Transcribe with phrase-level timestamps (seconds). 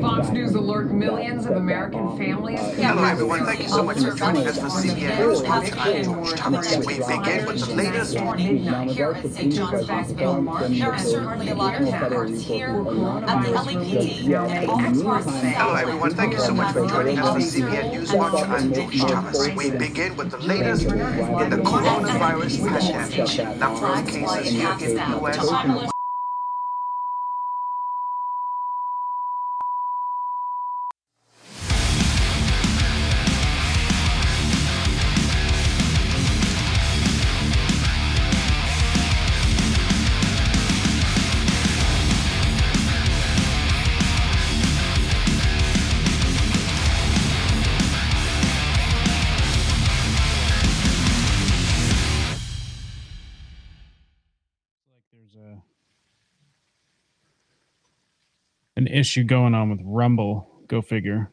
[0.00, 2.60] Fox News alert millions of American families.
[2.76, 3.44] Hello, everyone.
[3.44, 5.72] Thank you so much for joining us for CBN News Watch.
[5.76, 6.76] I'm George Thomas.
[6.76, 8.14] We begin with the latest.
[8.14, 9.52] Midnight here at St.
[9.52, 10.70] John's Basketball March.
[10.70, 15.32] There are certainly a lot of efforts here at the LAPD and all across the
[15.32, 16.10] Hello, everyone.
[16.14, 18.48] Thank you so much for joining us for CBN News Watch.
[18.48, 19.48] I'm George Thomas.
[19.56, 23.58] We begin with the latest in the coronavirus pandemic.
[23.58, 25.92] Number of cases here in the U.S.
[58.96, 60.48] issue going on with Rumble.
[60.68, 61.30] Go figure.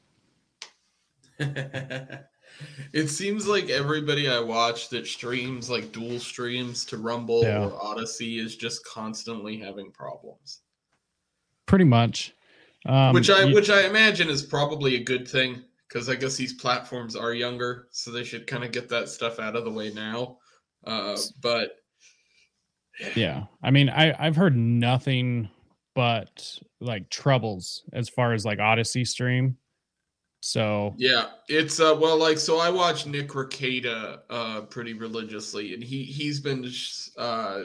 [1.39, 7.65] it seems like everybody I watch that streams like dual streams to Rumble Yeah.
[7.65, 10.59] or Odysee is just constantly having problems.
[11.65, 12.33] Pretty much.
[12.85, 16.35] Um, which I you- which I imagine is probably a good thing because I guess
[16.35, 19.71] these platforms are younger, so they should kind of get that stuff out of the
[19.71, 20.37] way now.
[20.83, 21.77] Uh, but
[23.15, 23.45] yeah.
[23.63, 25.49] I mean, I I've heard nothing
[25.95, 29.57] but like troubles as far as like Odysee stream.
[30.41, 35.83] So Yeah, it's uh well like so I watch Nick Rekieta uh pretty religiously and
[35.83, 36.69] he he's been
[37.17, 37.61] uh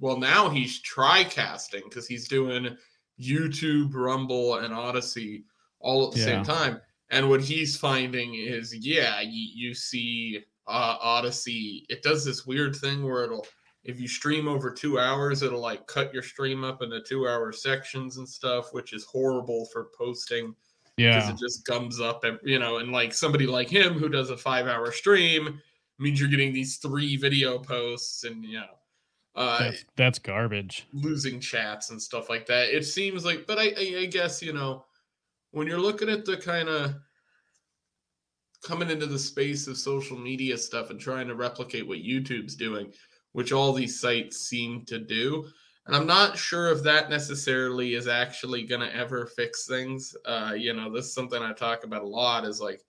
[0.00, 2.76] well now he's tri-casting because he's doing
[3.20, 5.44] YouTube, Rumble, and Odysee
[5.80, 6.80] all at the same time.
[7.10, 12.76] And what he's finding is yeah, you, you see uh Odysee, it does this weird
[12.76, 13.46] thing where it'll
[13.86, 17.52] if you stream over two hours, it'll like cut your stream up into two hour
[17.52, 20.54] sections and stuff, which is horrible for posting
[20.96, 21.14] Yeah.
[21.16, 24.30] because it just gums up, ev- you know, and like somebody like him who does
[24.30, 25.60] a five hour stream
[25.98, 28.66] means you're getting these three video posts and, you know,
[29.34, 30.86] uh, that's that's garbage.
[30.92, 32.74] losing chats and stuff like that.
[32.74, 34.84] It seems like, but I, I, I guess, you know,
[35.52, 36.94] when you're looking at the kind of
[38.62, 42.92] coming into the space of social media stuff and trying to replicate what YouTube's doing,
[43.36, 45.46] which all these sites seem to do.
[45.84, 50.16] And I'm not sure if that necessarily is actually going to ever fix things.
[50.24, 52.80] Uh, you know, this is something I talk about a lot is like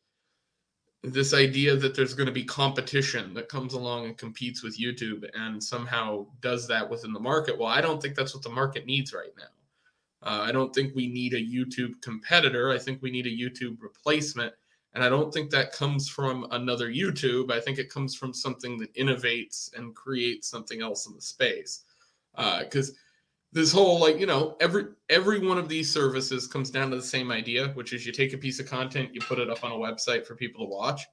[1.03, 5.29] this idea that there's going to be competition that comes along and competes with YouTube
[5.33, 7.59] and somehow does that within the market.
[7.59, 10.31] Well, I don't think that's what the market needs right now.
[10.31, 12.71] Uh, I don't think we need a YouTube competitor.
[12.71, 14.53] I think we need a YouTube replacement.
[14.97, 17.51] And I don't think that comes from another YouTube.
[17.51, 21.83] I think it comes from something that innovates and creates something else in the space.
[22.35, 22.97] Because
[23.53, 27.03] this whole like you know every every one of these services comes down to the
[27.03, 29.71] same idea, which is you take a piece of content, you put it up on
[29.71, 31.03] a website for people to watch.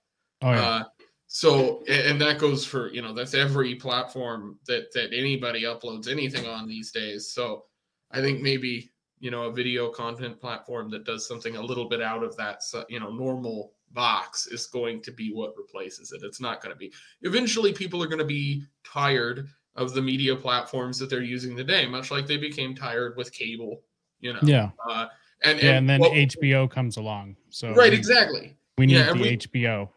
[0.41, 0.67] Oh yeah.
[0.67, 0.85] Uh,
[1.27, 6.47] so and that goes for you know that's every platform that that anybody uploads anything
[6.47, 7.29] on these days.
[7.35, 7.67] So
[8.11, 8.94] I think maybe
[9.25, 12.61] you know a video content platform that does something a little bit out of that
[12.91, 16.21] you know normal box is going to be what replaces it.
[16.23, 16.93] It's not going to be.
[17.23, 21.87] Eventually, people are going to be tired of the media platforms that they're using today,
[21.87, 23.83] much like they became tired with cable.
[24.21, 24.41] You know.
[24.43, 24.71] yeah.
[24.89, 25.07] Uh,
[25.43, 27.37] and, Yeah, and then what- HBO comes along.
[27.49, 28.57] So right, we, exactly.
[28.77, 29.89] we need Yeah, the we- HBO.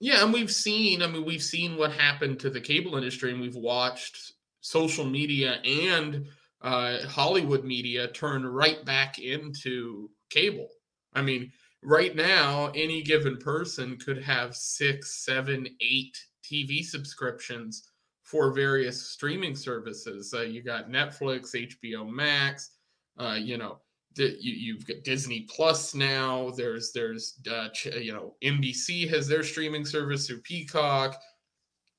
[0.00, 3.40] Yeah, and we've seen, I mean, we've seen what happened to the cable industry, and
[3.40, 6.26] we've watched social media and
[6.62, 10.68] uh, Hollywood media turn right back into cable.
[11.14, 11.50] I mean,
[11.82, 17.90] right now, any given person could have six, seven, eight TV subscriptions
[18.22, 20.32] for various streaming services.
[20.34, 22.70] Uh, you got Netflix, HBO Max,
[23.18, 23.78] uh, you know,
[24.16, 26.50] you, you've got Disney Plus now.
[26.50, 27.68] There's there's uh,
[27.98, 31.18] you know NBC has their streaming service through Peacock,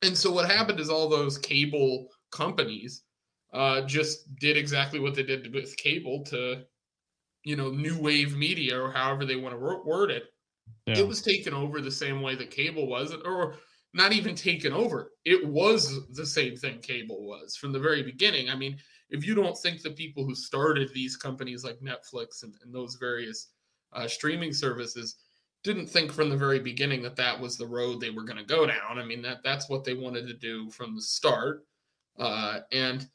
[0.04, 3.04] and so what happened is all those cable companies
[3.54, 6.64] uh, just did exactly what they did with cable to
[7.44, 10.24] you know new wave media or however they want to word it.
[10.88, 11.00] Yeah.
[11.00, 13.56] It was taken over the same way that cable was, or
[13.94, 15.12] not even taken over.
[15.26, 18.50] It was the same thing cable was from the very beginning.
[18.50, 18.78] I mean,
[19.10, 22.96] if you don't think the people who started these companies like Netflix and, and those
[22.96, 23.50] various
[23.94, 25.18] uh, streaming services
[25.64, 28.44] didn't think from the very beginning that that was the road they were going to
[28.44, 28.98] go down.
[28.98, 31.66] I mean, that that's what they wanted to do from the start.
[32.18, 33.08] Uh, and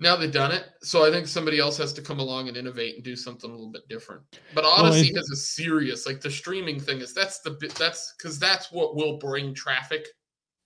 [0.00, 0.64] now they've done it.
[0.82, 3.52] So I think somebody else has to come along and innovate and do something a
[3.52, 4.22] little bit different.
[4.54, 7.74] But Well, Odysee it- has a serious, like the streaming thing is that's the bit
[7.74, 10.06] that's because that's what will bring traffic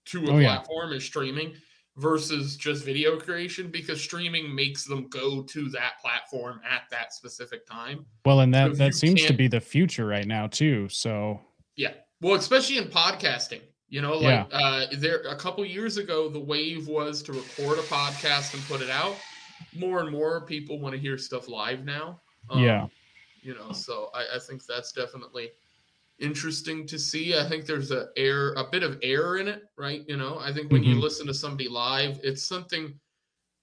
[0.06, 0.56] to a Oh, yeah.
[0.56, 1.55] platform is streaming.
[1.99, 7.67] versus just video creation because streaming makes them go to that platform at that specific
[7.67, 8.06] time.
[8.25, 10.88] Well, and that if that seems to be the future right now too.
[10.88, 11.38] So
[11.76, 11.93] Yeah.
[12.23, 13.61] Well, especially in podcasting.
[13.92, 17.84] You know, like uh there a couple years ago the wave was to record a
[17.84, 19.26] podcast and put it out.
[19.74, 22.22] More and more people want to hear stuff live now.
[22.50, 22.86] Um, yeah,
[23.42, 25.52] You know, so I, I think that's definitely
[26.20, 27.36] interesting to see.
[27.38, 30.04] I think there's a air a bit of air in it, right?
[30.08, 31.00] You know, I think when you Mhm.
[31.00, 33.00] listen to somebody live, it's something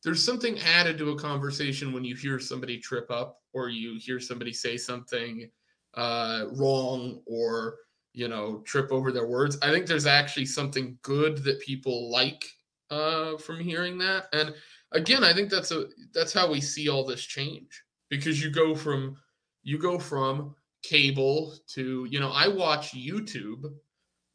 [0.04, 4.20] there's something added to a conversation when you hear somebody trip up or you hear
[4.20, 5.50] somebody say something
[5.96, 7.78] uh wrong or
[8.14, 9.58] you know trip over their words.
[9.62, 12.46] I think there's actually something good that people like
[12.90, 14.28] uh from hearing that.
[14.34, 14.54] And
[14.92, 17.84] again i think that's a that's how we see all this change.
[18.10, 19.18] Because you go from
[19.64, 23.66] you go from cable to you know i watch youtube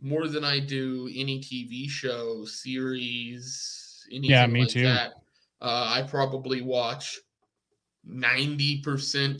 [0.00, 4.84] more than i do any tv show series anything Yeah, me like too.
[4.84, 5.14] that.
[5.62, 7.18] Uh, i probably watch
[8.08, 8.82] 90%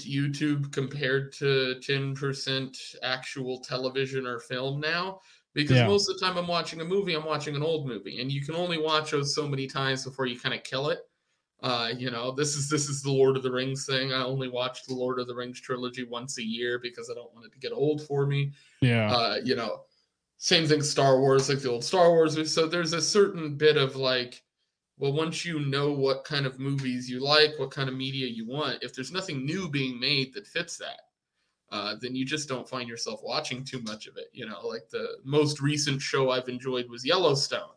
[0.06, 5.20] youtube compared to 10% actual television or film now
[5.52, 5.87] because Yeah.
[5.87, 8.44] most of the time i'm watching a movie i'm watching an old movie and you
[8.44, 11.00] can only watch those so many times before you kind of kill it
[11.62, 14.12] uh, you know, this is this is the Lord of the Rings thing.
[14.12, 17.32] I only watch the Lord of the Rings trilogy once a year because I don't
[17.32, 18.52] want it to get old for me.
[18.82, 19.84] yeah, Uh, you know,
[20.37, 22.52] same thing Star Wars, like the old Star Wars.
[22.52, 24.43] So there's a certain bit of like,
[24.99, 28.46] well, once you know what kind of movies you like, what kind of media you
[28.46, 31.00] want, if there's nothing new being made that fits that,
[31.73, 34.29] uh, then you just don't find yourself watching too much of it.
[34.32, 37.75] You know, like the most recent show I've enjoyed was Yellowstone.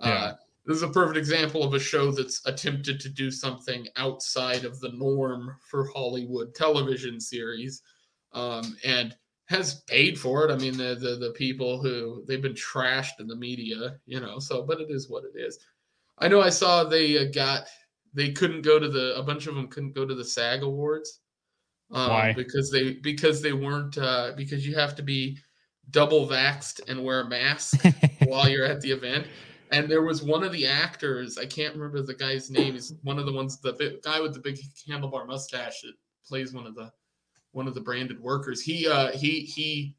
[0.00, 0.32] Uh,
[0.66, 4.78] this is a perfect example of a show that's attempted to do something outside of
[4.80, 7.82] the norm for Hollywood television series,
[8.32, 9.16] um, and
[9.46, 10.52] has paid for it.
[10.52, 14.38] I mean, the, the the people who they've been trashed in the media, you know.
[14.38, 15.58] So, but it is what it is.
[16.20, 17.66] I know I saw they uh, got
[18.12, 21.20] they couldn't go to the a bunch of them couldn't go to the SAG awards.
[21.92, 22.32] Um, Why?
[22.32, 25.38] Because they because they weren't uh, because you have to be
[25.90, 27.82] double vaxxed and wear a mask
[28.24, 29.26] while you're at the event.
[29.72, 32.74] And there was one of the actors, I can't remember the guy's name.
[32.74, 34.58] He's one of the ones, the big, guy with the big
[34.88, 35.92] handlebar mustache that
[36.26, 36.90] plays one of the
[37.52, 38.60] one of the branded workers.
[38.62, 39.96] He uh he he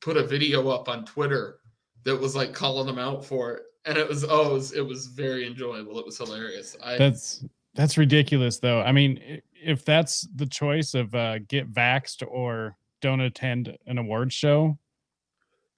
[0.00, 1.58] put a video up on Twitter
[2.04, 4.86] that was like calling them out for it, and it was oh it was, it
[4.86, 5.98] was very enjoyable.
[5.98, 6.76] It was hilarious.
[6.82, 7.44] I that's
[7.74, 8.80] that's ridiculous though.
[8.80, 14.32] I mean, if that's the choice of uh, get vaxxed or don't attend an award
[14.32, 14.78] show,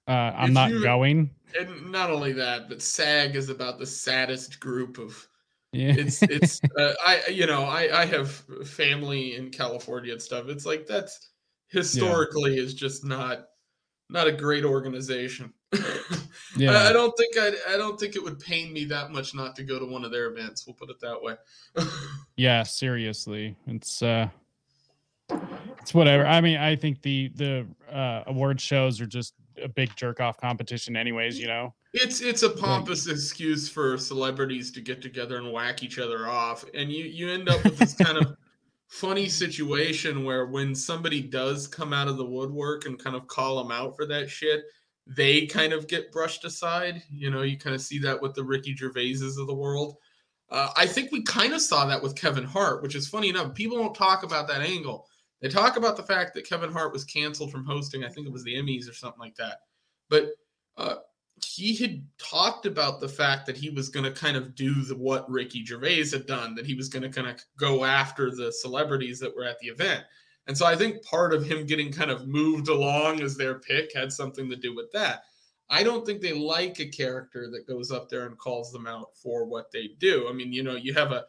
[0.08, 1.30] uh, I'm not you- going.
[1.58, 5.26] and not only that, but SAG is about the saddest group of
[5.72, 8.30] Yeah, it's it's uh, I you know I I have
[8.66, 10.48] family in California and stuff.
[10.48, 11.30] It's like that's
[11.68, 13.46] historically is just not
[14.10, 15.52] not a great organization.
[15.74, 16.20] I,
[16.56, 16.88] yeah.
[16.88, 19.62] I don't think I I don't think it would pain me that much not to
[19.64, 20.66] go to one of their events.
[20.66, 21.34] We'll put it that way.
[22.36, 24.28] yeah seriously it's uh
[25.80, 29.94] it's whatever i mean i think the the uh award shows are just a big
[29.96, 35.00] jerk off competition anyways you know It's it's a pompous excuse for celebrities to get
[35.00, 38.36] together and whack each other off, and you you end up with this kind of
[38.88, 43.62] funny situation where when somebody does come out of the woodwork and kind of call
[43.62, 44.62] them out for that shit,
[45.06, 47.02] they kind of get brushed aside.
[47.10, 49.96] You know, you kind of see that with the Ricky Gervaises of the world.
[50.50, 53.54] Uh, I think we kind of saw that with Kevin Hart, which is funny enough.
[53.54, 55.08] People don't talk about that angle.
[55.40, 58.04] They talk about the fact that Kevin Hart was canceled from hosting.
[58.04, 59.59] I think it was the Emmys or something like that.
[60.09, 60.28] But
[60.76, 60.97] uh,
[61.43, 64.97] he had talked about the fact that he was going to kind of do the
[64.97, 68.53] what Ricky Gervais had done, that he was going to kind of go after the
[68.53, 70.05] celebrities that were at the event.
[70.47, 73.95] And so I think part of him getting kind of moved along as their pick
[73.95, 75.23] had something to do with that.
[75.71, 79.17] I don't think they like a character that goes up there and calls them out
[79.17, 80.29] for what they do.
[80.29, 81.25] I mean, you know, you have a,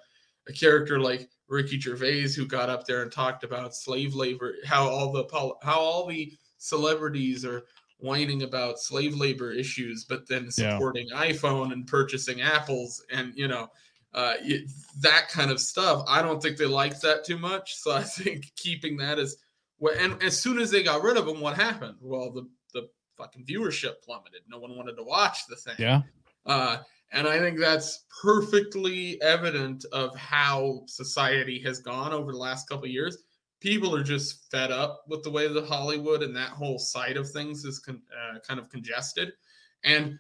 [0.48, 4.88] a character like Ricky Gervais who got up there and talked about slave labor, how
[4.88, 5.24] all the
[5.64, 7.64] how all the celebrities are
[8.00, 10.74] whining about slave labor issues, but then Yeah.
[10.76, 13.70] supporting iPhone and purchasing apples and you know
[14.14, 14.70] uh, it,
[15.02, 16.04] that kind of stuff.
[16.08, 17.76] I don't think they like that too much.
[17.76, 19.38] So I think keeping that as
[19.80, 19.94] well.
[20.00, 21.98] And as soon as they got rid of them, what happened?
[22.02, 22.88] Well, the the
[23.18, 24.42] fucking viewership plummeted.
[24.48, 25.76] No one wanted to watch the thing.
[25.80, 26.02] yeah
[26.46, 26.78] Uh,
[27.12, 32.86] and I think that's perfectly evident of how society has gone over the last couple
[32.86, 33.18] of years.
[33.60, 37.30] People are just fed up with the way that Hollywood and that whole side of
[37.30, 39.34] things is con- uh, kind of congested.
[39.84, 40.20] And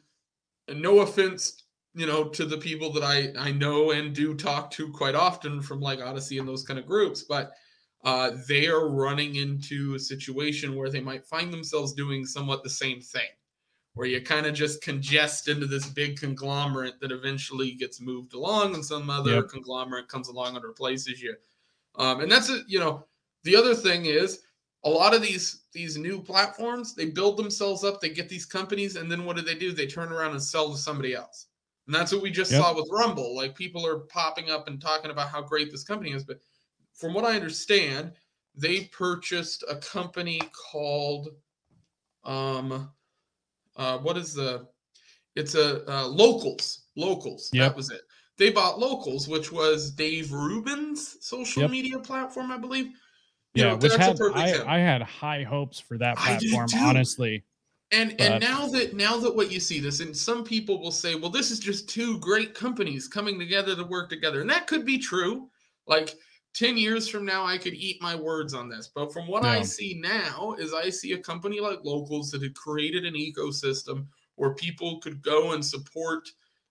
[0.69, 1.63] no offense,
[1.93, 5.61] you know, to the people that I I know and do talk to quite often
[5.61, 7.53] from like Odysee and those kind of groups, but
[8.03, 12.69] uh, they are running into a situation where they might find themselves doing somewhat the
[12.69, 13.29] same thing
[13.93, 18.75] where you kind of just congest into this big conglomerate that eventually gets moved along
[18.75, 19.45] and some other Yep.
[19.45, 21.35] conglomerate comes along and replaces you.
[21.95, 23.07] Um, and that's it, you know,
[23.45, 24.41] the other thing is
[24.83, 28.97] a lot of these these new platforms, they build themselves up, they get these companies,
[28.97, 29.71] and then what do they do?
[29.71, 31.47] They turn around and sell to somebody else.
[31.87, 32.61] And that's what we just Yep.
[32.61, 33.35] saw with Rumble.
[33.35, 36.39] Like people are popping up and talking about how great this company is, but
[36.93, 38.13] from what I understand,
[38.55, 41.29] they purchased a company called
[42.23, 42.89] um
[43.75, 44.67] uh what is the
[45.35, 47.69] it's a uh, locals locals Yep.
[47.71, 48.01] that was it
[48.37, 51.71] they bought locals which was dave rubin's social Yep.
[51.71, 52.93] media platform i believe
[53.55, 54.75] yeah, know, which that's a had perfect I.
[54.75, 57.43] I had high hopes for that platform, honestly.
[57.91, 60.91] and but- and now that now that what you see this and some people will
[60.91, 64.41] say well this is just two great companies coming together to work together.
[64.41, 65.49] And that could be true.
[65.87, 66.15] Like
[66.55, 68.89] 10 years from now i could eat my words on this.
[68.93, 72.55] But from what i see now is i see a company like locals that had
[72.55, 76.27] created an ecosystem where people could go and support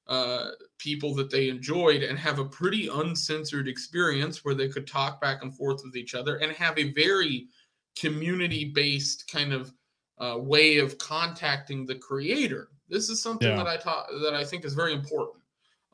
[0.06, 5.20] uh, people that they enjoyed and have a pretty uncensored experience where they could talk
[5.20, 7.48] back and forth with each other and have a very
[7.96, 9.72] community based kind of
[10.18, 12.68] uh, way of contacting the creator.
[12.88, 13.56] This is something Yeah.
[13.56, 15.42] that I taught that I think is very important.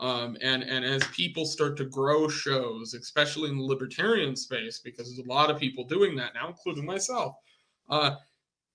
[0.00, 5.06] Um, and and as people start to grow shows, especially in the libertarian space, because
[5.14, 7.36] there's a lot of people doing that now, including myself.
[7.88, 8.16] Uh,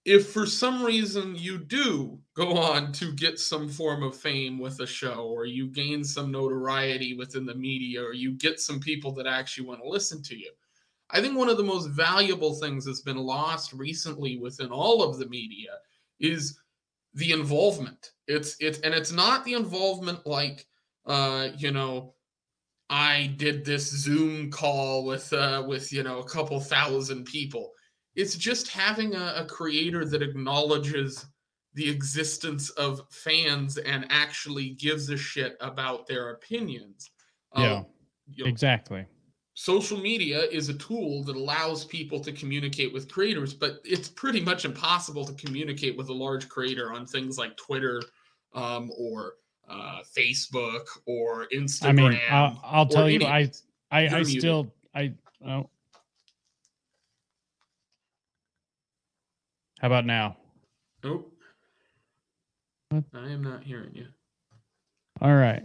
[0.05, 4.79] if for some reason you do go on to get some form of fame with
[4.79, 9.11] a show, or you gain some notoriety within the media, or you get some people
[9.13, 10.51] that actually want to listen to you,
[11.09, 15.17] I think one of the most valuable things that's been lost recently within all of
[15.17, 15.71] the media
[16.19, 16.59] is
[17.13, 18.11] the involvement.
[18.27, 20.67] It's it's and it's not the involvement like
[21.05, 22.13] uh you know
[22.89, 27.71] I did this Zoom call with uh with you know a couple thousand people.
[28.15, 31.25] It's just having a, a creator that acknowledges
[31.73, 37.11] the existence of fans and actually gives a shit about their opinions.
[37.55, 37.73] Yeah.
[37.73, 37.85] Um,
[38.27, 39.05] you know, Exactly.
[39.53, 44.41] social media is a tool that allows people to communicate with creators, but it's pretty
[44.41, 48.01] much impossible to communicate with a large creator on things like Twitter
[48.53, 49.33] um, or
[49.69, 51.89] uh, Facebook or Instagram.
[51.89, 53.51] I mean, I'll, I'll tell you, I
[53.91, 55.13] I, I still I
[55.47, 55.69] oh.
[59.85, 60.35] How about now?
[61.03, 61.31] Nope.
[62.89, 63.03] What?
[63.13, 64.07] I am not hearing you.
[65.21, 65.61] All right.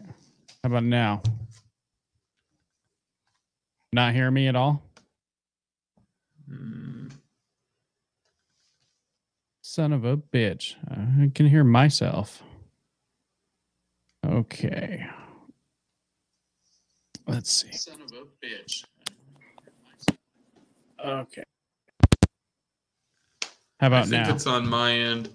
[0.62, 1.22] How about now?
[3.94, 4.82] Not hear me at all?
[6.46, 7.06] Hmm.
[9.62, 10.74] Son of a bitch.
[10.90, 12.42] I can hear myself.
[14.26, 15.06] Okay.
[17.26, 17.72] Let's see.
[17.72, 18.84] Son of a bitch.
[21.02, 21.44] Okay.
[23.80, 24.34] How I about think now?
[24.34, 25.30] it's on my end.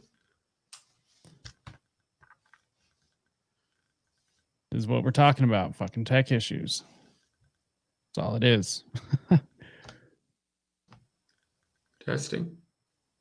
[4.72, 5.76] This is what we're talking about.
[5.76, 6.84] Fucking tech issues.
[8.16, 8.84] That's all it is.
[12.06, 12.56] Testing.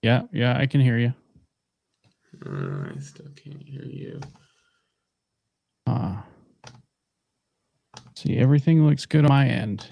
[0.02, 1.14] Yeah, yeah, I can hear you.
[2.44, 4.20] Uh, I still can't hear you.
[5.86, 6.16] Uh,
[8.14, 9.86] see, everything looks good on my end.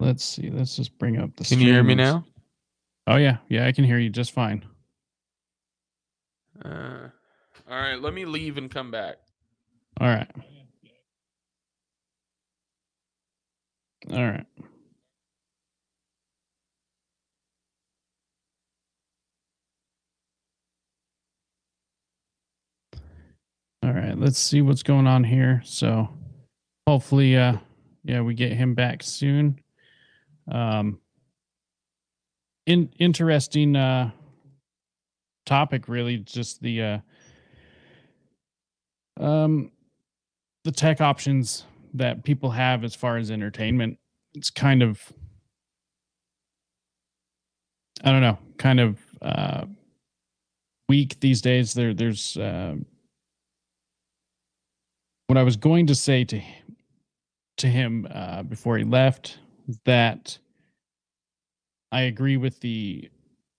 [0.00, 0.50] Let's see.
[0.50, 1.44] Let's just bring up the.
[1.44, 2.24] Can you hear me now?
[3.06, 4.64] Oh yeah, yeah, I can hear you just fine.
[6.64, 7.08] Uh,
[7.68, 9.16] all right, let me leave and come back.
[10.00, 10.30] All right.
[14.12, 14.46] All right.
[23.82, 25.62] All right, let's see what's going on here.
[25.64, 26.08] So
[26.86, 27.56] hopefully uh
[28.04, 29.60] yeah, we get him back soon.
[30.50, 31.00] Um
[32.66, 34.10] in interesting uh
[35.46, 36.98] topic really just the uh
[39.18, 39.72] um
[40.64, 41.64] the tech options
[41.94, 43.98] that people have as far as entertainment.
[44.34, 45.00] It's kind of
[48.04, 49.64] i don't know kind of uh
[50.88, 51.72] weak these days.
[51.72, 52.76] There there's uh
[55.26, 56.40] what i was going to say to
[57.56, 59.38] to him uh before he left
[59.84, 60.38] that
[61.92, 63.08] i agree with the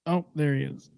[0.06, 0.90] oh there he is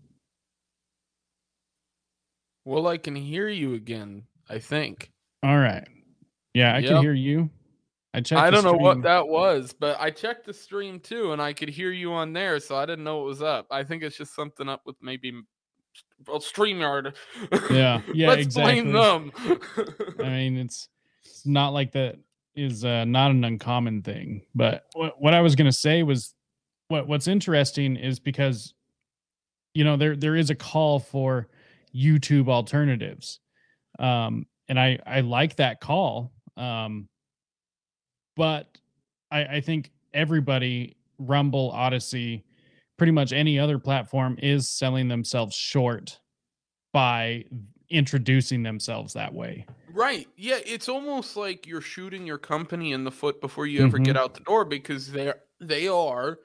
[2.64, 4.24] Well, I can hear you again.
[4.48, 5.12] I think.
[5.44, 5.88] all right
[6.54, 7.50] yeah i can hear you
[8.14, 11.42] i checked I don't know what that was, but I checked the stream too, and
[11.42, 13.68] I could hear you on there, so I didn't know it was up.
[13.72, 15.32] I think it's just something up with maybe
[16.28, 17.14] well, Streamyard.
[17.70, 19.58] Yeah, yeah, Let's blame exactly.
[19.82, 20.20] them.
[20.20, 20.90] I mean, it's
[21.24, 22.18] it's not like that
[22.56, 24.42] is uh, not an uncommon thing.
[24.54, 26.34] But what what I was gonna say was
[26.88, 28.74] what what's interesting is because
[29.74, 31.48] you know there there is a call for
[31.96, 33.40] YouTube alternatives.
[34.00, 36.32] Um and I I like that call.
[36.58, 37.08] Um
[38.36, 38.78] but
[39.32, 42.44] I I think everybody Rumble, Odysee,
[42.98, 46.20] pretty much any other platform is selling themselves short
[46.94, 47.46] by
[47.90, 49.66] introducing themselves that way.
[49.94, 50.28] Right.
[50.38, 54.16] Yeah, it's almost like you're shooting your company in the foot before you ever get
[54.16, 54.24] mm-hmm.
[54.24, 56.40] out the door because they're they are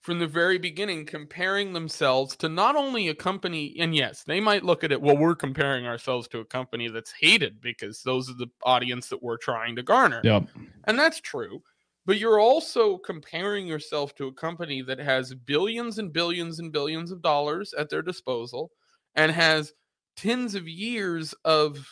[0.00, 4.64] from the very beginning comparing themselves to not only a company and yes, they might
[4.64, 8.34] look at it well we're comparing ourselves to a company that's hated because those are
[8.34, 10.20] the audience that we're trying to garner.
[10.22, 10.44] Yep.
[10.84, 11.62] And that's true.
[12.06, 17.10] But you're also comparing yourself to a company that has billions and billions and billions
[17.10, 18.70] of dollars at their disposal
[19.16, 19.72] and has
[20.16, 21.84] tens of years of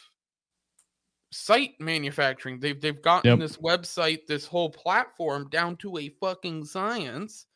[1.34, 2.60] site manufacturing.
[2.60, 3.38] They've they've gotten Yep.
[3.40, 7.46] this website, this whole platform down to a fucking science.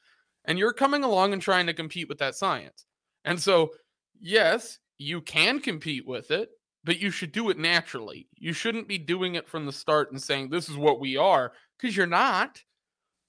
[0.44, 2.86] And you're coming along and trying to compete with that science.
[3.24, 3.72] And so,
[4.18, 6.48] yes, you can compete with it,
[6.84, 8.28] but you should do it naturally.
[8.34, 11.52] You shouldn't be doing it from the start and saying this is what we are
[11.78, 12.62] because you're not.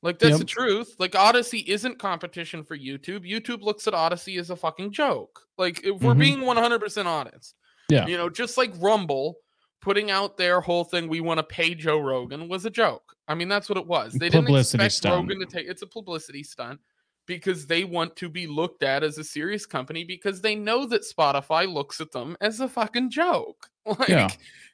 [0.01, 0.95] Like that's the truth.
[0.97, 3.29] Like Odysee isn't competition for YouTube.
[3.29, 5.41] YouTube looks at Odysee as a fucking joke.
[5.57, 6.19] Like if we're Mhm.
[6.19, 7.55] being 100% honest.
[7.89, 8.07] Yeah.
[8.07, 9.35] You know, just like Rumble
[9.81, 13.15] putting out their whole thing we want to pay Joe Rogan was a joke.
[13.27, 14.13] I mean, that's what it was.
[14.13, 15.15] They didn't Publicity expect stunt.
[15.15, 16.79] Rogan to take it's a publicity stunt
[17.25, 21.03] because they want to be looked at as a serious company because they know that
[21.03, 23.69] Spotify looks at them as a fucking joke.
[23.99, 24.29] Like Yeah.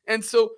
[0.08, 0.52] and so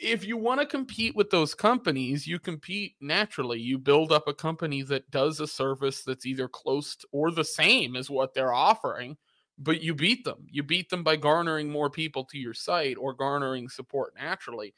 [0.00, 3.60] if you want to compete with those companies, you compete naturally.
[3.60, 7.44] You build up a company that does a service that's either close to, or the
[7.44, 9.16] same as what they're offering,
[9.58, 10.46] but you beat them.
[10.50, 14.72] You beat them by garnering more people to your site or garnering support naturally.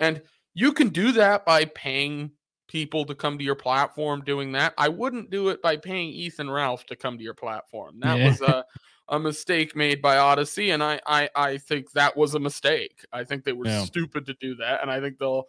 [0.00, 0.22] And
[0.54, 2.32] you can do that by paying
[2.68, 4.72] people to come to your platform doing that.
[4.78, 8.00] I wouldn't do it by paying Ethan Ralph to come to your platform.
[8.00, 8.28] That Yeah.
[8.28, 8.64] was a
[9.08, 13.04] a mistake made by Odysee, and I, I I think that was a mistake.
[13.12, 13.84] I think they were Yeah.
[13.84, 15.44] stupid to do that, and I think they'll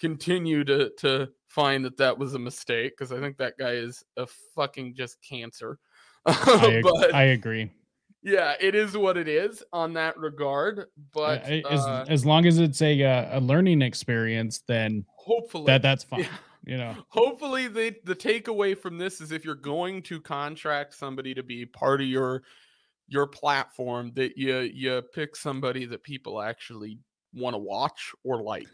[0.00, 4.04] continue to to find that that was a mistake because I think that guy is
[4.18, 5.78] a fucking just cancer.
[6.26, 7.70] I, ag- but I agree.
[8.26, 10.86] Yeah, it is what it is on that regard.
[11.14, 15.66] But I- as uh, as long as it's a uh, a learning experience, then hopefully
[15.66, 16.20] that that's fine.
[16.20, 16.28] Yeah.
[16.64, 16.96] You know.
[17.08, 21.66] hopefully the the takeaway from this is if you're going to contract somebody to be
[21.66, 22.42] part of your
[23.06, 26.98] your platform that you you pick somebody that people actually
[27.32, 28.66] want to watch or like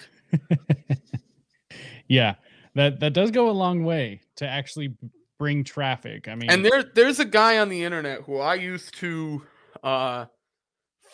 [2.08, 2.36] yeah,
[2.74, 4.94] that that does go a long way to actually
[5.42, 6.28] bring traffic.
[6.28, 9.42] I mean, and there there's a guy on the internet who i used to
[9.82, 10.26] uh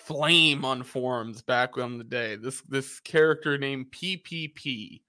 [0.05, 2.37] flame on forums back on the day.
[2.37, 5.01] This this character named ppp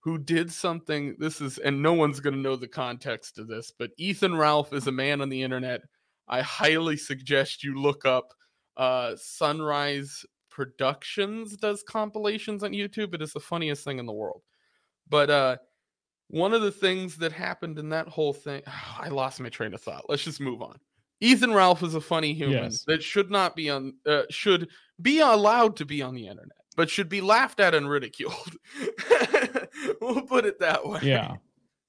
[0.00, 3.72] who did something this is and no one's going to know the context of this
[3.78, 5.80] but ethan ralph is a man on the internet.
[6.28, 8.34] I highly suggest you look up
[8.76, 13.14] uh sunrise productions does compilations on youtube.
[13.14, 14.42] It is the funniest thing in the world.
[15.08, 15.56] But uh
[16.30, 18.62] one of the things that happened in that whole thing
[18.98, 20.76] i lost my train of thought let's just move on
[21.20, 22.84] ethan ralph is a funny human Yes.
[22.86, 24.68] that should not be on uh, should
[25.02, 28.56] be allowed to be on the internet but should be laughed at and ridiculed
[30.00, 31.36] we'll put it that way yeah,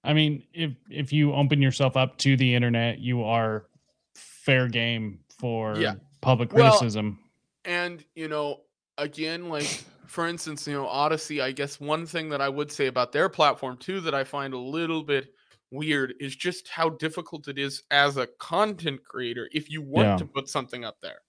[0.04, 3.68] I mean, if if you open yourself up to the internet, you are
[4.16, 5.94] fair game for Yeah.
[6.22, 7.20] public Well, criticism.
[7.66, 8.62] and you know
[8.98, 9.70] again like
[10.08, 13.30] for instance you know odysee i guess one thing that i would say about their
[13.30, 15.34] platform too that i find a little bit
[15.72, 20.18] weird is just how difficult it is as a content creator if you want Yeah.
[20.18, 21.20] to put something up there.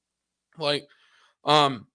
[0.58, 0.84] Like
[1.44, 1.86] um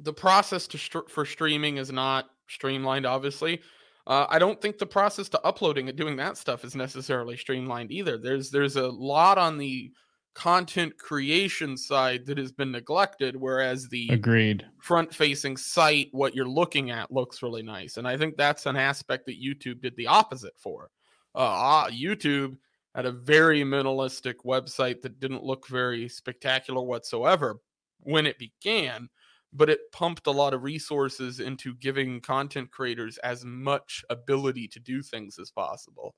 [0.00, 3.60] the process to str- for streaming is not streamlined obviously.
[4.08, 7.92] Uh, i don't think the process to uploading and doing that stuff is necessarily streamlined
[7.92, 8.18] either.
[8.18, 9.92] There's there's a lot on the
[10.34, 14.64] content creation side that has been neglected whereas the Agreed.
[14.80, 17.96] front facing site what you're looking at looks really nice.
[17.96, 20.90] And i think that's an aspect that youtube did the opposite for.
[21.34, 22.56] Uh, ah, youtube
[22.94, 27.56] had a very minimalistic website that didn't look very spectacular whatsoever
[28.00, 29.08] when it began
[29.52, 34.78] but it pumped a lot of resources into giving content creators as much ability to
[34.78, 36.14] do things as possible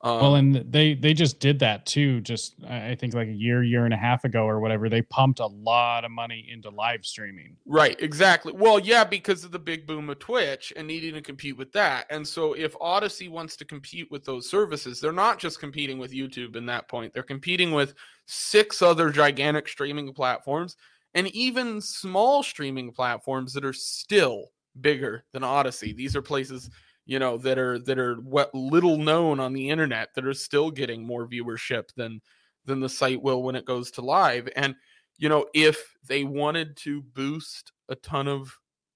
[0.00, 2.20] um, well, and they they just did that too.
[2.20, 4.90] Just I I think like a year, year and a half ago or whatever.
[4.90, 7.56] They pumped a lot of money into live streaming.
[7.64, 8.52] Right, exactly.
[8.52, 12.06] Well, yeah, because of the big boom of Twitch and needing to compete with that.
[12.10, 16.12] And so if Odysee wants to compete with those services, they're not just competing with
[16.12, 17.14] YouTube in that point.
[17.14, 17.94] They're competing with
[18.26, 20.76] six other gigantic streaming platforms
[21.14, 25.94] and even small streaming platforms that are still bigger than Odysee.
[25.94, 26.68] These are places
[27.06, 30.70] you know that are that are what little known on the internet that are still
[30.70, 32.20] getting more viewership than
[32.64, 34.48] than the site will when it goes to live.
[34.56, 34.74] And
[35.18, 38.52] you know if they wanted to boost a ton of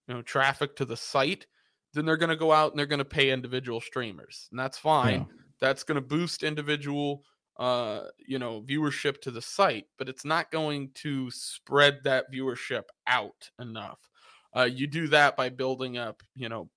[0.07, 1.47] you know traffic to the site
[1.94, 4.79] then they're going to go out and they're going to pay individual streamers and that's
[4.79, 5.21] fine.
[5.21, 5.37] Yeah.
[5.61, 7.23] that's going to boost individual
[7.59, 12.85] uh you know viewership to the site but it's not going to spread that viewership
[13.07, 14.09] out enough.
[14.57, 16.68] Uh you do that by building up you know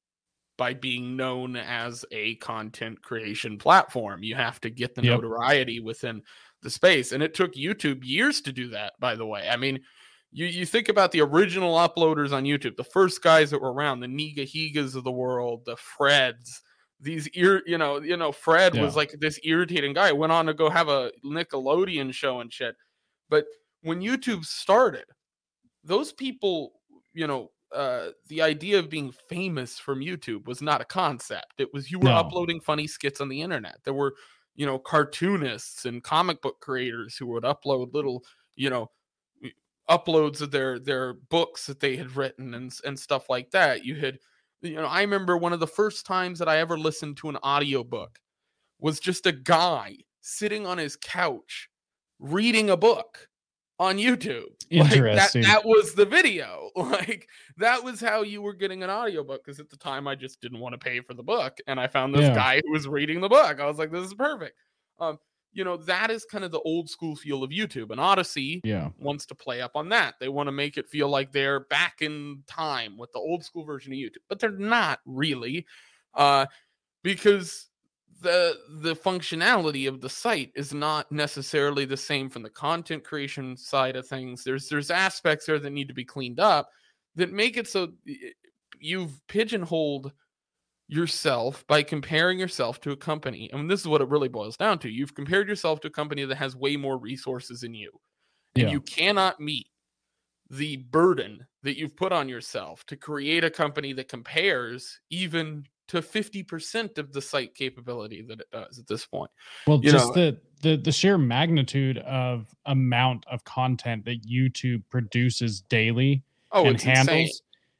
[0.61, 4.21] by being known as a content creation platform.
[4.21, 5.15] You have to get the Yep.
[5.15, 6.21] notoriety within
[6.61, 7.13] the space.
[7.13, 9.49] And it took youtube years to do that by the way.
[9.49, 9.79] I mean
[10.31, 14.01] you, you think about the original uploaders on youtube the first guys that were around
[14.01, 16.61] the nigahigas of the world the freds
[16.99, 20.53] these ear you know you know fred was like this irritating guy went on to
[20.53, 22.75] go have a nickelodeon show and shit.
[23.29, 23.45] But
[23.81, 25.05] when youtube started
[25.83, 26.73] those people
[27.15, 31.55] you know uh the idea of being famous from youtube was not a concept.
[31.59, 32.13] It was you were No.
[32.13, 33.79] uploading funny skits on the internet.
[33.83, 34.15] There were
[34.55, 38.23] you know cartoonists and comic book creators who would upload little
[38.55, 38.91] you know
[39.89, 43.83] uploads of their their books that they had written and and stuff like that.
[43.85, 44.19] You had
[44.61, 47.37] you know i remember one of the first times that i ever listened to an
[47.37, 48.19] audiobook
[48.79, 51.69] was just a guy sitting on his couch
[52.19, 53.29] reading a book
[53.81, 55.41] on youtube Like, Interesting.
[55.41, 59.59] that, that was the video like that was how you were getting an audiobook because
[59.59, 62.13] at the time i just didn't want to pay for the book and i found
[62.13, 62.35] this Yeah.
[62.35, 64.55] guy who was reading the book i was like this is perfect
[64.99, 65.17] um
[65.51, 68.89] you know that is kind of the old school feel of youtube and odysee yeah.
[68.99, 70.13] wants to play up on that.
[70.21, 73.65] They want to make it feel like they're back in time with the old school
[73.65, 75.65] version of YouTube, but they're not really,
[76.13, 76.45] uh,
[77.03, 77.67] because
[78.21, 83.57] the the functionality of the site is not necessarily the same from the content creation
[83.57, 84.43] side of things.
[84.43, 86.69] There's there's aspects there that need to be cleaned up
[87.15, 87.93] that make it so
[88.79, 90.13] you've pigeonholed
[90.87, 93.49] yourself by comparing yourself to a company.
[93.53, 94.89] And this is what it really boils down to.
[94.89, 97.91] You've compared yourself to a company that has way more resources than you
[98.55, 98.71] and Yeah.
[98.71, 99.67] you cannot meet
[100.49, 106.01] the burden that you've put on yourself to create a company that compares even to
[106.01, 109.29] 50% of the site capability that it does at this point.
[109.67, 114.83] Well, you just know- the, the the sheer magnitude of amount of content that YouTube
[114.89, 117.09] produces daily Oh, and it's handles.
[117.09, 117.29] insane.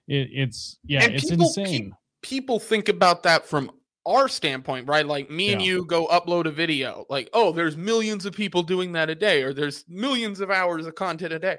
[0.08, 1.96] It, it's yeah, And it's people insane.
[2.22, 3.72] People think about that from
[4.06, 5.06] our standpoint, right?
[5.06, 8.94] Like me and you go upload a video, like, oh, there's millions of people doing
[8.94, 11.58] that a day, or there's millions of hours of content a day.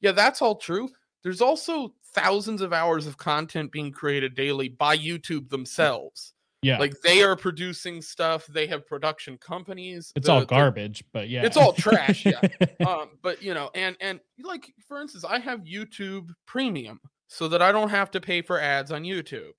[0.00, 0.88] Yeah, that's all true.
[1.22, 6.34] There's also thousands of hours of content being created daily by YouTube themselves.
[6.62, 8.46] Yeah, Like they are producing stuff.
[8.46, 10.12] They have production companies.
[10.14, 12.40] it's the- all the- garbage, but yeah, It's all trash, yeah.
[12.86, 17.62] um, but you know, and and like for instance, I have YouTube Premium so that
[17.62, 19.50] I don't have to pay for ads on YouTube.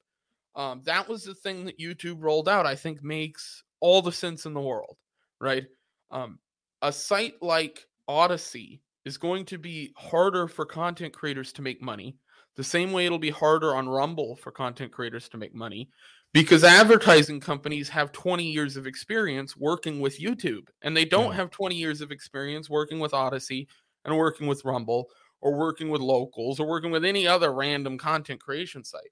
[0.55, 2.65] Um, that was the thing that YouTube rolled out.
[2.65, 4.95] I think makes all the sense in the world,
[5.41, 5.65] right?
[6.11, 6.39] Um,
[6.81, 12.17] a site like Odysee is going to be harder for content creators to make money.
[12.55, 15.89] The same way it'll be harder on Rumble for content creators to make money
[16.33, 21.35] because advertising companies have 20 years of experience working with YouTube and they don't Yeah.
[21.37, 23.67] have 20 years of experience working with Odysee
[24.05, 25.09] and working with Rumble
[25.41, 29.11] or working with locals or working with any other random content creation site.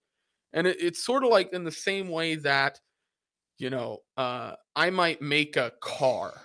[0.54, 2.80] And it, it's sort of like in the same way that,
[3.58, 6.42] you know, uh, I might make a car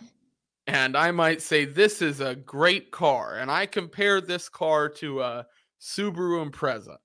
[0.66, 3.36] and I might say, this is a great car.
[3.38, 5.46] And I compare this car to a
[5.80, 6.96] Subaru Impreza.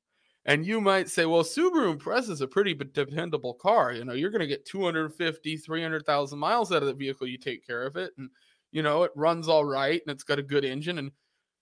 [0.45, 3.93] And you might say, well, Subaru Impreza is a pretty dependable car.
[3.93, 7.28] You know, you're going to get 250, 300,000 miles out of the vehicle.
[7.28, 8.12] You take care of it.
[8.17, 8.30] And,
[8.71, 10.97] you know, it runs all right and it's got a good engine.
[10.97, 11.12] And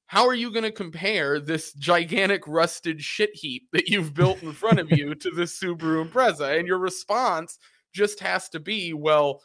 [0.08, 4.54] how are you going to compare this gigantic rusted shit heap that you've built in
[4.54, 6.58] front of you to this Subaru Impreza?
[6.58, 7.60] And your response
[7.94, 9.42] just has to be, well,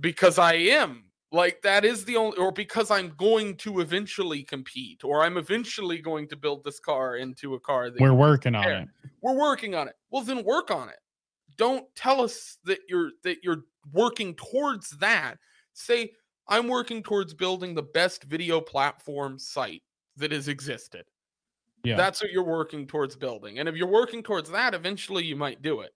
[0.00, 1.04] because I am.
[1.32, 5.98] Like that is the only, or because I'm going to eventually compete, or I'm eventually
[5.98, 8.88] going to build this car into a car that we're working on it.
[9.20, 9.94] We're working on it.
[10.10, 10.98] Well, then work on it.
[11.56, 15.38] Don't tell us that you're that you're working towards that.
[15.72, 16.12] Say
[16.46, 19.82] I'm working towards building the best video platform site
[20.16, 21.04] that has existed.
[21.82, 21.96] Yeah.
[21.96, 23.58] That's what you're working towards building.
[23.58, 25.90] And if you're working towards that, eventually you might do it.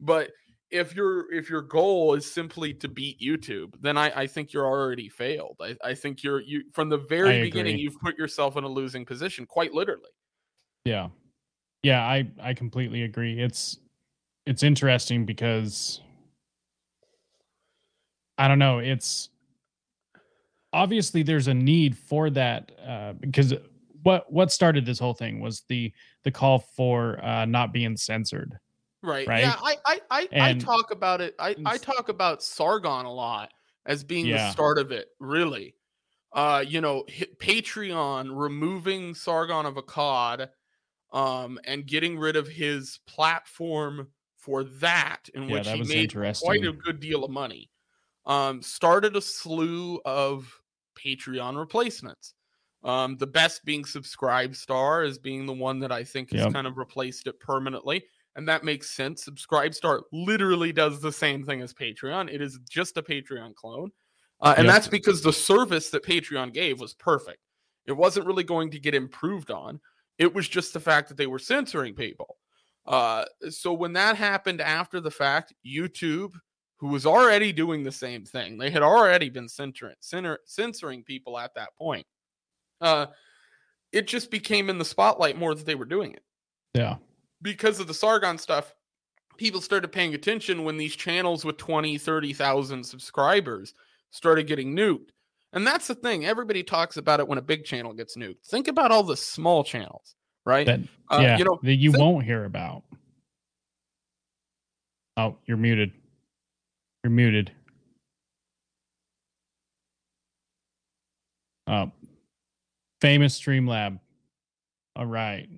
[0.00, 0.30] But
[0.70, 4.66] if your if your goal is simply to beat YouTube, then I, I think you're
[4.66, 5.56] already failed.
[5.60, 7.82] I, I think you're you from the very I beginning agree.
[7.82, 10.10] you've put yourself in a losing position, quite literally.
[10.84, 11.08] Yeah.
[11.82, 13.40] Yeah, I I completely agree.
[13.40, 13.78] It's
[14.44, 16.00] it's interesting because
[18.38, 19.30] I don't know, it's
[20.72, 23.54] obviously there's a need for that uh because
[24.02, 25.92] what what started this whole thing was the
[26.24, 28.58] the call for uh not being censored.
[29.06, 29.26] Right.
[29.26, 29.40] Right?
[29.40, 31.34] Yeah, I I I, And- I talk about it.
[31.38, 33.52] I, I talk about Sargon a lot
[33.86, 35.74] as being the start of it, really.
[36.32, 37.04] Uh, you know,
[37.38, 40.48] Patreon removing Sargon of Akkad
[41.12, 46.12] um and getting rid of his platform for that in Yeah, which that he made
[46.40, 47.70] quite a good deal of money.
[48.26, 50.60] Um started a slew of
[50.98, 52.34] Patreon replacements.
[52.82, 56.52] Um, the best being Subscribe Star is being the one that I think has Yep.
[56.52, 58.04] kind of replaced it permanently.
[58.36, 59.24] And that makes sense.
[59.24, 62.32] Subscribe Star literally does the same thing as Patreon.
[62.32, 63.90] It is just a Patreon clone.
[64.40, 64.74] Uh, and Yep.
[64.74, 67.38] that's because the service that Patreon gave was perfect.
[67.86, 69.80] It wasn't really going to get improved on.
[70.18, 72.36] It was just the fact that they were censoring people.
[72.84, 76.34] Uh, so when that happened after the fact, YouTube,
[76.76, 81.38] who was already doing the same thing, they had already been censoring, censor, censoring people
[81.38, 82.06] at that point.
[82.82, 83.06] Uh,
[83.92, 86.22] it just became in the spotlight more that they were doing it
[86.74, 86.96] Yeah.
[87.42, 88.74] Because of the Sargon stuff,
[89.36, 93.74] people started paying attention when these channels with 20, 30,000 subscribers
[94.10, 95.10] started getting nuked.
[95.52, 96.26] And that's the thing.
[96.26, 98.44] Everybody talks about it when a big channel gets nuked.
[98.46, 100.66] Think about all the small channels, right?
[100.66, 102.82] That Uh, yeah, you know, that you think- won't hear about.
[105.16, 105.92] Oh, you're muted.
[107.04, 107.52] You're muted.
[111.68, 111.90] Oh,
[113.00, 113.98] famous Streamlab.
[114.94, 115.48] All right.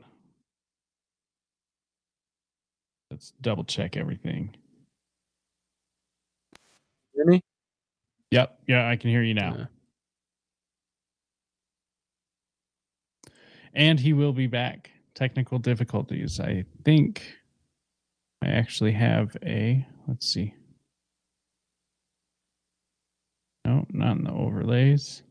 [3.18, 4.54] Let's double check everything.
[7.12, 7.40] hear me?
[8.30, 8.60] Yep.
[8.68, 9.56] Yeah, I can hear you now.
[9.58, 9.64] Yeah.
[13.74, 14.92] And he will be back.
[15.16, 16.38] Technical difficulties.
[16.38, 17.24] I think
[18.40, 19.84] I actually have a.
[20.06, 20.54] Let's see.
[23.64, 25.24] No, not in the overlays.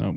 [0.00, 0.16] Nope.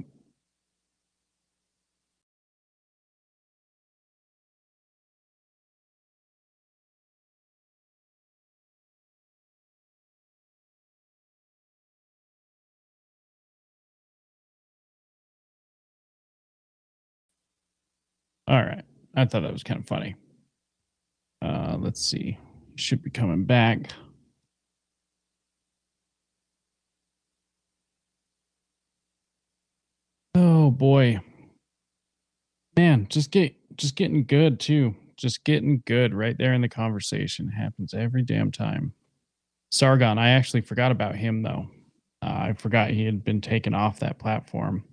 [18.53, 18.85] All right.
[19.15, 20.15] I thought that was kind of funny.
[21.41, 22.37] Uh, let's see.
[22.75, 23.91] Should be coming back.
[30.35, 31.19] Oh boy.
[32.77, 34.95] Man, just get just getting good too.
[35.17, 37.47] Just getting good right there in the conversation.
[37.47, 38.93] happens every damn time.
[39.71, 41.71] Sargon, I actually forgot about him though.
[42.21, 44.83] Uh, I forgot he had been taken off that platform.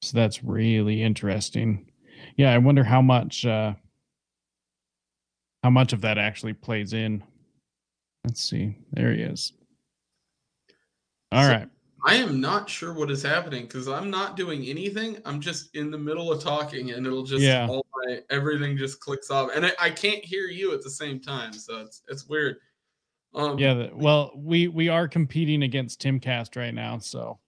[0.00, 1.91] So that's really interesting.
[2.36, 3.74] Yeah, I wonder how much uh
[5.62, 7.22] how much of that actually plays in.
[8.24, 8.76] Let's see.
[8.92, 9.52] There he is.
[11.30, 11.68] All So- right.
[12.04, 15.18] I am not sure what is happening because I'm not doing anything.
[15.24, 17.68] I'm just in the middle of talking, and it'll just Yeah.
[17.68, 21.20] all my everything just clicks off, and I, I can't hear you at the same
[21.20, 22.56] time, so it's it's weird.
[23.34, 27.38] Um, Yeah, the, well, we we are competing against Timcast right now, so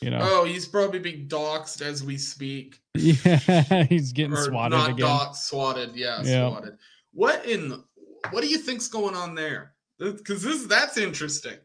[0.00, 0.18] you know.
[0.20, 2.78] Oh, he's probably being doxxed as we speak.
[2.94, 5.06] Yeah, he's getting or swatted not again.
[5.06, 5.94] doxxed, swatted.
[5.94, 6.48] Yeah, Yeah.
[6.48, 6.78] swatted.
[7.12, 7.82] What in?
[8.30, 9.74] What do you think's going on there?
[9.98, 11.56] Because this that's interesting.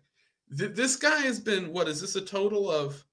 [0.49, 3.03] This guy has been what is this a total of?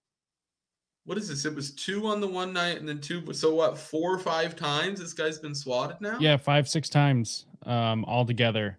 [1.06, 1.46] What is this?
[1.46, 3.32] It was two on the one night, and then two.
[3.32, 3.78] So what?
[3.78, 6.18] Four or five times this guy's been swatted now.
[6.20, 8.78] Yeah, five six times um all together.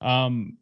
[0.00, 0.58] Um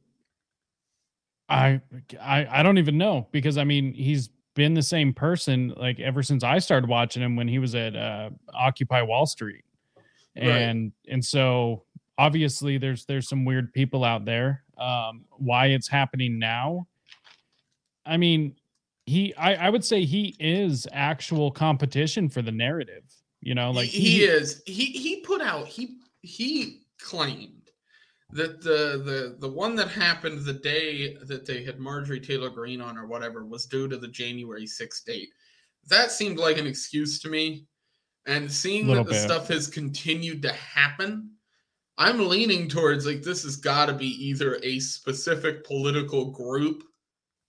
[1.49, 1.81] I
[2.21, 6.23] I I don't even know because I mean he's been the same person like ever
[6.23, 9.65] since I started watching him when he was at uh Occupy Wall Street.
[10.37, 10.47] Right.
[10.47, 11.85] And and so
[12.19, 14.65] obviously there's there's some weird people out there.
[14.79, 16.87] Um why it's happening now?
[18.07, 18.57] I mean,
[19.07, 23.05] he I I would say he is actual competition for the narrative.
[23.41, 24.63] You know, like he, he is.
[24.65, 25.67] He he put out.
[25.67, 27.54] He he claimed
[28.35, 32.81] that the the the one that happened the day that they had Marjorie Taylor Greene
[32.81, 35.31] on or whatever was due to the January 6th date.
[35.89, 37.67] That seemed like an excuse to me.
[38.27, 39.23] And seeing that the bit.
[39.23, 41.31] stuff has continued to happen,
[41.97, 46.83] I'm leaning towards like this has got to be either a specific political group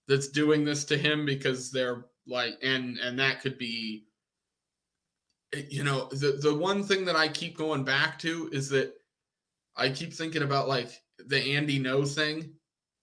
[0.06, 4.04] that's doing this to him because they're like and and that could be
[5.52, 8.95] eh, you know the the one thing that I keep going back to is that
[9.76, 12.52] I keep thinking about like the Andy Ngo thing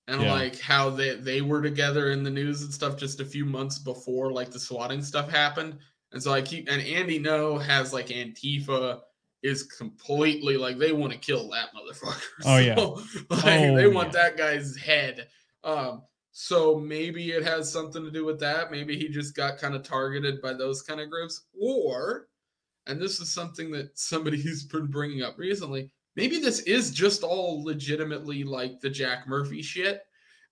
[0.08, 0.34] and Yeah.
[0.34, 3.80] like how they they were together in the news and stuff just a few months
[3.80, 5.78] before like the swatting stuff happened.
[6.12, 9.02] And so I keep and Andy Ngo has like Antifa
[9.42, 12.22] is completely like they want to kill that motherfucker.
[12.46, 12.76] Oh, yeah.
[13.30, 14.22] Like Oh, they want yeah.
[14.24, 15.28] that guy's head.
[15.64, 18.72] Um So maybe it has something to do with that.
[18.72, 21.46] Maybe he just got kind of targeted by those kind of groups.
[21.60, 22.28] Or,
[22.88, 27.64] and this is something that somebody's been bringing up recently, maybe this is just all
[27.64, 30.02] legitimately like the Jack Murphy shit.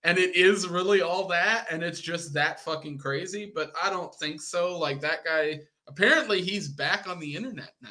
[0.04, 1.68] And it is really all that.
[1.72, 3.52] And it's just that fucking crazy.
[3.54, 4.78] But I don't think so.
[4.78, 7.90] Like that guy, apparently he's back on the internet now.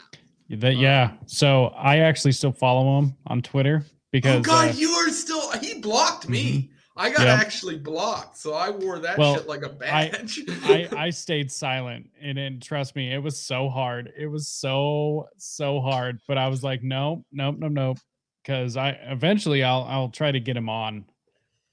[0.59, 1.13] That yeah.
[1.27, 5.53] So I actually still follow him on Twitter because oh God, uh, you are still.
[5.53, 6.71] He blocked me.
[7.01, 7.39] I got Yep.
[7.39, 10.39] actually blocked, so I wore that Well, shit like a badge.
[10.63, 14.13] I I stayed silent and, and trust me, it was so hard.
[14.19, 16.21] It was so so hard.
[16.29, 17.99] But I was like, nope, nope, nope, nope.
[18.45, 21.07] Because I eventually I'll I'll try to get him on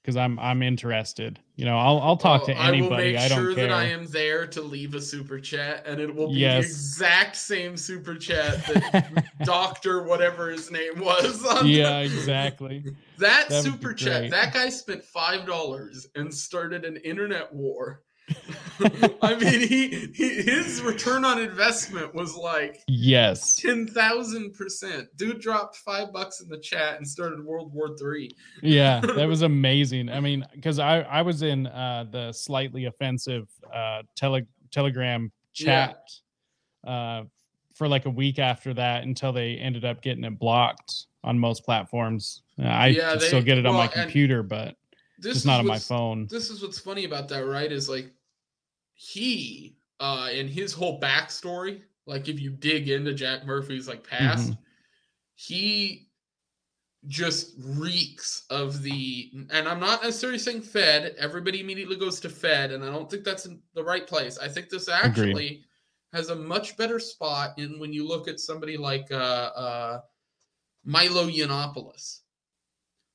[0.08, 1.38] because I'm I'm interested.
[1.56, 3.12] You know, I'll I'll talk to Well, I will anybody.
[3.12, 3.66] make I, don't sure care.
[3.66, 6.64] that I am there to leave a super chat, and it will be Yes.
[6.64, 11.44] the exact same super chat that Doctor whatever his name was.
[11.44, 12.84] On yeah, the- exactly.
[13.18, 14.30] That That super chat.
[14.30, 18.00] That guy spent five dollars and started an internet war.
[19.22, 23.56] I mean, he, he his return on investment was like Yes.
[23.56, 25.08] ten thousand percent.
[25.16, 28.30] Dude dropped five bucks in the chat and started World War Three.
[28.62, 33.48] yeah that was amazing i mean because i i was in uh the slightly offensive
[33.74, 35.86] uh tele telegram Yeah.
[35.86, 36.10] chat
[36.86, 37.22] uh
[37.74, 41.64] for like a week after that until they ended up getting it blocked on most
[41.64, 44.74] platforms i Yeah, they- still get it on well, my computer but
[45.18, 47.70] This just is not on my phone This is what's funny about that, right?
[47.70, 48.12] Is like
[49.00, 54.50] he uh in his whole backstory, like if you dig into Jack Murphy's like past,
[54.50, 54.60] Mm-hmm.
[55.36, 56.08] he
[57.06, 61.14] just reeks of the and I'm not necessarily saying Fed.
[61.16, 64.36] Everybody immediately goes to Fed, and I don't think that's in the right place.
[64.36, 65.62] I think this actually
[66.12, 69.14] has a much better spot in when you look at somebody like uh
[69.54, 70.00] uh
[70.84, 72.20] Milo Yiannopoulos.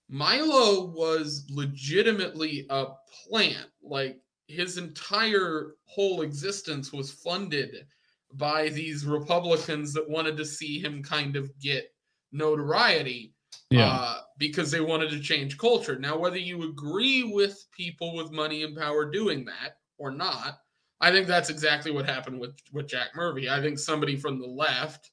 [0.08, 2.86] Milo was legitimately a
[3.28, 3.67] plant.
[3.82, 7.86] Like his entire whole existence was funded
[8.34, 11.93] by these Republicans that wanted to see him kind of get
[12.32, 13.34] notoriety
[13.69, 15.97] yeah uh, because they wanted to change culture.
[15.99, 20.58] Now, whether you agree with people with money and power doing that or not,
[20.99, 23.49] I think that's exactly what happened with, with Jack Murphy.
[23.49, 25.12] I think somebody from the left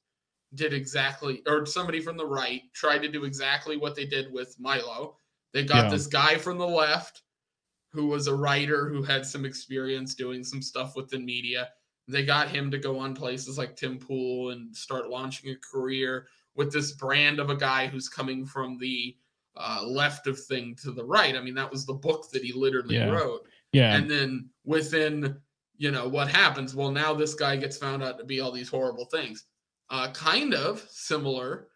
[0.55, 4.55] did exactly, or somebody from the right tried to do exactly what they did with
[4.59, 5.17] Milo.
[5.53, 5.89] They got Yeah.
[5.91, 7.21] this guy from the left
[7.91, 11.69] who was a writer who had some experience doing some stuff within media.
[12.07, 16.27] They got him to go on places like Tim Pool and start launching a career
[16.55, 19.15] with this brand of a guy who's coming from the
[19.55, 21.35] uh, left of thing to the right.
[21.35, 23.09] I mean, that was the book that he literally Yeah.
[23.09, 23.47] wrote.
[23.73, 25.37] yeah And then within,
[25.77, 26.73] you know, what happens?
[26.75, 29.45] Well, now this guy gets found out to be all these horrible things.
[29.89, 31.67] Uh, kind of similar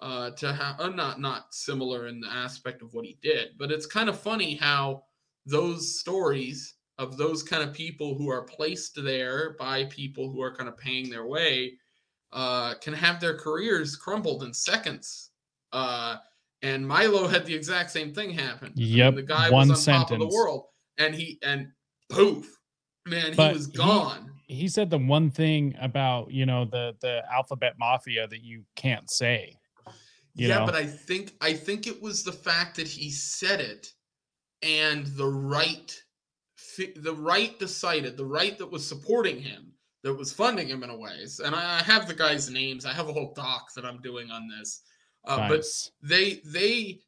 [0.00, 3.70] uh, to how, uh, not not similar in the aspect of what he did, but
[3.72, 5.02] it's kind of funny how
[5.46, 10.54] those stories of those kind of people who are placed there by people who are
[10.54, 11.72] kind of paying their way
[12.32, 15.30] uh, can have their careers crumbled in seconds.
[15.72, 16.16] Uh,
[16.62, 18.72] and Milo had the exact same thing happen.
[18.76, 20.64] I mean, Yep, the guy one was on top of the world,
[20.98, 21.68] and he and
[22.10, 22.46] poof,
[23.06, 24.30] man, he But was he- gone.
[24.46, 29.10] he said the one thing about you know the the alphabet mafia that you can't
[29.10, 29.58] say
[30.34, 33.60] you yeah, know but I think I think it was the fact that he said
[33.60, 33.92] it,
[34.64, 35.94] and the right,
[36.96, 39.72] the right decided, the right that was supporting him,
[40.02, 41.40] that was funding him in a ways.
[41.40, 42.84] And I have the guys' names.
[42.84, 44.82] I have a whole doc that I'm doing on this.
[45.26, 45.64] Uh, But
[46.02, 47.00] they they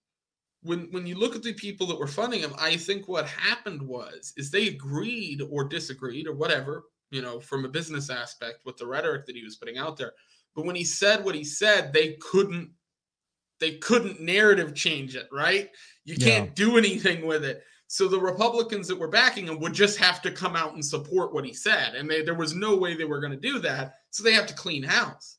[0.63, 3.81] when when you look at the people that were funding him i think what happened
[3.81, 8.77] was is they agreed or disagreed or whatever you know from a business aspect with
[8.77, 10.13] the rhetoric that he was putting out there
[10.55, 12.71] but when he said what he said they couldn't
[13.61, 15.71] they couldn't narrative change it right
[16.05, 19.99] you can't do anything with it so the republicans that were backing him would just
[19.99, 22.95] have to come out and support what he said and they, there was no way
[22.95, 25.39] they were going to do that so they have to clean house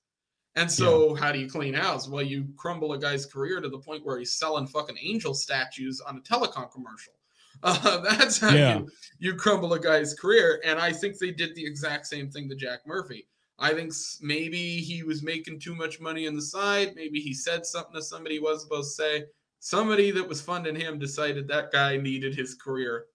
[0.58, 2.10] and so, how do you clean house?
[2.10, 6.01] Well, you crumble a guy's career to the point where he's selling fucking angel statues
[6.01, 7.13] on a telecom commercial.
[7.63, 8.77] Uh, that's how Yeah.
[8.77, 10.62] you you crumble a guy's career.
[10.63, 13.27] And I think they did the exact same thing to Jack Murphy.
[13.60, 13.91] I think
[14.22, 16.94] maybe he was making too much money on the side.
[16.96, 19.23] Maybe he said something to somebody he wasn't supposed to say.
[19.60, 23.06] Somebody that was funding him decided that guy needed his career.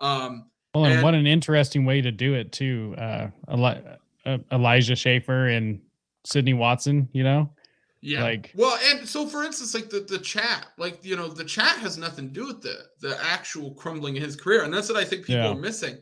[0.00, 2.94] Um, Well, and, and- what an interesting way to do it too.
[2.98, 3.80] Uh, Eli-
[4.26, 5.80] uh, Elijah Schaffer and
[6.24, 7.08] Sydney Watson.
[7.12, 7.52] You know,
[8.00, 8.22] Yeah.
[8.24, 11.78] Like- well, and so for instance, like the, the chat, like you know, the chat
[11.78, 14.98] has nothing to do with the the actual crumbling of his career, and that's what
[14.98, 15.50] I think people Yeah.
[15.52, 15.98] are missing.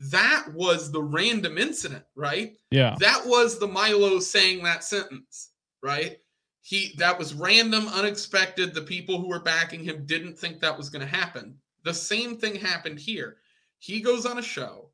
[0.00, 2.56] That was the random incident, right?
[2.70, 5.50] yeah, That was the Milo saying that sentence,
[5.82, 6.18] right?
[6.62, 8.72] He that was random, unexpected.
[8.72, 11.58] The people who were backing him didn't think that was going to happen.
[11.84, 13.36] The same thing happened here.
[13.78, 14.90] He goes on a show,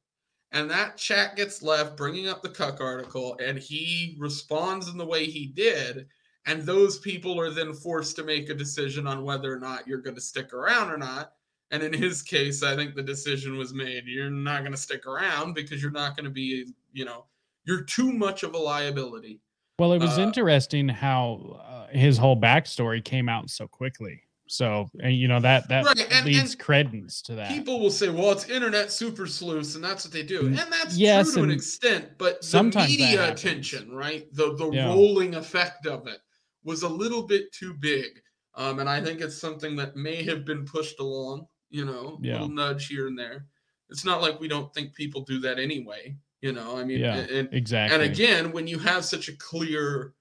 [0.52, 5.06] and that chat gets left, bringing up the Cuck article, and he responds in the
[5.06, 6.06] way he did.
[6.46, 10.00] And those people are then forced to make a decision on whether or not you're
[10.00, 11.32] going to stick around or not.
[11.70, 15.06] And in his case, I think the decision was made you're not going to stick
[15.06, 17.26] around because you're not going to be, you know,
[17.64, 19.40] you're too much of a liability.
[19.78, 24.22] Well, it was Uh, interesting how uh, his whole backstory came out so quickly.
[24.48, 27.50] So, and you know that that Right, and- leads and credence to that.
[27.50, 30.42] People will say, well, it's internet super sleuths, and that's what they do.
[30.42, 34.32] Mm, And that's yes, true to an extent, but the sometimes media attention, right?
[34.32, 34.86] The the Yeah.
[34.86, 36.20] rolling effect of it
[36.62, 38.22] was a little bit too big.
[38.54, 41.46] Um, and I think it's something that may have been pushed along,
[41.76, 42.32] you know, Yeah.
[42.34, 43.46] little nudge here and there.
[43.90, 46.76] It's not like we don't think people do that anyway, you know.
[46.78, 47.94] I mean, Yeah, and, exactly.
[47.94, 50.14] and again, when you have such a clear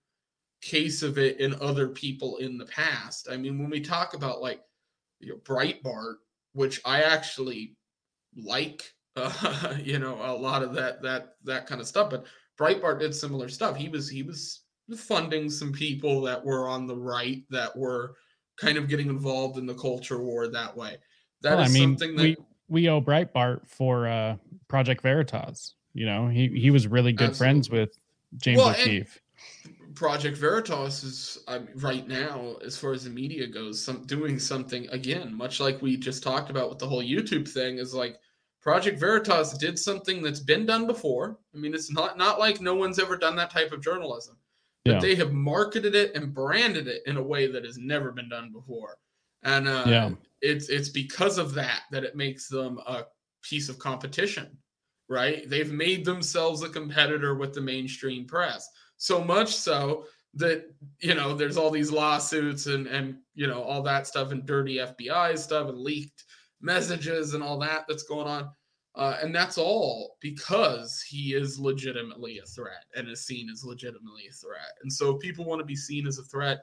[0.62, 4.42] case of it in other people in the past, I mean, when we talk about
[4.42, 4.62] like
[5.22, 6.16] you know, Breitbart,
[6.54, 7.78] which I actually
[8.36, 8.84] like,
[9.16, 12.10] uh, you know, a lot of that that that kind of stuff.
[12.10, 12.26] But
[12.60, 13.78] Breitbart did similar stuff.
[13.78, 14.62] He was he was
[14.98, 18.16] funding some people that were on the right that were
[18.58, 20.98] kind of getting involved in the culture war that way.
[21.42, 25.76] That is well, I mean, something that we we owe Breitbart for uh, Project Veritas.
[25.94, 27.98] You know, he he was really good friends with
[28.38, 29.22] James Well, O'Keefe.
[29.94, 34.40] Project Veritas is I mean, right now, as far as the media goes, some doing
[34.40, 38.18] something again, much like we just talked about with the whole YouTube thing, is like
[38.62, 41.38] Project Veritas did something that's been done before.
[41.54, 44.38] I mean, it's not not like no one's ever done that type of journalism,
[44.84, 45.00] but Yeah.
[45.00, 48.52] they have marketed it and branded it in a way that has never been done
[48.52, 48.98] before,
[49.46, 50.12] and uh, Yeah.
[50.42, 53.06] it's it's because of that that it makes them a
[53.42, 54.58] piece of competition,
[55.08, 55.50] right?
[55.50, 58.68] They've made themselves a competitor with the mainstream press
[58.98, 60.66] so much so that
[61.00, 64.76] you know there's all these lawsuits and and you know all that stuff and dirty
[64.78, 66.24] FBI stuff and leaked
[66.62, 68.50] messages and all that that's going on
[68.96, 74.24] uh, and that's all because he is legitimately a threat and is seen as legitimately
[74.30, 76.62] a threat and so if people want to be seen as a threat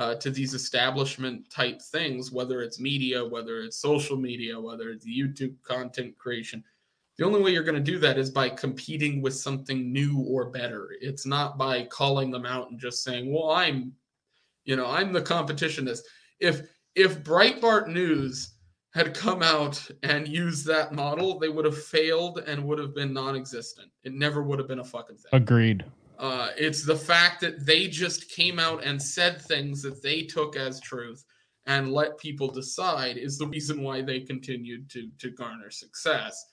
[0.00, 5.06] uh, to these establishment type things whether it's media whether it's social media whether it's
[5.06, 6.64] youtube content creation
[7.20, 10.48] the only way you're going to do that is by competing with something new or
[10.48, 10.88] better.
[11.02, 13.92] It's not by calling them out and just saying, "Well, I'm,
[14.64, 16.00] you know, I'm the competitionist."
[16.38, 16.62] If
[16.94, 18.54] if Breitbart News
[18.94, 23.12] had come out and used that model, they would have failed and would have been
[23.12, 23.90] non-existent.
[24.02, 25.28] It never would have been a fucking thing.
[25.34, 25.84] Agreed.
[26.20, 30.54] Uh, it's the fact that they just came out and said things that they took
[30.54, 31.24] as truth
[31.64, 36.44] and let people decide is the reason why they continued to to garner success.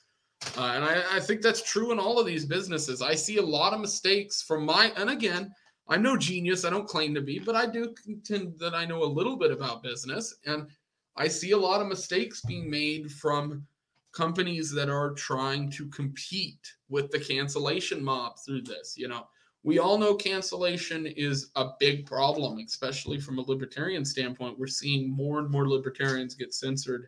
[0.58, 3.02] Uh, and I, I think that's true in all of these businesses.
[3.02, 5.52] I see a lot of mistakes from my, and again,
[5.90, 6.64] I'm no genius.
[6.64, 9.52] I don't claim to be, but I do contend that I know a little bit
[9.52, 10.36] about business.
[10.46, 10.68] And
[11.16, 13.66] I see a lot of mistakes being made from
[14.14, 18.96] companies that are trying to compete with the cancellation mob through this.
[18.98, 19.28] You know,
[19.64, 24.58] we all know cancellation is a big problem, especially from a libertarian standpoint.
[24.58, 27.08] We're seeing more and more libertarians get censored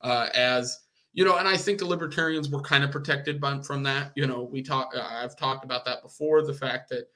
[0.00, 0.78] uh, as
[1.12, 4.12] you know, and I think the libertarians were kind of protected by, from that.
[4.14, 4.92] You know, we talk.
[4.94, 6.42] Uh, I've talked about that before.
[6.42, 7.08] The fact that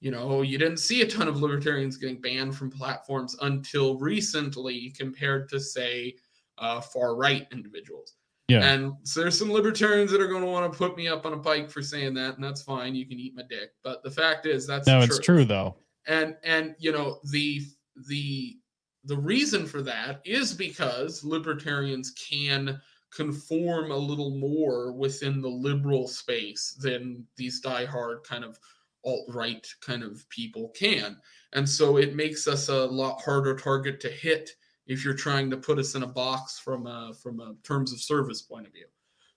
[0.00, 4.92] you know you didn't see a ton of libertarians getting banned from platforms until recently,
[4.98, 6.14] compared to say
[6.58, 8.14] uh, far right individuals.
[8.48, 8.64] Yeah.
[8.64, 11.32] And so there's some libertarians that are going to want to put me up on
[11.32, 12.94] a pike for saying that, and that's fine.
[12.94, 15.76] You can eat my dick, but the fact is that's no, it's true though.
[16.06, 17.62] and and you know the
[18.06, 18.56] the
[19.04, 22.80] the reason for that is because libertarians can
[23.12, 28.58] conform a little more within the liberal space than these diehard kind of
[29.04, 31.16] alt-right kind of people can
[31.52, 34.50] and so it makes us a lot harder target to hit
[34.86, 38.00] if you're trying to put us in a box from a from a terms of
[38.00, 38.86] service point of view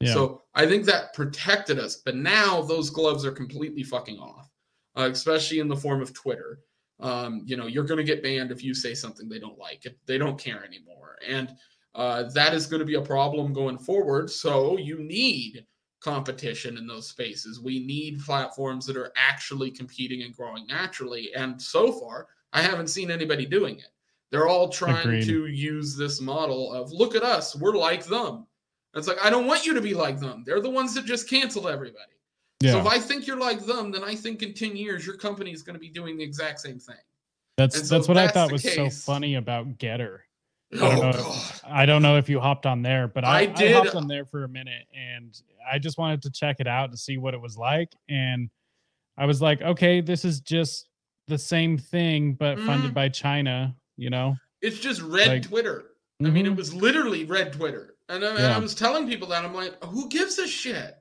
[0.02, 0.14] Yeah.
[0.14, 4.50] so I think that protected us, but now those gloves are completely fucking off,
[4.98, 6.62] uh, especially in the form of Twitter.
[7.02, 9.86] Um, you know, you're going to get banned if you say something they don't like.
[9.86, 11.56] If they don't care anymore, and
[11.96, 14.30] uh, that is going to be a problem going forward.
[14.30, 15.66] So you need
[16.02, 17.60] competition in those spaces.
[17.62, 21.34] We need platforms that are actually competing and growing naturally.
[21.36, 23.92] And so far, I haven't seen anybody doing it.
[24.32, 25.26] They're all trying Agreed.
[25.26, 28.46] to use this model of look at us, we're like them.
[28.96, 30.44] It's like I don't want you to be like them.
[30.46, 32.04] They're the ones that just canceled everybody.
[32.62, 32.72] yeah.
[32.74, 35.52] So if I think you're like them, then I think in 10 years your company
[35.52, 36.96] is going to be doing the exact same thing.
[37.58, 40.20] that's so that's what I thought was so funny about Gettr.
[40.72, 41.12] I Oh don't know.
[41.24, 41.52] god.
[41.68, 43.76] I don't know if you hopped on there, but I, I I, did.
[43.76, 45.36] hopped on there for a minute and
[45.72, 47.92] I just wanted to check it out to see what it was like.
[48.08, 48.50] And
[49.18, 50.88] I was like, okay, this is just
[51.28, 52.94] the same thing, but funded Mhm.
[52.96, 54.36] by China, you know?
[54.62, 55.86] It's just red Like- Twitter.
[56.22, 56.58] I mean, it Mhm.
[56.58, 57.96] was literally red Twitter.
[58.10, 58.56] And I, and Yeah.
[58.56, 60.96] I was telling people that I'm like, who gives a shit?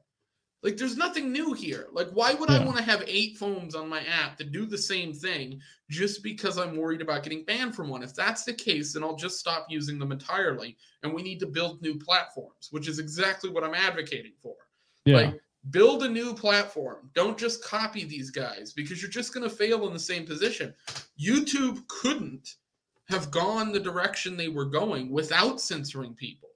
[0.63, 1.89] Like, there's nothing new here.
[1.93, 4.77] Like, why would I want to have eight phones on my app that do the
[4.77, 8.03] same thing just because I'm worried about getting banned from one?
[8.03, 10.77] If that's the case, then I'll just stop using them entirely.
[11.05, 14.57] And we need to build new platforms, which is exactly what I'm advocating for.
[15.05, 15.17] Yeah.
[15.17, 15.41] Like,
[15.71, 17.11] build a new platform.
[17.15, 20.75] Don't just copy these guys because you're just going to fail in the same position.
[21.21, 22.57] YouTube couldn't
[23.09, 26.51] have gone the direction they were going without censoring people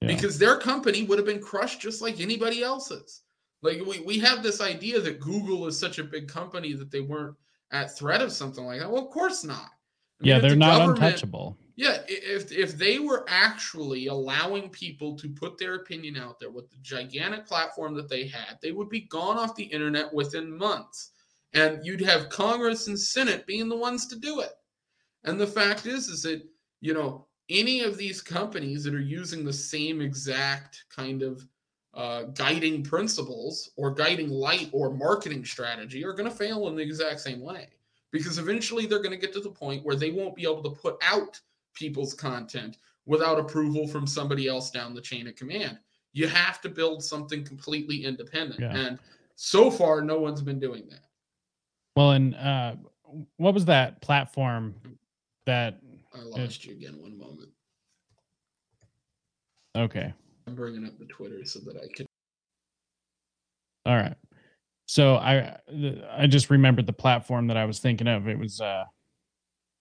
[0.00, 0.08] Yeah.
[0.08, 3.22] because their company would have been crushed just like anybody else's.
[3.62, 7.00] Like we, we have this idea that Google is such a big company that they
[7.00, 7.36] weren't
[7.72, 8.90] at threat of something like that.
[8.90, 9.70] Well, of course not.
[10.20, 11.58] I mean, yeah, they're the not untouchable.
[11.74, 16.70] yeah, if if they were actually allowing people to put their opinion out there with
[16.70, 21.10] the gigantic platform that they had, they would be gone off the internet within months.
[21.52, 24.52] And you'd have Congress and Senate being the ones to do it.
[25.26, 26.42] And the fact is is that,
[26.80, 31.46] you know, any of these companies that are using the same exact kind of
[31.94, 36.82] uh, guiding principles or guiding light or marketing strategy are going to fail in the
[36.82, 37.68] exact same way
[38.12, 40.70] because eventually they're going to get to the point where they won't be able to
[40.70, 41.40] put out
[41.74, 45.78] people's content without approval from somebody else down the chain of command.
[46.12, 48.60] You have to build something completely independent.
[48.60, 48.76] Yeah.
[48.76, 48.98] And
[49.36, 51.04] so far, no one's been doing that.
[51.94, 52.76] Well, and uh,
[53.36, 54.74] what was that platform
[55.46, 55.80] that?
[56.14, 57.50] I lost you again one moment.
[59.76, 60.12] Okay,
[60.46, 62.06] I'm bringing up the Twitter so that I can.
[63.84, 64.16] all right.
[64.86, 65.58] So I
[66.16, 68.28] I just remembered the platform that I was thinking of.
[68.28, 68.84] It was uh,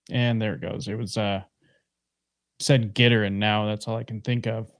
[0.10, 0.88] and there it goes.
[0.88, 1.44] It was uh,
[2.60, 4.72] said Gettr, and now that's all I can think of.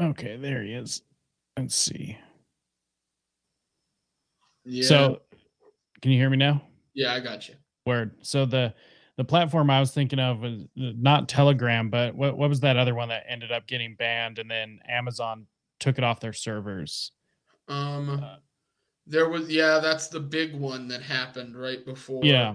[0.00, 1.02] Okay, there he is.
[1.56, 2.18] Let's see.
[4.64, 4.88] Yeah.
[4.88, 5.22] So,
[6.02, 6.62] can you hear me now?
[6.94, 7.54] yeah, I got you.
[7.86, 8.16] Word.
[8.22, 8.74] So the
[9.16, 12.76] the platform I was thinking of was uh, not Telegram, but what what was that
[12.76, 15.46] other one that ended up getting banned, and then Amazon
[15.80, 17.12] took it off their servers?
[17.68, 18.36] Um, Uh,
[19.06, 22.24] there was yeah, that's the big one that happened right before.
[22.24, 22.54] Yeah.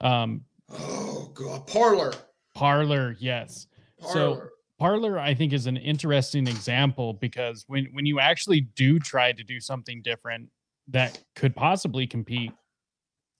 [0.00, 2.12] Um, Oh god, Parler.
[2.54, 3.66] Parler, yes.
[4.00, 4.50] So- Parler.
[4.80, 9.44] Parler, I think, is an interesting example because when when you actually do try to
[9.44, 10.48] do something different
[10.88, 12.52] that could possibly compete,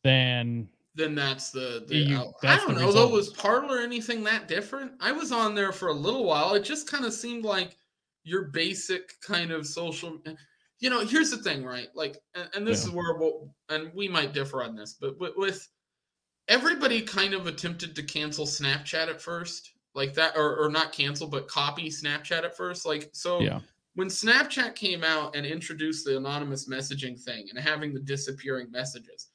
[0.04, 3.08] then then that's the, the You- that's I don't know though.
[3.08, 4.92] Was Parler anything that different?
[5.00, 6.54] I was on there for a little while.
[6.54, 7.76] It just kind of seemed like
[8.22, 10.18] your basic kind of social.
[10.80, 11.88] You know, here's the thing, right?
[11.94, 12.88] Like, and, and this Yeah.
[12.88, 15.68] is where we'll, and we might differ on this, but with, with
[16.48, 21.26] everybody kind of attempted to cancel Snapchat at first, like that, or, or not cancel,
[21.26, 22.84] but copy Snapchat at first.
[22.86, 23.60] Like, so yeah,
[23.94, 29.28] when Snapchat came out and introduced the anonymous messaging thing and having the disappearing messages,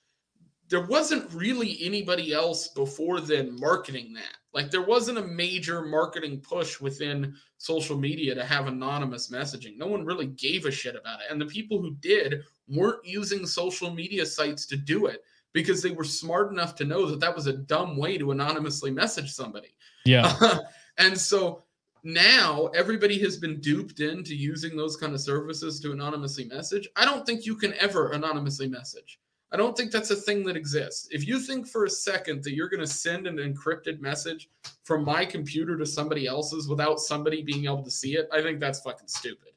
[0.69, 4.37] there wasn't really anybody else before then marketing that.
[4.53, 9.77] Like there wasn't a major marketing push within social media to have anonymous messaging.
[9.77, 11.27] No one really gave a shit about it.
[11.31, 15.91] And the people who did weren't using social media sites to do it because they
[15.91, 19.75] were smart enough to know that that was a dumb way to anonymously message somebody.
[20.05, 20.59] yeah,
[20.97, 21.63] and so
[22.03, 26.87] now everybody has been duped into using those kind of services to anonymously message.
[26.95, 29.19] I don't think you can ever anonymously message.
[29.51, 31.07] I don't think that's a thing that exists.
[31.11, 34.49] If you think for a second that you're going to send an encrypted message
[34.83, 38.59] from my computer to somebody else's without somebody being able to see it, I think
[38.59, 39.53] that's fucking stupid.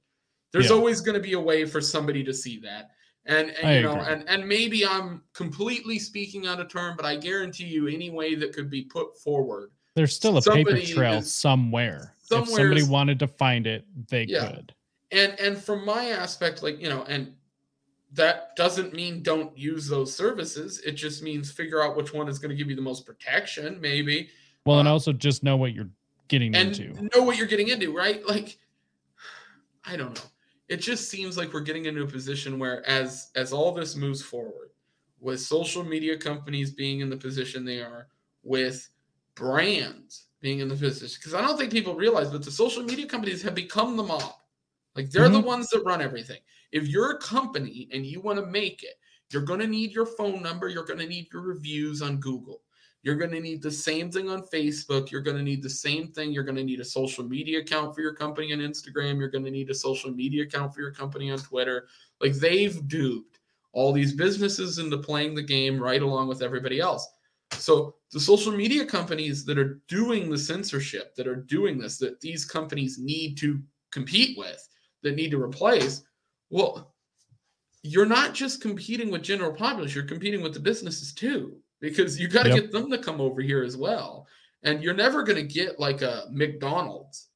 [0.52, 0.76] There's Yeah.
[0.76, 2.90] always going to be a way for somebody to see that.
[3.26, 4.12] And, and you know, agree.
[4.14, 8.34] and and maybe I'm completely speaking out of turn, but I guarantee you, any way
[8.34, 12.14] that could be put forward there's still a paper trail is- somewhere.
[12.30, 14.50] If somebody wanted to find it, they Yeah.
[14.52, 14.74] could.
[15.12, 17.34] and and from my aspect like you know and
[18.14, 20.80] that doesn't mean don't use those services.
[20.80, 23.80] It just means figure out which one is going to give you the most protection
[23.80, 24.28] maybe.
[24.66, 25.88] Well, and Uh, also just know what you're
[26.28, 27.08] getting and into.
[27.16, 28.24] know what you're getting into right?
[28.26, 28.58] Like
[29.84, 30.24] i don't know.
[30.68, 34.22] It just seems like we're getting into a position where as as all this moves
[34.22, 34.70] forward
[35.20, 38.08] with social media companies being in the position they are
[38.42, 38.88] with
[39.34, 43.06] brands being in the position because i don't think people realize but the social media
[43.06, 44.34] companies have become the mob
[44.94, 45.44] like they're the Mhm.
[45.44, 46.40] ones that run everything
[46.72, 48.94] if you're a company and you want to make it
[49.30, 52.62] you're going to need your phone number you're going to need your reviews on google
[53.04, 55.10] you're going to need the same thing on Facebook.
[55.10, 56.30] You're going to need the same thing.
[56.30, 59.18] You're going to need a social media account for your company on Instagram.
[59.18, 61.88] You're going to need a social media account for your company on Twitter.
[62.20, 63.40] Like they've duped
[63.72, 67.08] all these businesses into playing the game right along with everybody else.
[67.54, 72.20] So the social media companies that are doing the censorship, that are doing this, that
[72.20, 74.68] these companies need to compete with,
[75.02, 76.02] that need to replace,
[76.50, 76.94] well,
[77.82, 82.28] you're not just competing with general populace, you're competing with the businesses too, because you
[82.28, 82.58] got to Yep.
[82.60, 84.26] get them to come over here as well.
[84.62, 87.28] And you're never going to get like a McDonald's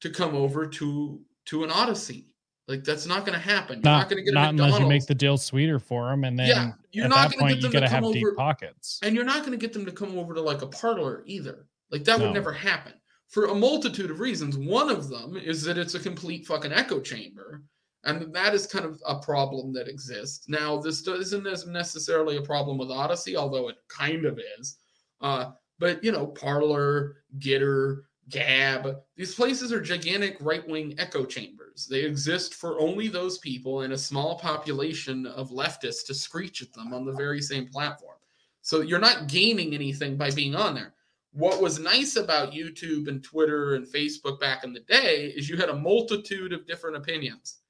[0.00, 2.28] to come over to to an Odysee.
[2.68, 3.78] Like that's not going to happen.
[3.78, 6.08] You're not, Not, going to get a not unless you make the deal sweeter for
[6.08, 8.12] them, and then Yeah, you're at not that gonna point you got to have come
[8.12, 9.00] deep over- pockets.
[9.02, 11.66] And you're not going to get them to come over to like a Parler either.
[11.90, 12.94] Like that would never happen
[13.32, 14.58] for a multitude of reasons.
[14.58, 17.62] One of them is that it's a complete fucking echo chamber.
[18.04, 20.48] And that is kind of a problem that exists.
[20.48, 24.76] Now, this isn't necessarily a problem with Odysee, although it kind of is.
[25.22, 31.86] Uh, but, you know, Parler, Gettr, Gab, these places are gigantic right wing echo chambers.
[31.90, 36.72] They exist for only those people and a small population of leftists to screech at
[36.74, 38.16] them on the very same platform.
[38.60, 40.92] So you're not gaining anything by being on there.
[41.32, 45.56] What was nice about YouTube and Twitter and Facebook back in the day is you
[45.56, 47.60] had a multitude of different opinions.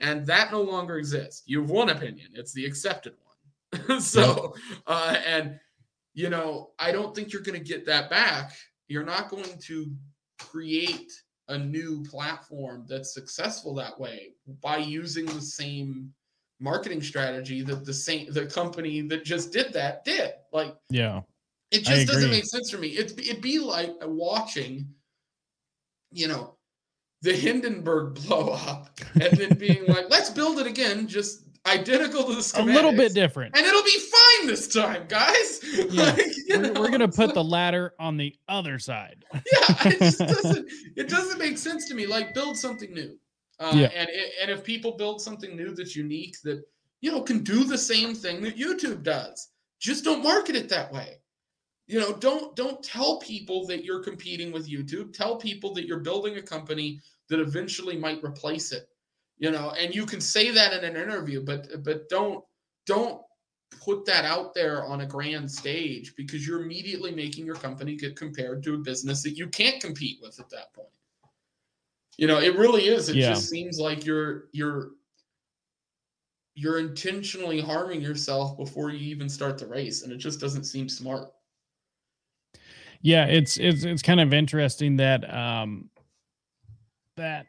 [0.00, 1.42] And that no longer exists.
[1.46, 4.00] You have one opinion, it's the accepted one.
[4.00, 4.54] so,
[4.86, 5.58] uh, and,
[6.14, 8.52] you know, I don't think you're going to get that back.
[8.88, 9.92] You're not going to
[10.38, 11.12] create
[11.48, 16.12] a new platform that's successful that way by using the same
[16.60, 20.32] marketing strategy that the same the company that just did that did.
[20.52, 21.20] Like Yeah,
[21.70, 22.96] it just doesn't make sense for me.
[22.96, 24.88] It'd, it'd be like watching,
[26.12, 26.56] you know,
[27.22, 32.34] the Hindenburg blow up and then being like, let's build it again, just identical to
[32.34, 33.56] the a little bit different.
[33.56, 35.60] And it'll be fine this time, guys.
[35.90, 39.24] Yeah, Like, We're, we're gonna put the ladder on the other side.
[39.34, 39.40] yeah,
[39.84, 40.70] it just doesn't.
[40.96, 42.06] It doesn't make sense to me.
[42.06, 43.18] Like, build something new.
[43.58, 43.90] Uh, Yeah.
[43.94, 44.08] And
[44.40, 46.62] and if people build something new that's unique, that
[47.00, 49.50] you know can do the same thing that YouTube does,
[49.80, 51.18] just don't market it that way.
[51.86, 55.12] You know, don't don't tell people that you're competing with YouTube.
[55.12, 58.88] Tell people that you're building a company that eventually might replace it.
[59.38, 62.44] You know, and you can say that in an interview, but but don't
[62.86, 63.22] don't
[63.70, 68.16] put that out there on a grand stage because you're immediately making your company get
[68.16, 70.88] compared to a business that you can't compete with at that point.
[72.16, 73.08] You know, it really is.
[73.08, 73.28] It Yeah.
[73.28, 74.92] just seems like you're you're
[76.54, 80.88] you're intentionally harming yourself before you even start the race, and it just doesn't seem
[80.88, 81.32] smart.
[83.06, 85.90] Yeah, it's it's it's kind of interesting that um
[87.16, 87.46] that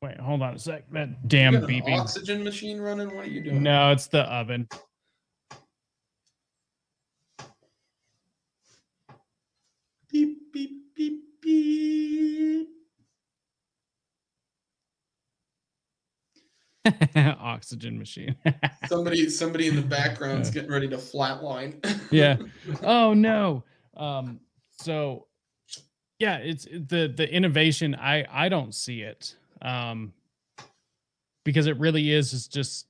[0.00, 0.90] wait, hold on a sec.
[0.90, 2.00] That damn you got an beeping.
[2.00, 3.14] oxygen machine running.
[3.14, 3.62] What are you doing?
[3.62, 4.66] No, it's the oven.
[10.10, 12.68] Beep beep beep beep.
[17.38, 18.34] Oxygen machine.
[18.88, 21.84] Somebody somebody in the background's getting ready to flatline.
[22.10, 22.38] yeah.
[22.82, 23.62] Oh no.
[23.98, 24.40] Um
[24.80, 25.26] so
[26.18, 29.34] yeah, it's the the innovation I I don't see it.
[29.62, 30.12] Um
[31.44, 32.86] because it really is is just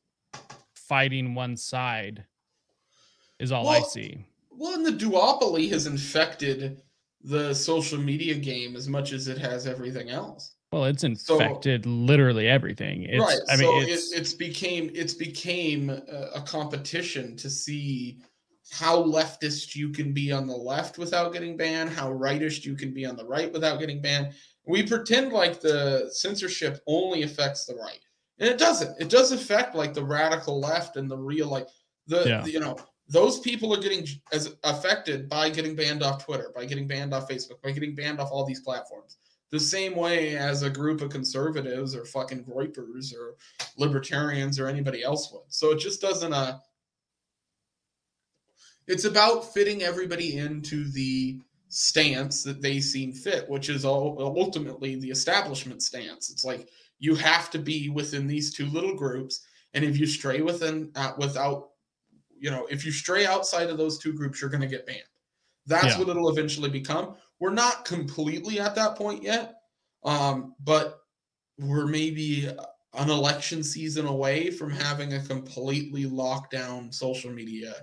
[0.74, 2.24] fighting one side
[3.38, 4.26] is all I see.
[4.50, 6.82] Well, and the duopoly has infected
[7.22, 10.56] the social media game as much as it has everything else.
[10.72, 13.04] Well, it's so- infected literally everything.
[13.04, 13.38] It's right.
[13.48, 18.18] I mean so it's, it, it's became it's became a, a competition to see
[18.70, 22.92] how leftist you can be on the left without getting banned, how rightist you can
[22.92, 24.32] be on the right without getting banned.
[24.66, 28.00] We pretend like the censorship only affects the right,
[28.38, 29.00] and it doesn't.
[29.00, 31.68] It does affect like the radical left and the real like
[32.06, 32.42] the, Yeah.
[32.42, 32.76] the- you know
[33.10, 37.26] those people are getting as affected by getting banned off Twitter, by getting banned off
[37.26, 39.16] Facebook, by getting banned off all these platforms.
[39.50, 43.36] The same way as a group of conservatives or fucking groypers or
[43.78, 45.44] libertarians or anybody else would.
[45.48, 46.58] So it just doesn't uh
[48.88, 54.96] it's about fitting everybody into the stance that they seem fit, which is all, ultimately
[54.96, 56.30] the establishment stance.
[56.30, 56.68] It's like
[56.98, 61.12] you have to be within these two little groups, and if you stray within uh,
[61.18, 61.68] without,
[62.36, 65.02] you know, if you stray outside of those two groups, you're going to get banned.
[65.66, 65.98] That's Yeah.
[65.98, 67.14] what it'll eventually become.
[67.38, 69.56] We're not completely at that point yet,
[70.02, 71.00] um, but
[71.58, 72.46] we're maybe
[72.94, 77.74] an election season away from having a completely locked down social media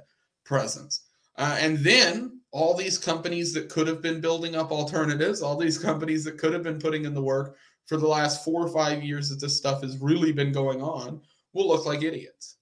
[0.46, 1.02] presence.
[1.38, 5.78] Uh, and then all these companies that could have been building up alternatives, all these
[5.78, 9.04] companies that could have been putting in the work for the last four or five
[9.04, 11.22] years that this stuff has really been going on,
[11.54, 12.58] will look like idiots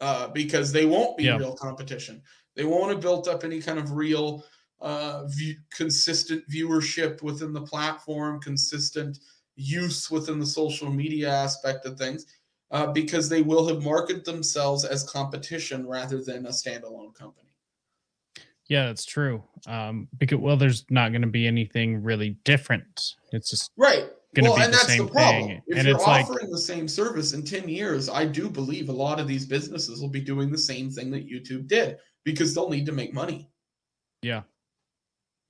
[0.00, 1.36] uh, because they won't be Yeah.
[1.36, 2.22] real competition.
[2.54, 4.44] They won't have built up any kind of real
[4.80, 9.18] uh, view, consistent viewership within the platform, consistent
[9.54, 12.26] use within the social media aspect of things,
[12.72, 17.48] uh, because they will have marketed themselves as competition rather than a standalone company.
[18.68, 19.44] Yeah, that's true.
[19.66, 23.14] Um, because well, there's not going to be anything really different.
[23.32, 24.04] It's just Right.
[24.34, 25.44] Gonna well, be and the that's same the problem.
[25.48, 25.62] thing.
[25.66, 28.88] If And you're it's like- offering the same service in 10 years, I do believe
[28.88, 32.54] a lot of these businesses will be doing the same thing that YouTube did because
[32.54, 33.50] they'll need to make money.
[34.22, 34.42] yeah,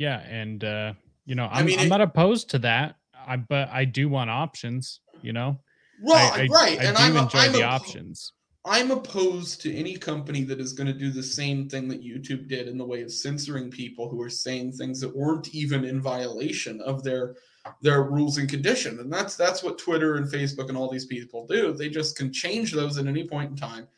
[0.01, 0.95] yeah, and uh,
[1.27, 2.97] you know, I I'm, mean, I'm it- not opposed to that.
[3.15, 4.99] I but I do want options.
[5.23, 5.61] You know,
[6.03, 6.81] Right, I, I, right.
[6.81, 8.33] I and do I'm, enjoy I'm the options.
[8.65, 12.49] I'm opposed to any company that is going to do the same thing that YouTube
[12.49, 16.01] did in the way of censoring people who are saying things that weren't even in
[16.01, 17.35] violation of their
[17.81, 19.01] their rules and condition.
[19.01, 21.73] And that's that's what Twitter and Facebook and all these people do.
[21.73, 23.89] They just can change those at any point in time.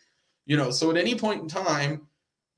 [0.47, 2.07] You know, so at any point in time,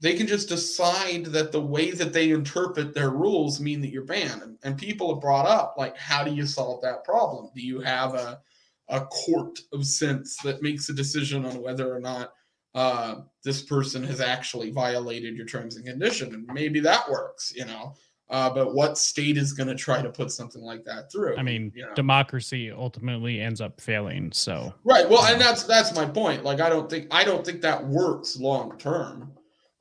[0.01, 4.05] they can just decide that the way that they interpret their rules mean that you're
[4.05, 4.43] banned.
[4.43, 7.51] And, and people have brought up like, how do you solve that problem?
[7.55, 8.41] Do you have a
[8.89, 12.33] a court of sense that makes a decision on whether or not
[12.75, 17.65] uh, this person has actually violated your terms and condition, and maybe that works, you
[17.65, 17.95] know.
[18.29, 21.37] Uh, but what state is going to try to put something like that through?
[21.37, 21.95] I mean, you know?
[21.95, 24.33] democracy ultimately ends up failing.
[24.33, 25.09] So right.
[25.09, 26.45] Well, and that's that's my point.
[26.45, 29.33] Like, I don't think I don't think that works long term.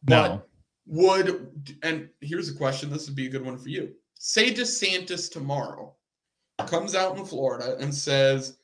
[0.04, 0.44] But no,
[0.86, 2.92] would and here's a question.
[2.92, 3.94] This would be a good one for you.
[4.14, 5.96] Say DeSantis tomorrow
[6.68, 8.58] comes out in Florida and says,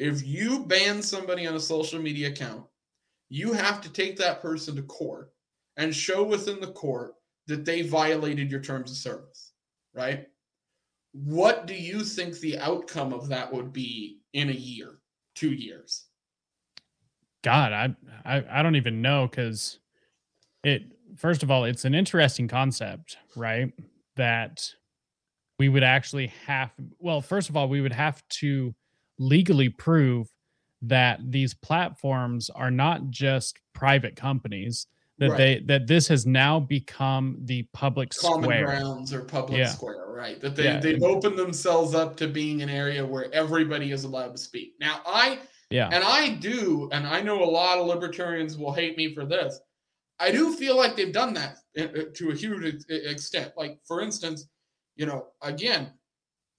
[0.00, 2.64] if you ban somebody on a social media account,
[3.28, 5.30] you have to take that person to court
[5.76, 7.12] and show within the court
[7.46, 9.52] that they violated your terms of service,
[9.94, 10.26] right?
[11.12, 15.00] What do you think the outcome of that would be in a year,
[15.34, 16.06] two years?
[17.44, 17.94] God, I
[18.24, 19.80] I, I don't even know because
[20.64, 20.82] it.
[21.16, 23.72] First of all, it's an interesting concept, right?
[24.16, 24.66] That
[25.58, 26.70] we would actually have.
[26.98, 28.74] Well, first of all, we would have to
[29.20, 30.26] legally prove
[30.82, 34.86] that these platforms are not just private companies
[35.18, 35.36] that Right.
[35.36, 39.66] they that this has now become the public common square grounds or public Yeah.
[39.66, 40.40] square, right?
[40.40, 40.80] That they Yeah.
[40.80, 44.74] they've opened themselves up to being an area where everybody is allowed to speak.
[44.80, 48.96] Now, I yeah and I do, and I know a lot of libertarians will hate
[48.96, 49.60] me for this.
[50.18, 53.52] I do feel like they've done that uh, uh, to a huge extent.
[53.56, 54.48] Like, for instance,
[54.96, 55.92] you know, again,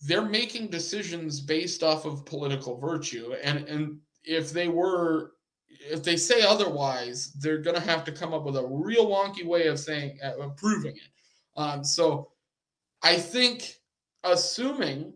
[0.01, 5.33] they're making decisions based off of political virtue, and and if they were,
[5.69, 9.45] if they say otherwise, they're going to have to come up with a real wonky
[9.45, 11.09] way of saying uh, proving it.
[11.55, 12.31] Um, so,
[13.03, 13.75] I think,
[14.23, 15.13] assuming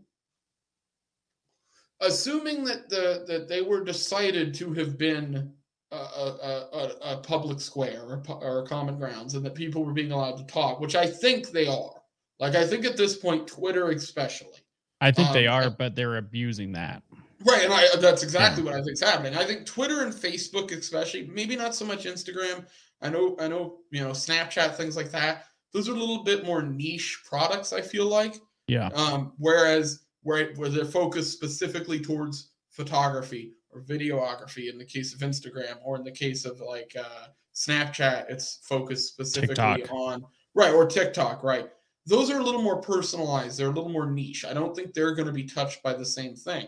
[2.01, 5.51] assuming that the that they were decided to have been
[5.91, 10.11] a, a, a, a public square or, or common grounds and that people were being
[10.11, 12.01] allowed to talk which i think they are
[12.39, 14.64] like i think at this point twitter especially
[15.02, 17.04] i think they um, are but they're abusing that.
[17.43, 19.36] Right and i that's exactly what i think is happening.
[19.36, 22.66] I think twitter and facebook especially maybe not so much instagram.
[23.02, 25.46] I know i know you know snapchat things like that.
[25.74, 28.36] Those are a little bit more niche products i feel like.
[28.68, 28.88] Yeah.
[28.96, 35.20] Um, whereas where where they're focused specifically towards photography or videography in the case of
[35.20, 39.91] Instagram, or in the case of like uh, Snapchat, it's focused specifically TikTok.
[39.91, 40.26] on
[40.56, 41.70] right or TikTok, right.
[42.06, 43.58] Those are a little more personalized.
[43.58, 44.45] They're a little more niche.
[44.45, 46.68] I don't think they're going to be touched by the same thing.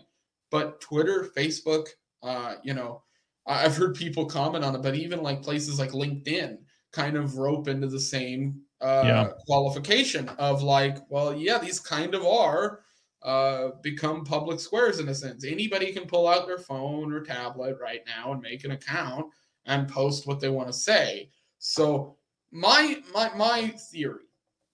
[0.49, 1.87] But Twitter, Facebook,
[2.23, 3.03] uh, you know,
[3.45, 6.57] I've heard people comment on it, but even like places like LinkedIn
[6.91, 9.29] kind of rope into the same uh, Yeah.
[9.45, 12.83] qualification of like, well, yeah, these kind of are
[13.23, 15.43] uh, become public squares in a sense.
[15.45, 19.33] Anybody can pull out their phone or tablet right now and make an account
[19.65, 21.31] and post what they want to say.
[21.59, 22.17] So
[22.51, 24.25] my my my theory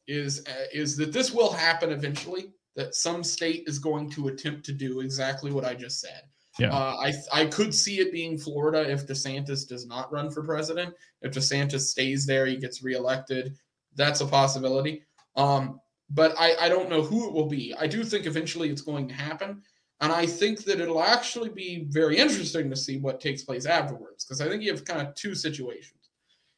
[0.07, 2.51] is uh, is that this will happen eventually.
[2.75, 6.23] That some state is going to attempt to do exactly what I just said.
[6.59, 6.73] Yeah.
[6.73, 10.93] Uh, I I could see it being Florida if DeSantis does not run for president.
[11.21, 13.55] If DeSantis stays there, he gets reelected.
[13.95, 15.03] That's a possibility.
[15.35, 15.79] Um,
[16.09, 17.73] but I, I don't know who it will be.
[17.79, 19.61] I do think eventually it's going to happen.
[20.01, 24.25] And I think that it'll actually be very interesting to see what takes place afterwards.
[24.25, 26.02] Because I think you have kind of two situations.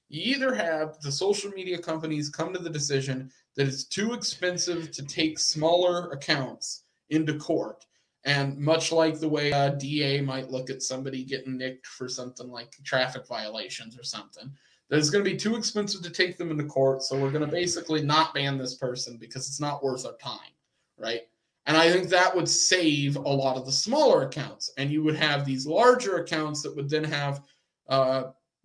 [0.09, 4.91] You either have the social media companies come to the decision that it's too expensive
[4.91, 7.85] to take smaller accounts into court.
[8.23, 12.49] And much like the way a DA might look at somebody getting nicked for something
[12.49, 14.51] like traffic violations or something,
[14.89, 17.03] that it's going to be too expensive to take them into court.
[17.03, 20.53] So we're going to basically not ban this person because it's not worth our time,
[20.97, 21.21] right?
[21.67, 24.71] And I think that would save a lot of the smaller accounts.
[24.77, 27.41] And you would have these larger accounts that would then have
[27.89, 28.23] uh,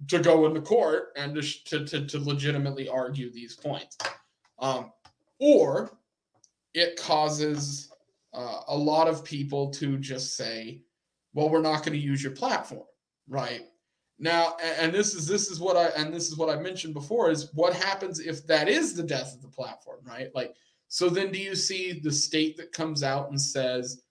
[0.08, 3.98] to go in the court and to, to, to, legitimately argue these points.
[4.58, 4.92] Um,
[5.38, 5.90] or
[6.74, 7.92] it causes
[8.32, 10.82] uh, a lot of people to just say,
[11.34, 12.86] well, we're not going to use your platform,
[13.28, 13.62] right?
[14.18, 17.30] Now, and this is this is what I and this is what I mentioned before
[17.30, 20.28] is what happens if that is the death of the platform, right?
[20.34, 20.54] Like,
[20.88, 24.02] so then do you see the state that comes out and says,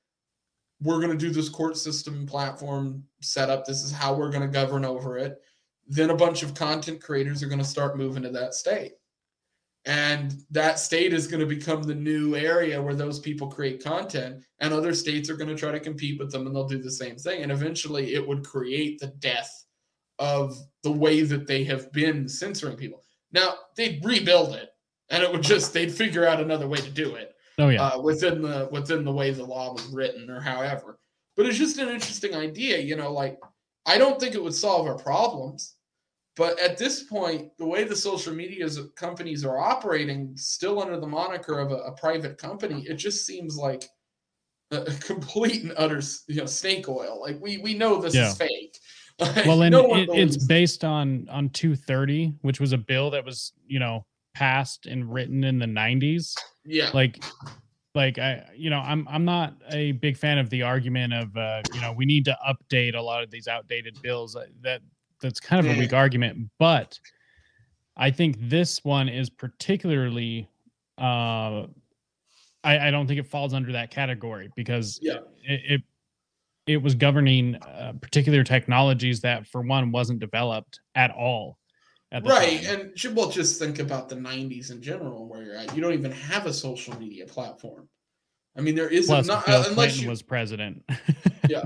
[0.81, 3.65] we're going to do this court system platform setup.
[3.65, 5.41] This is how we're going to govern over it.
[5.89, 8.93] Then a bunch of content creators are going to start moving to that state.
[9.85, 14.43] and that state is going to become the new area where those people create content
[14.59, 16.91] and other states are going to try to compete with them and they'll do the
[16.91, 19.65] same thing and eventually it would create the death
[20.19, 24.69] of the way that they have been censoring people now they'd rebuild it
[25.11, 27.81] and it would just they'd figure out another way to do it Oh yeah.
[27.87, 30.99] uh, within the within the way the law was written or however
[31.37, 33.39] but it's just an interesting idea you know like
[33.85, 35.75] i don't think it would solve our problems
[36.39, 38.65] but at this point, the way the social media
[38.95, 43.57] companies are operating, still under the moniker of a, a private company, it just seems
[43.57, 43.83] like
[44.71, 47.19] a, complete and utter, you know, snake oil.
[47.21, 48.29] Like we we know this Yeah.
[48.29, 48.77] is fake.
[49.19, 53.51] well, and No it, it's based on on 230, which was a bill that was
[53.67, 56.35] you know passed and written in the 90s.
[56.63, 57.21] yeah, Like,
[57.95, 61.63] like I, you know, I'm I'm not a big fan of the argument of uh,
[61.73, 64.37] you know we need to update a lot of these outdated bills.
[64.37, 64.81] Uh, That
[65.21, 66.99] that's kind of a weak argument, but
[67.97, 70.49] I think this one is particularly.
[70.97, 71.67] Uh,
[72.61, 75.19] I, I don't think it falls under that category because Yeah.
[75.43, 75.81] it, it
[76.67, 81.57] it was governing uh, particular technologies that, for one, wasn't developed at all.
[82.11, 82.61] At right.
[82.61, 82.91] time.
[83.05, 85.75] And well, just think about the '90s in general, where you're at.
[85.75, 87.87] You don't even have a social media platform.
[88.59, 90.09] I mean, there isn't not Bill uh, unless Clinton you.
[90.09, 90.83] was president.
[91.49, 91.63] yeah,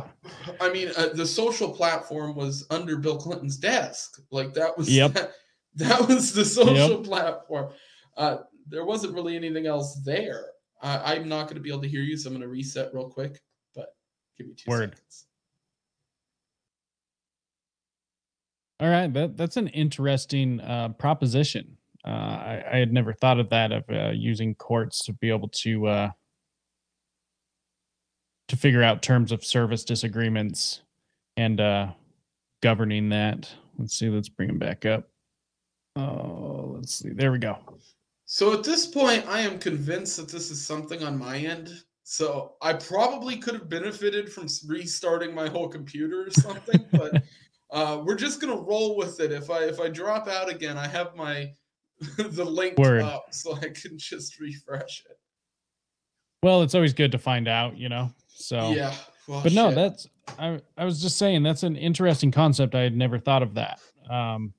[0.62, 4.22] I mean, uh, the social platform was under Bill Clinton's desk.
[4.30, 5.14] Like that was Yep.
[5.14, 5.32] that,
[5.76, 7.74] that was the social platform.
[8.16, 8.38] Uh,
[8.68, 10.46] there wasn't really anything else there.
[10.84, 12.94] I, I'm not going to be able to hear you, so I'm going to reset
[12.94, 13.42] real quick.
[13.74, 13.88] But
[14.38, 14.92] give me two Word.
[14.92, 15.26] seconds.
[18.80, 21.76] All right, that that's an interesting uh, proposition.
[22.06, 25.48] Uh, I, I had never thought of that of uh, using courts to be able
[25.50, 26.10] to uh,
[28.48, 30.82] to figure out terms of service disagreements
[31.38, 31.88] and uh,
[32.62, 33.50] governing that.
[33.78, 34.10] Let's see.
[34.10, 35.10] Let's bring him back up.
[35.96, 37.10] Oh, let's see.
[37.10, 37.58] There we go.
[38.26, 41.84] So at this point, I am convinced that this is something on my end.
[42.04, 47.24] So I probably could have benefited from restarting my whole computer or something, but
[47.72, 49.32] uh, we're just gonna roll with it.
[49.32, 51.54] If I if I drop out again, I have my
[52.18, 53.04] the link Word.
[53.04, 55.18] up, so I can just refresh it.
[56.42, 58.12] Well, it's always good to find out, you know.
[58.34, 58.94] So Yeah.
[59.28, 59.76] Well, but no, shit.
[59.76, 60.08] that's
[60.38, 62.76] I I was just saying that's an interesting concept.
[62.76, 63.80] I had never thought of that.
[64.10, 64.54] Um,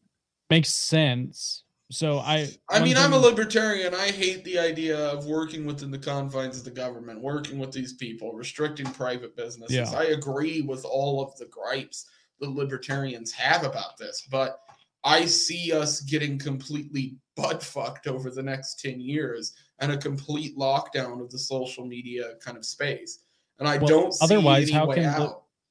[0.51, 1.65] makes sense.
[1.91, 3.95] So I I mean, I'm a libertarian.
[3.95, 7.93] I hate the idea of working within the confines of the government, working with these
[7.95, 9.77] people, restricting private businesses.
[9.77, 9.99] Yeah.
[9.99, 12.07] I agree with all of the gripes
[12.41, 14.61] the libertarians have about this, but
[15.05, 20.57] I see us getting completely butt fucked over the next 10 years and a complete
[20.57, 23.24] lockdown of the social media kind of space.
[23.59, 25.05] And I Well, don't see otherwise, how can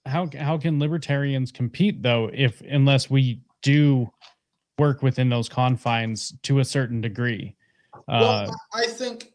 [0.06, 4.12] how how can libertarians compete though if unless we do
[4.78, 7.56] work within those confines to a certain degree?
[8.08, 9.30] Uh, well, I think.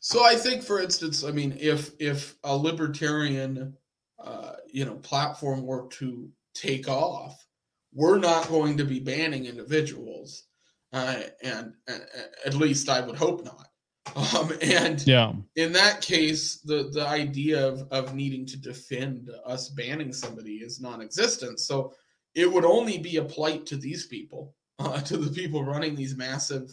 [0.00, 3.76] So I think, for instance, I mean, if if a libertarian,
[4.22, 7.46] uh, you know, platform were to take off,
[7.92, 10.44] we're not going to be banning individuals,
[10.92, 12.02] uh, and, and
[12.44, 13.67] at least I would hope not.
[14.16, 19.68] Um, and yeah, in that case, the the idea of of needing to defend us
[19.70, 21.60] banning somebody is non-existent.
[21.60, 21.92] So
[22.34, 26.16] it would only be a plight to these people, uh, to the people running these
[26.16, 26.70] massive,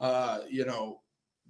[0.00, 1.00] uh, you know,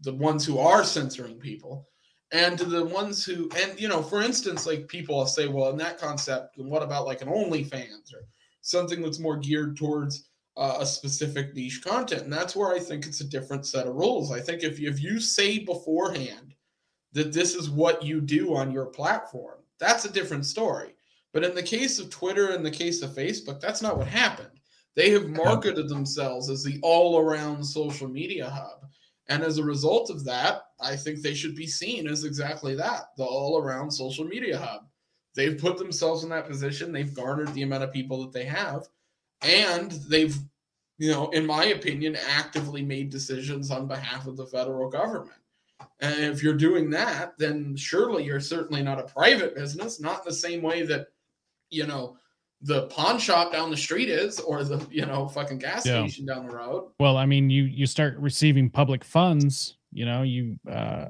[0.02, 1.88] the ones who are censoring people,
[2.32, 5.70] and to the ones who, and you know, for instance, like people will say, well,
[5.70, 8.26] in that concept, what about like an OnlyFans or
[8.60, 13.06] something that's more geared towards uh, a specific niche content, and that's where I think
[13.06, 14.30] it's a different set of rules.
[14.30, 16.54] I think if you, if you say beforehand
[17.12, 20.94] that this is what you do on your platform, that's a different story.
[21.32, 24.60] But in the case of Twitter and the case of Facebook, that's not what happened.
[24.94, 28.88] They have marketed themselves as the all-around social media hub.
[29.28, 33.06] And as a result of that, I think they should be seen as exactly that,
[33.16, 34.86] the all-around social media hub.
[35.34, 36.92] They've put themselves in that position.
[36.92, 38.86] They've garnered the amount of people that they have
[39.42, 40.36] and they've
[40.98, 45.38] you know in my opinion actively made decisions on behalf of the federal government
[46.00, 50.24] and if you're doing that then surely you're certainly not a private business not in
[50.26, 51.08] the same way that
[51.70, 52.16] you know
[52.62, 56.06] the pawn shop down the street is or the you know fucking gas Yeah.
[56.06, 60.22] station down the road well, I mean, you you start receiving public funds, you know,
[60.22, 61.06] you uh,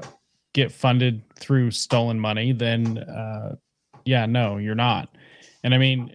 [0.55, 3.55] get funded through stolen money, then uh,
[4.05, 5.15] yeah, no, you're not.
[5.63, 6.11] And I mean,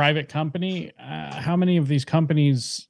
[0.00, 2.88] private company, uh, how many of these companies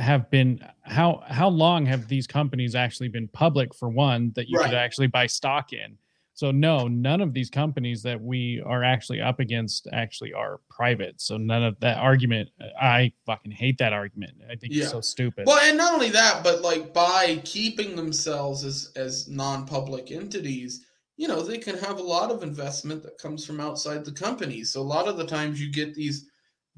[0.00, 4.58] have been how how long have these companies actually been public for one that you
[4.58, 5.96] could actually buy stock in?
[6.34, 11.20] So no, none of these companies that we are actually up against actually are private.
[11.20, 12.48] So none of that argument.
[12.80, 14.32] I fucking hate that argument.
[14.50, 14.82] I think Yeah.
[14.82, 15.46] it's so stupid.
[15.46, 20.84] Well, and not only that, but like by keeping themselves as as non-public entities,
[21.16, 24.64] you know, they can have a lot of investment that comes from outside the company.
[24.64, 26.29] So a lot of the times you get these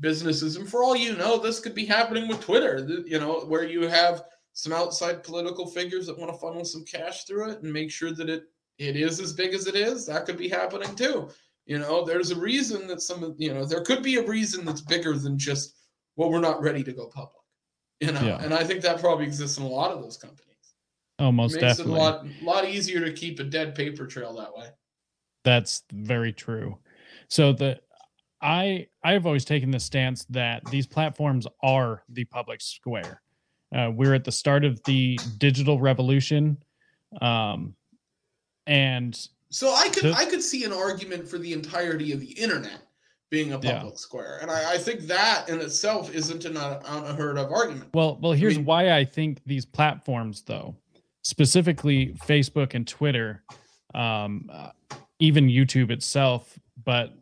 [0.03, 2.87] businesses, and for all you know, this could be happening with Twitter.
[3.07, 7.25] You know, where you have some outside political figures that want to funnel some cash
[7.25, 8.45] through it and make sure that it
[8.79, 10.05] it is as big as it is.
[10.07, 11.31] That could be happening too.
[11.65, 14.67] You know, there's a reason that some of you know there could be a reason
[14.67, 15.75] that's bigger than just
[16.17, 17.41] well, we're not ready to go public.
[18.01, 18.43] You know, Yeah.
[18.43, 20.49] and I think that probably exists in a lot of those companies.
[21.21, 21.95] oh, most Makes definitely.
[21.95, 24.69] it a lot lot easier to keep a dead paper trail that way.
[25.45, 26.79] That's very true.
[27.29, 27.81] So the
[28.43, 33.23] I I've always taken the stance that these platforms are the public square.
[33.75, 36.59] Uh, we're at the start of the digital revolution,
[37.23, 37.75] um,
[38.67, 42.33] and So I could The- I could see an argument for the entirety of the
[42.33, 42.83] internet
[43.31, 43.79] being a Yeah.
[43.79, 47.91] public square, and I, I think that in itself isn't an un- unheard of argument.
[47.95, 50.77] well, well, here's mean- why I think these platforms, though,
[51.23, 53.43] specifically Facebook and Twitter,
[53.95, 54.71] um, uh,
[55.19, 57.15] even YouTube itself, but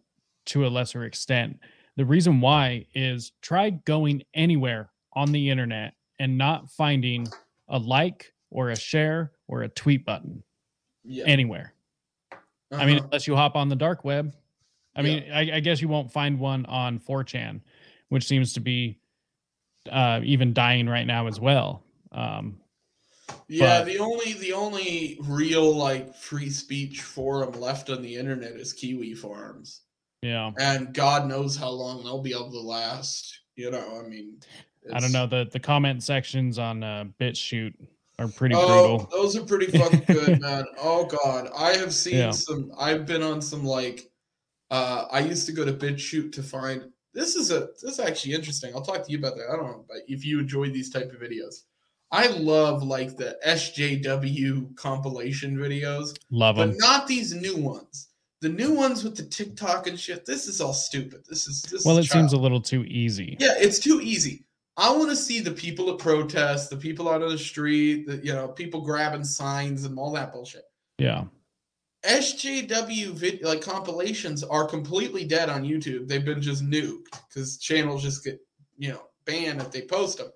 [0.50, 1.58] to a lesser extent,
[1.96, 7.26] the reason why is try going anywhere on the internet and not finding
[7.68, 10.42] a like or a share or a tweet button
[11.04, 11.72] Yeah, anywhere.
[12.72, 13.04] I mean, Uh-huh.
[13.06, 14.34] unless you hop on the dark web.
[14.96, 17.60] I mean, I, I guess you won't find one on 4chan,
[18.08, 18.98] which seems to be
[19.90, 21.84] uh, even dying right now as well.
[22.12, 22.60] Um,
[23.48, 23.80] yeah.
[23.80, 28.72] but- The only the only real like free speech forum left on the internet is
[28.72, 29.82] Kiwi Farms.
[30.22, 33.38] Yeah, and God knows how long they'll be able to last.
[33.56, 34.40] You know, I mean,
[34.92, 35.26] I don't know.
[35.26, 37.74] The the comment sections on uh, BitChute
[38.18, 39.08] are pretty Oh, brutal.
[39.12, 40.64] those are pretty fucking good, man.
[40.78, 42.30] Oh God, I have seen Yeah.
[42.30, 42.70] some.
[42.78, 44.10] I've been on some like.
[44.70, 46.84] Uh, I used to go to BitChute to find.
[47.12, 47.68] This is a.
[47.82, 48.72] This is actually interesting.
[48.74, 49.46] I'll talk to you about that.
[49.52, 51.62] I don't know but if you enjoy these type of videos.
[52.12, 58.08] I love like the SJW compilation videos, Love them, but not these new ones.
[58.40, 60.24] The new ones with the TikTok and shit.
[60.24, 61.24] This is all stupid.
[61.28, 61.84] This is this.
[61.84, 63.36] Well, is it seems a little too easy.
[63.38, 64.44] yeah, it's too easy.
[64.76, 68.16] I want to see the people at protests, the people out on the street, the
[68.24, 70.64] you know, people grabbing signs and all that bullshit.
[70.98, 71.24] Yeah.
[72.04, 76.08] SJW vid- like compilations are completely dead on YouTube.
[76.08, 78.40] They've been just nuked because channels just get
[78.78, 80.28] you know banned if they post them.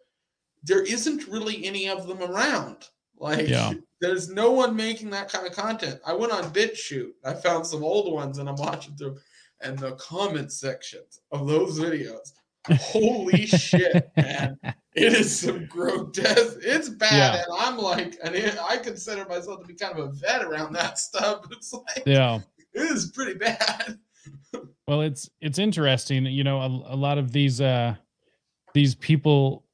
[0.63, 2.89] There isn't really any of them around.
[3.19, 3.73] Like Yeah.
[4.05, 5.99] There's no one making that kind of content.
[6.07, 7.13] I went on BitChute.
[7.25, 9.17] I found some old ones and I'm watching through,
[9.63, 12.33] and the comment sections of those videos.
[12.81, 14.59] Holy shit, man!
[14.95, 16.59] It is some grotesque.
[16.63, 17.43] It's bad, Yeah.
[17.43, 20.73] and I'm like, and it, I consider myself to be kind of a vet around
[20.75, 21.47] that stuff.
[21.51, 22.41] It's like Yeah.
[22.75, 23.99] it is pretty bad.
[24.87, 26.27] Well, it's it's interesting.
[26.27, 27.95] You know, a, a lot of these uh
[28.75, 29.65] these people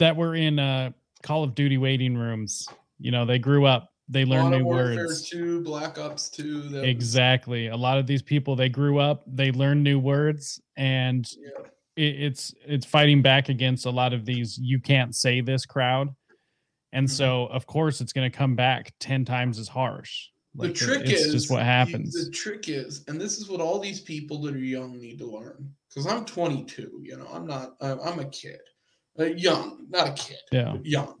[0.00, 0.90] that were in uh
[1.22, 2.66] Call of Duty waiting rooms,
[3.00, 5.28] you know, they grew up, they learned Modern new Warfare words.
[5.30, 6.60] 2, Black Ops 2.
[6.70, 7.68] that was- Exactly.
[7.68, 11.64] A lot of these people they grew up, they learned new words and Yeah.
[11.96, 16.08] it, it's it's fighting back against a lot of these you can't say this crowd.
[16.92, 17.10] And Mhm.
[17.10, 20.28] so of course it's going to come back 10 times as harsh.
[20.56, 22.12] the Like, trick it's is just what happens.
[22.12, 25.26] The trick is, and this is what all these people that are young need to
[25.26, 25.72] learn.
[25.88, 27.76] Because I'm 22, you know, I'm not.
[27.80, 28.58] I'm, I'm a kid,
[29.20, 30.76] uh, young, not a kid, yeah.
[30.82, 31.19] young.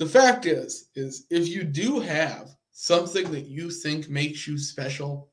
[0.00, 5.30] The fact is, is if you do have something that you think makes you special,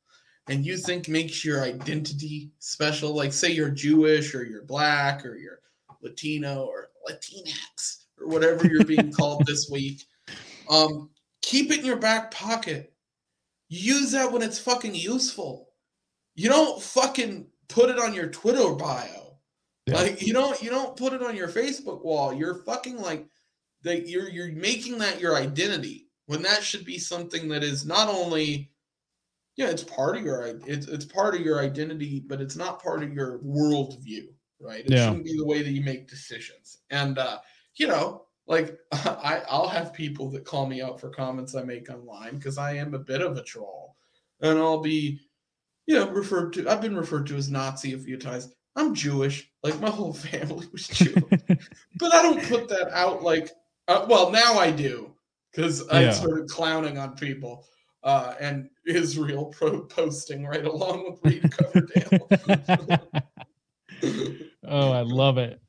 [0.50, 5.38] and you think makes your identity special, like say you're Jewish or you're black or
[5.38, 5.60] you're
[6.02, 10.06] Latino or Latinx or whatever you're being called this week,
[10.70, 11.12] um,
[11.42, 12.94] keep it in your back pocket.
[13.70, 15.70] Use that when it's fucking useful.
[16.36, 19.38] You don't fucking put it on your Twitter bio.
[19.86, 19.96] Yeah.
[19.96, 22.34] Like you don't you don't put it on your Facebook wall.
[22.34, 23.26] You're fucking like
[23.84, 28.10] that you're you're making that your identity when that should be something that is not
[28.10, 28.72] only
[29.56, 33.02] yeah, it's part of your it's it's part of your identity, but it's not part
[33.02, 34.28] of your worldview,
[34.60, 34.86] right?
[34.86, 35.06] It Yeah.
[35.08, 36.78] shouldn't be the way that you make decisions.
[36.92, 37.40] And uh,
[37.76, 41.90] you know, like I I'll have people that call me out for comments I make
[41.90, 43.96] online because I am a bit of a troll,
[44.42, 45.20] and I'll be,
[45.88, 46.70] you know, referred to.
[46.70, 48.54] I've been referred to as Nazi a few times.
[48.76, 51.24] I'm Jewish, like my whole family was Jewish,
[51.98, 53.50] but I don't put that out like.
[53.88, 55.14] Uh, well, now I do
[55.52, 56.12] because I Yeah.
[56.12, 57.66] started clowning on people.
[58.04, 62.30] Uh, and Israel pro posting right along with Reed Coverdale.
[64.66, 65.60] oh, I love it.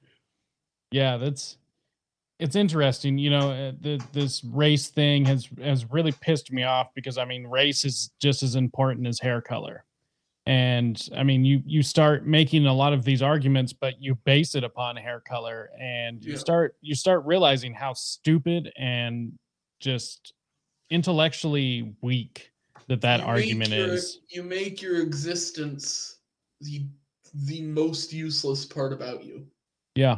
[0.91, 1.57] Yeah, that's
[2.39, 6.95] it's interesting, you know, uh, the, this race thing has has really pissed me off
[6.95, 9.85] because I mean, race is just as important as hair color.
[10.49, 14.55] And I mean, you you start making a lot of these arguments, but you base
[14.55, 16.39] it upon hair color, and you Yeah.
[16.39, 19.39] start you start realizing how stupid and
[19.79, 20.33] just
[20.89, 22.51] intellectually weak
[22.87, 24.21] that that You argument your- is.
[24.31, 26.17] You make your existence
[26.63, 26.87] the
[27.35, 29.47] the most useless part about you.
[29.97, 30.17] Yeah,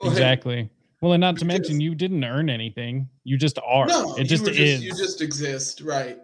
[0.00, 0.70] Like, exactly.
[1.00, 3.08] Well, and not to mention, you didn't earn anything.
[3.22, 3.86] You just are.
[3.86, 4.82] No, it just you were is.
[4.82, 6.18] you just exist, right?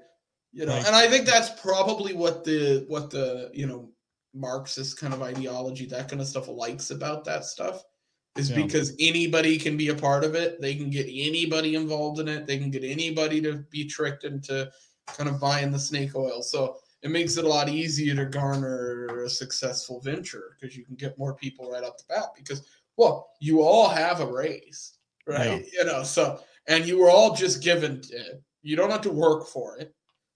[0.54, 3.90] You know, Like- and I think that's probably what the what the you know
[4.32, 7.84] Marxist kind of ideology, that kind of stuff, likes about that stuff,
[8.36, 8.62] is Yeah.
[8.62, 10.60] because anybody can be a part of it.
[10.60, 12.46] They can get anybody involved in it.
[12.46, 14.70] They can get anybody to be tricked into
[15.08, 16.40] kind of buying the snake oil.
[16.42, 20.94] So it makes it a lot easier to garner a successful venture because you can
[20.94, 22.32] get more people right off the bat.
[22.36, 22.62] Because
[22.96, 25.66] well, you all have a race, right?
[25.72, 28.42] You know, so and you were all just given it.
[28.62, 29.92] You don't have to work for it.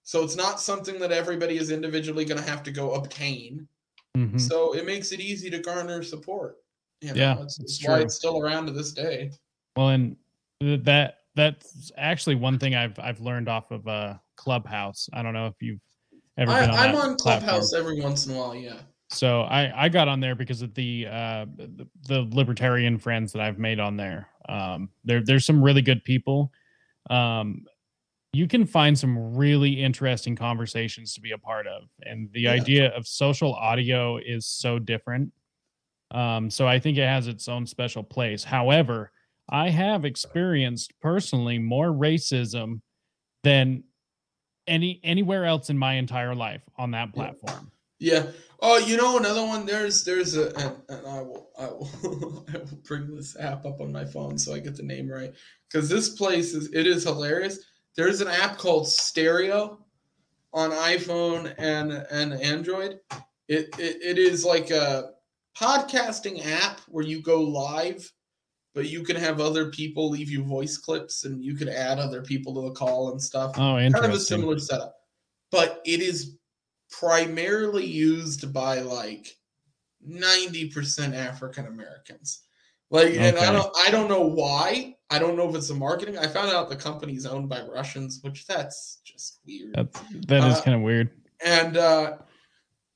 [0.09, 3.69] So it's not something that everybody is individually going to have to go obtain.
[4.17, 4.41] Mhm.
[4.41, 6.57] So it makes it easy to garner support.
[7.03, 9.33] You know, Yeah, it's why it's still around to this day.
[9.77, 10.17] Well, and
[10.63, 15.11] that that's actually one thing I've I've learned off of uh Clubhouse.
[15.13, 15.83] I don't know if you've
[16.39, 17.19] ever I, been on on platform.
[17.19, 18.55] Clubhouse every once in a while.
[18.55, 18.81] Yeah.
[19.11, 23.43] So I I got on there because of the uh the, the libertarian friends that
[23.43, 24.31] I've made on there.
[24.49, 26.51] Um there there's some really good people.
[27.11, 27.67] Um
[28.33, 31.85] you can find some really interesting conversations to be a part of.
[32.03, 32.53] And the Yeah.
[32.53, 35.33] idea of social audio is so different.
[36.11, 38.45] Um so I think it has its own special place.
[38.45, 39.13] However,
[39.49, 42.81] I have experienced personally more racism
[43.45, 43.85] than
[44.67, 47.13] any anywhere else in my entire life on that Yeah.
[47.15, 47.73] platform.
[47.99, 48.27] Yeah.
[48.61, 49.65] Oh, you know another one.
[49.67, 53.81] There's there's a and, and I will I will I will bring this app up
[53.81, 55.33] on my phone so I get the name right
[55.71, 57.59] because this place is it is hilarious.
[57.97, 59.79] There's an app called Stereo
[60.53, 63.01] on iPhone and and Android.
[63.49, 65.11] It it, it is like a
[65.59, 68.11] podcasting app where you go live,
[68.75, 72.23] but you can have other people leave you voice clips and you can add other
[72.23, 73.93] people to the call and stuff Oh, interesting.
[73.93, 74.95] kind of a similar setup,
[75.51, 76.37] but it is
[76.91, 79.37] primarily used by like
[80.09, 82.43] 90% African Americans.
[82.91, 84.95] Like, and I don't, I don't know why.
[85.11, 86.19] I don't know if it's the marketing.
[86.19, 89.75] I found out the company's owned by Russians, which that's just weird.
[89.75, 91.11] That's that is Uh, kind of weird.
[91.45, 92.19] And uh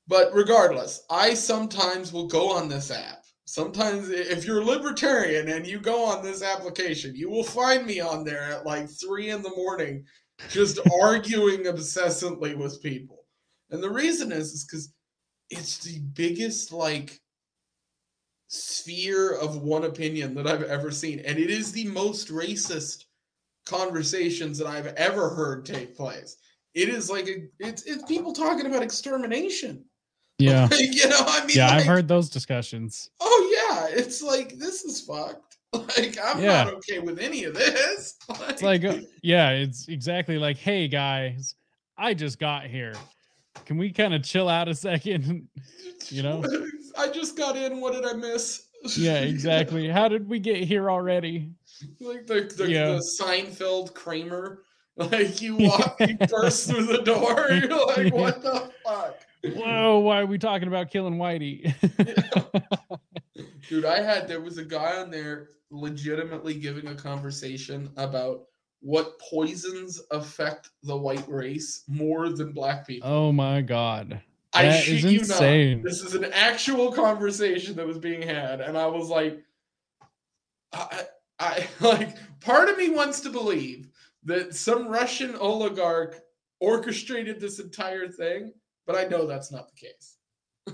[0.09, 3.25] but regardless, I sometimes will go on this app.
[3.45, 8.01] Sometimes if you're a libertarian and you go on this application, you will find me
[8.01, 10.05] on there at like three in the morning
[10.51, 13.25] just arguing obsessively with people.
[13.71, 14.93] And the reason is is because
[15.51, 17.21] it's the biggest like
[18.53, 21.20] sphere of one opinion that I've ever seen.
[21.20, 23.05] And it is the most racist
[23.64, 26.36] conversations that I've ever heard take place.
[26.74, 29.84] It is like a, it's it's people talking about extermination.
[30.38, 30.62] Yeah.
[30.72, 33.11] Like, you know, I mean, Yeah, I've heard those discussions.
[33.20, 35.59] Oh yeah, it's like this is fucked.
[35.72, 36.64] Like I'm Yeah.
[36.64, 38.16] not okay with any of this.
[38.48, 41.55] It's like uh, yeah, it's exactly like, "Hey guys,
[41.96, 42.94] I just got here.
[43.66, 45.48] Can we kind of chill out a second?
[46.09, 46.42] you know?
[46.99, 47.80] I just got in.
[47.80, 48.66] What did I miss?
[48.97, 49.88] yeah, exactly.
[49.88, 51.51] How did we get here already?
[52.01, 52.86] like the the, Yeah.
[52.93, 54.62] the Seinfeld Kramer.
[54.95, 57.47] Like you walk, you burst through the door.
[57.51, 59.16] You're like, what the fuck?
[59.43, 61.72] Whoa, why are we talking about killing Whitey?
[63.70, 68.43] Dude, I had there was a guy on there legitimately giving a conversation about
[68.80, 73.09] what poisons affect the white race more than black people.
[73.09, 74.20] oh my god.
[74.55, 75.78] I that shit is you insane.
[75.78, 75.84] not.
[75.84, 79.42] This is an actual conversation that was being had, and I was like,
[80.72, 81.03] I,
[81.38, 82.16] I like.
[82.41, 83.88] Part of me wants to believe
[84.24, 86.20] that some Russian oligarch
[86.61, 88.53] orchestrated this entire thing,
[88.87, 90.16] but I know that's not the case.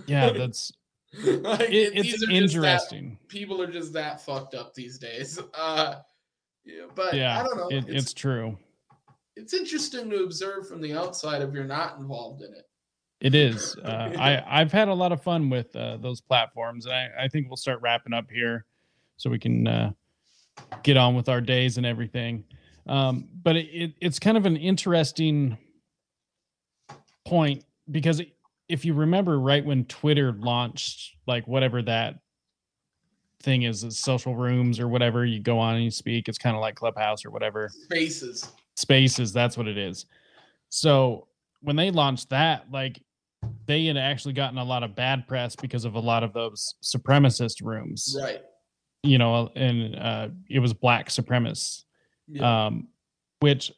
[0.06, 0.72] Yeah, that's
[1.14, 3.18] like, it, it's just that- interesting.
[3.28, 5.38] people are just that fucked up these days.
[5.54, 5.96] Uh,
[6.64, 7.68] yeah, but Yeah, I don't know.
[7.68, 8.58] it, it's, it's true.
[9.36, 12.67] it's interesting to observe from the outside if you're not involved in it.
[13.20, 13.76] It is.
[13.84, 17.28] Uh, I I've had a lot of fun with uh, those platforms, and I, I
[17.28, 18.64] think we'll start wrapping up here,
[19.16, 19.92] so we can uh,
[20.82, 22.44] get on with our days and everything.
[22.86, 25.56] Um, but it, it, it's kind of an interesting
[27.26, 28.22] point because
[28.68, 32.16] if you remember, right when Twitter launched, like whatever that
[33.42, 36.28] thing is, social rooms or whatever, you go on and you speak.
[36.28, 38.52] It's kind of like Clubhouse or whatever Spaces.
[38.76, 40.06] spaces that's what it is
[40.70, 41.26] so
[41.62, 43.00] when they launched that like
[43.66, 46.74] they had actually gotten a lot of bad press because of a lot of those
[46.82, 48.40] supremacist rooms Right.
[49.02, 51.84] you know, and uh, it was black supremacists,
[52.26, 52.66] Yeah.
[52.66, 52.88] um,
[53.40, 53.72] which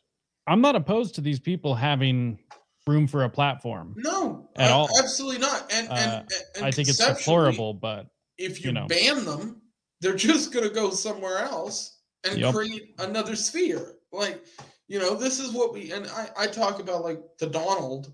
[0.47, 2.39] I'm not opposed to these people having
[2.87, 3.95] room for a platform.
[3.99, 4.89] No, At all.
[4.99, 5.71] absolutely not.
[5.73, 8.07] And, Uh, and, and I think it's deplorable, but
[8.39, 8.87] If you, you know.
[8.87, 9.61] ban them,
[10.01, 12.55] they're just going to go somewhere else and Yep.
[12.55, 13.97] create another sphere.
[14.13, 14.45] Like,
[14.89, 18.13] you know, this is what we and I, I talk about like the Donald,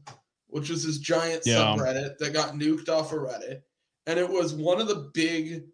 [0.57, 1.57] which was this giant Yeah.
[1.57, 3.61] subreddit that got nuked off of Reddit,
[4.07, 5.67] and it was one of the big,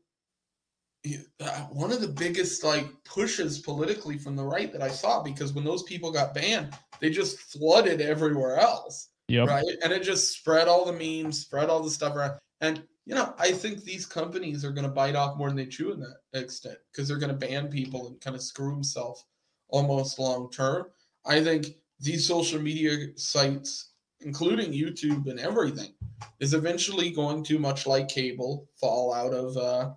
[1.71, 5.65] one of the biggest like pushes politically from the right that I saw because when
[5.65, 9.65] those people got banned, they just flooded everywhere else yep, right?
[9.85, 12.39] And it just spread all the memes, spread all the stuff around.
[12.61, 15.67] And you know, I think these companies are going to bite off more than they
[15.67, 19.25] chew in that extent because they're going to ban people and kind of screw themselves
[19.69, 20.87] almost long term.
[21.25, 23.92] I think these social media sites,
[24.25, 25.93] including YouTube and everything,
[26.41, 29.91] is eventually going to, much like cable, fall out of uh,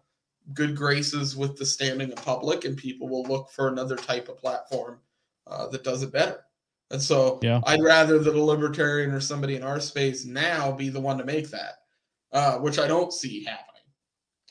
[0.53, 4.37] good graces with the standing of public, and people will look for another type of
[4.37, 4.99] platform
[5.47, 6.41] uh, that does it better.
[6.91, 7.61] And so Yeah.
[7.65, 11.25] I'd rather that a libertarian or somebody in our space now be the one to
[11.25, 11.75] make that,
[12.31, 13.81] uh, which I don't see happening.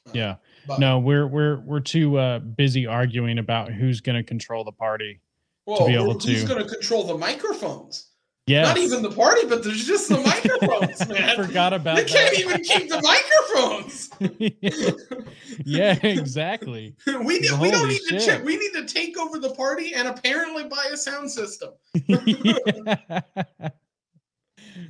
[0.09, 0.35] Uh, yeah.
[0.67, 4.73] but- No, we're we're we're too uh, busy arguing about who's going to control the
[4.73, 5.21] party.
[5.67, 8.11] well, be who- able who's to- going to control the microphones?
[8.47, 11.37] Yeah, Not even the party, but there's just the microphones, I man.
[11.47, 14.11] forgot about They can't even keep the microphones.
[15.65, 16.95] yeah, exactly.
[17.07, 18.45] we need, we don't need to check.
[18.45, 21.71] We need to take over the party and apparently buy a sound system.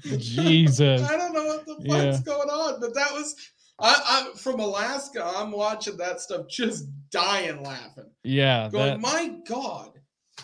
[0.08, 1.08] Jesus.
[1.08, 2.20] I don't know what the fuck's Yeah.
[2.24, 3.36] going on, but that was
[3.78, 5.24] I, I from Alaska.
[5.36, 9.90] I'm watching that stuff, just dying laughing, Yeah, going, that, "My God!"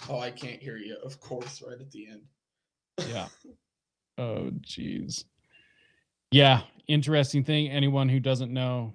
[0.09, 0.97] Oh, I can't hear you.
[1.05, 2.23] Of course, right at the end.
[3.09, 3.27] Yeah.
[4.19, 5.25] Oh, jeez.
[6.31, 7.69] Yeah, interesting thing.
[7.69, 8.93] Anyone who doesn't know,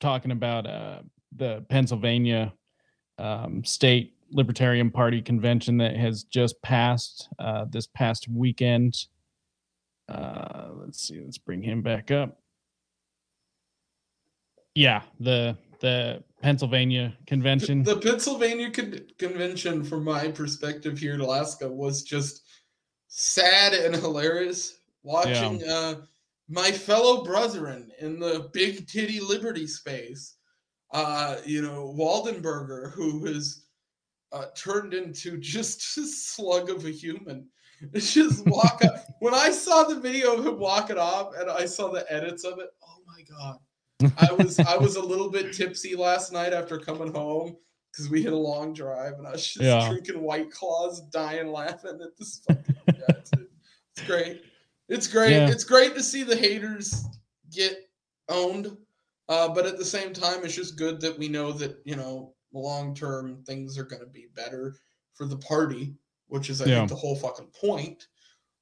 [0.00, 1.00] talking about uh,
[1.34, 2.52] the Pennsylvania
[3.18, 8.96] um, State Libertarian Party convention that has just passed uh, this past weekend.
[10.08, 11.20] Uh, let's see.
[11.20, 12.38] Let's bring him back up.
[14.74, 17.82] Yeah, the the Pennsylvania convention.
[17.82, 22.42] The Pennsylvania con- convention, from my perspective here in Alaska, was just
[23.08, 24.78] sad and hilarious.
[25.02, 25.96] Watching uh,
[26.48, 30.36] my fellow brethren in the big titty liberty space,
[30.92, 33.66] uh, you know, Waldenberger, who has
[34.32, 37.48] uh, turned into just a slug of a human.
[37.94, 39.04] Just walk up.
[39.20, 42.58] When I saw the video of him walking off and I saw the edits of
[42.58, 43.58] it, oh my god.
[44.16, 47.56] I was I was a little bit tipsy last night after coming home
[47.96, 49.88] because we hit a long drive and I was just Yeah.
[49.88, 52.92] drinking white claws, dying laughing at this fucking guy.
[53.08, 53.30] It's,
[53.96, 54.42] it's great.
[54.88, 55.30] It's great.
[55.32, 55.48] Yeah.
[55.48, 57.04] It's great to see the haters
[57.50, 57.78] get
[58.28, 58.76] owned.
[59.28, 62.34] Uh, but at the same time, it's just good that we know that, you know,
[62.52, 64.76] long term things are gonna be better
[65.14, 65.94] for the party,
[66.28, 66.78] which is I Yeah.
[66.78, 68.06] think the whole fucking point.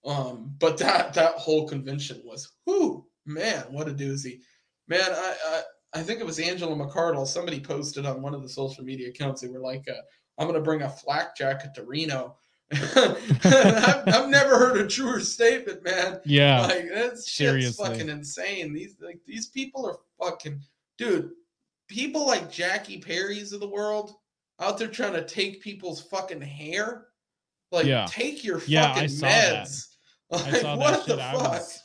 [0.04, 4.40] Um, but that that whole convention was whoo man, what a doozy.
[4.86, 5.62] Man, I, I
[5.94, 7.26] I think it was Angela McArdle.
[7.26, 9.40] Somebody posted on one of the social media accounts.
[9.42, 10.00] They were like, uh,
[10.38, 12.36] "I'm going to bring a flak jacket to Reno."
[12.72, 16.20] I've, I've never heard a truer statement, man.
[16.24, 17.86] yeah, Like that's shit's seriously.
[17.86, 18.72] fucking insane.
[18.72, 20.60] These like these people are fucking
[20.98, 21.30] dude.
[21.88, 24.14] People like Jackie Perry's of the world
[24.60, 27.06] out there trying to take people's fucking hair.
[27.70, 28.06] Like Yeah.
[28.08, 29.66] take your Yeah, I fucking saw that.
[29.66, 29.86] meds.
[30.32, 31.20] I Like, saw what that the shit.
[31.20, 31.50] I fuck?
[31.52, 31.82] was.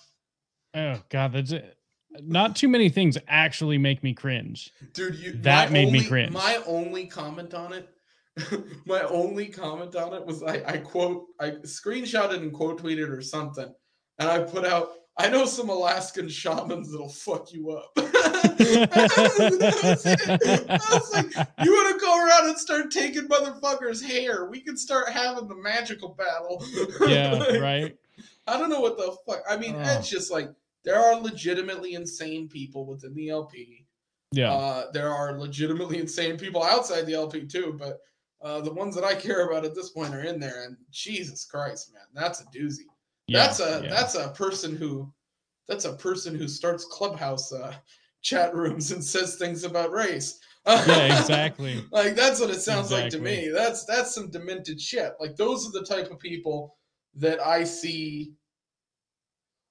[0.76, 1.78] Oh god, that's it.
[2.22, 4.72] Not too many things actually make me cringe.
[4.94, 6.32] Dude, you That made me cringe.
[6.32, 7.90] My only comment on it,
[8.86, 13.22] my only comment on it was I, I quote, I screenshotted and quote tweeted or
[13.22, 13.72] something,
[14.18, 17.92] and I put out, I know some Alaskan shamans that'll fuck you up.
[18.60, 20.66] That was it.
[20.70, 24.46] I was like, you want to go around and start taking motherfuckers' hair?
[24.50, 26.64] We can start having the magical battle.
[27.08, 27.98] yeah, Like, right.
[28.48, 29.44] I don't know what the fuck.
[29.50, 29.98] I mean, Oh.
[29.98, 30.50] it's just like
[30.84, 33.86] there are legitimately insane people within the LP.
[34.32, 38.00] Yeah, Uh, there are legitimately insane people outside the LP too, but
[38.42, 40.64] uh, the ones that I care about at this point are in there.
[40.64, 42.86] And Jesus Christ, man, that's a doozy.
[43.28, 43.90] yeah, that's a yeah.
[43.90, 45.12] that's a person who
[45.68, 47.74] that's a person who starts clubhouse uh,
[48.22, 50.40] chat rooms and says things about race.
[50.68, 51.84] yeah, exactly.
[51.92, 53.50] like that's what it sounds like to me.
[53.50, 55.14] That's that's some demented shit.
[55.20, 56.78] Like those are the type of people
[57.16, 58.34] that I see.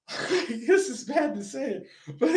[0.29, 1.87] this is bad to say it,
[2.17, 2.29] but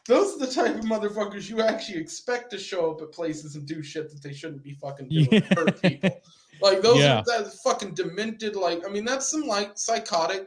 [0.06, 3.66] those are the type of motherfuckers you actually expect to show up at places and
[3.66, 5.28] do shit that they shouldn't be fucking doing.
[5.30, 5.40] Yeah.
[5.48, 6.20] to Hurt people.
[6.62, 7.20] Like those Yeah.
[7.20, 8.56] are that fucking demented.
[8.56, 10.46] Like I mean, that's some like psychotic.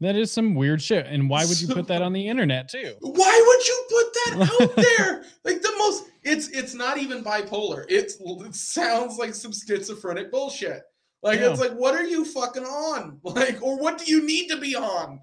[0.00, 1.06] That is some weird shit.
[1.06, 2.94] And why would you put that on the internet too?
[3.00, 5.24] Why would you put that out there?
[5.44, 6.04] Like the most.
[6.22, 7.84] it's it's not even bipolar.
[7.88, 10.82] It's it sounds like some schizophrenic bullshit.
[11.22, 11.50] Like Yeah.
[11.50, 13.18] it's like, what are you fucking on?
[13.24, 15.20] Like, or what do you need to be on?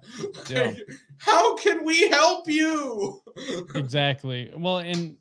[0.48, 0.74] Yeah.
[1.18, 3.20] How can we help you?
[3.74, 4.50] exactly.
[4.56, 5.16] Well, and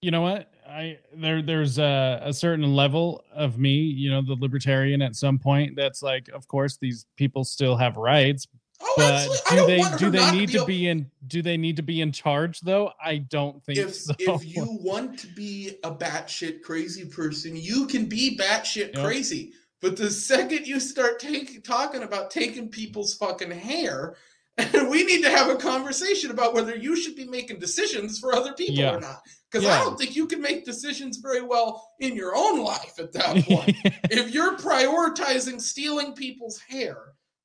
[0.00, 0.50] you know what?
[0.68, 5.38] I there there's a, a certain level of me, you know, the libertarian at some
[5.38, 8.46] point that's like, of course, these people still have rights,
[8.80, 9.28] Oh, but.
[9.56, 12.12] Do they do they need to able- be in do they need to be in
[12.12, 12.90] charge though?
[13.02, 14.12] I don't think if so.
[14.18, 19.04] if you want to be a batshit crazy person, you can be batshit Yep.
[19.04, 19.52] crazy.
[19.82, 24.16] But the second you start taking talking about taking people's fucking hair,
[24.88, 28.54] we need to have a conversation about whether you should be making decisions for other
[28.54, 28.94] people Yeah.
[28.94, 29.20] or not.
[29.50, 33.12] Because I don't think you can make decisions very well in your own life at
[33.12, 33.76] that point.
[34.10, 36.96] if you're prioritizing stealing people's hair,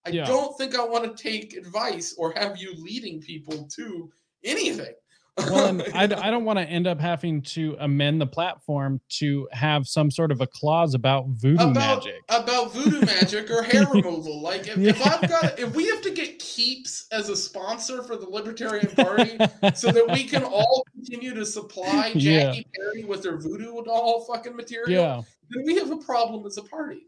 [0.06, 0.26] I Yeah.
[0.26, 4.12] don't think I want to take advice or have you leading people to
[4.44, 4.94] anything.
[5.38, 9.48] Well, and I, I don't want to end up having to amend the platform to
[9.52, 12.22] have some sort of a clause about voodoo about magic.
[12.30, 14.42] about voodoo magic or hair removal.
[14.42, 18.18] Like if, if I've got if we have to get Keeps as a sponsor for
[18.18, 19.38] the Libertarian Party
[19.74, 22.48] so that we can all continue to supply Yeah.
[22.48, 25.22] Jackie Perry with their voodoo doll fucking material, yeah.
[25.50, 27.08] then we have a problem as a party.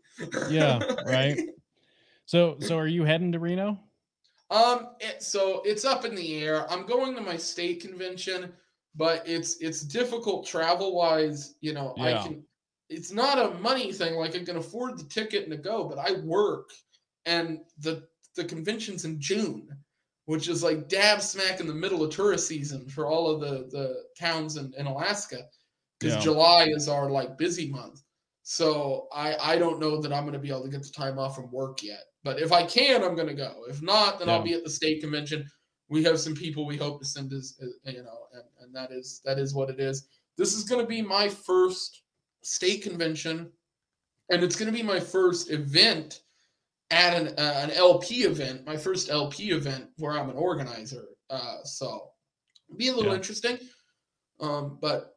[0.49, 1.39] Yeah, right.
[2.25, 3.79] So so are you heading to Reno?
[4.53, 6.69] Um, it, so it's up in the air.
[6.71, 8.53] I'm going to my state convention,
[8.95, 11.55] but it's it's difficult travel wise.
[11.61, 12.19] You know, Yeah.
[12.19, 12.43] I can.
[12.89, 14.13] It's not a money thing.
[14.15, 16.69] Like I can afford the ticket and to go, but I work,
[17.25, 19.67] and the the convention's in June,
[20.25, 23.67] which is like dab smack in the middle of tourist season for all of the
[23.75, 25.47] the towns in, in Alaska,
[25.99, 26.21] because Yeah.
[26.21, 28.03] July is our like busy month.
[28.43, 31.17] So I I don't know that I'm going to be able to get the time
[31.17, 32.03] off from work yet.
[32.23, 33.65] But if I can, I'm going to go.
[33.69, 35.45] If not, then I'll be at the state convention.
[35.89, 38.91] We have some people we hope to send as as- you know, and, and that
[38.91, 40.07] is that is what it is.
[40.37, 42.03] This is going to be my first
[42.41, 43.51] state convention,
[44.29, 46.21] and it's going to be my first event
[46.91, 48.65] at an uh, an LP event.
[48.65, 51.05] My first LP event where I'm an organizer.
[51.29, 52.11] Uh, so
[52.77, 53.17] be a little Yeah.
[53.17, 53.57] interesting.
[54.39, 55.15] Um, but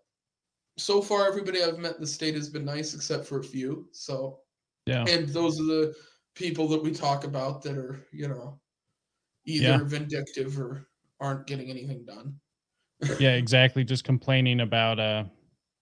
[0.76, 3.88] so far, everybody I've met in the state has been nice, except for a few.
[3.92, 4.40] So
[4.86, 5.04] Yeah.
[5.08, 5.94] and those are the
[6.36, 8.60] people that we talk about that are you know
[9.46, 9.80] either Yeah.
[9.84, 10.86] vindictive or
[11.18, 12.38] aren't getting anything done
[13.20, 13.84] Yeah, exactly.
[13.84, 15.24] Just complaining about uh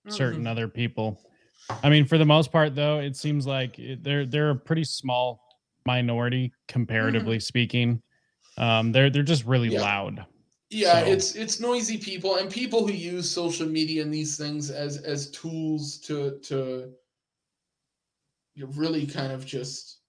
[0.08, 0.48] certain Mhm.
[0.50, 1.20] other people.
[1.82, 5.40] I mean, for the most part, though, it seems like they're they're a pretty small
[5.86, 8.02] minority comparatively speaking.
[8.58, 9.80] Um, they're they're just really Yeah.
[9.82, 10.26] loud.
[10.70, 14.70] yeah So- it's it's noisy people and people who use social media and these things
[14.70, 16.92] as as tools to to
[18.54, 20.00] you really kind of just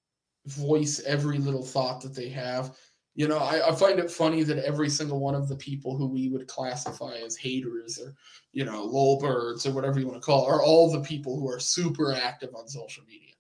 [0.46, 2.76] voice every little thought that they have
[3.16, 6.06] you know I, I find it funny that every single one of the people who
[6.08, 8.14] we would classify as haters or
[8.54, 11.40] you know lol birds or whatever you want to call it, are all the people
[11.40, 13.32] who are super active on social media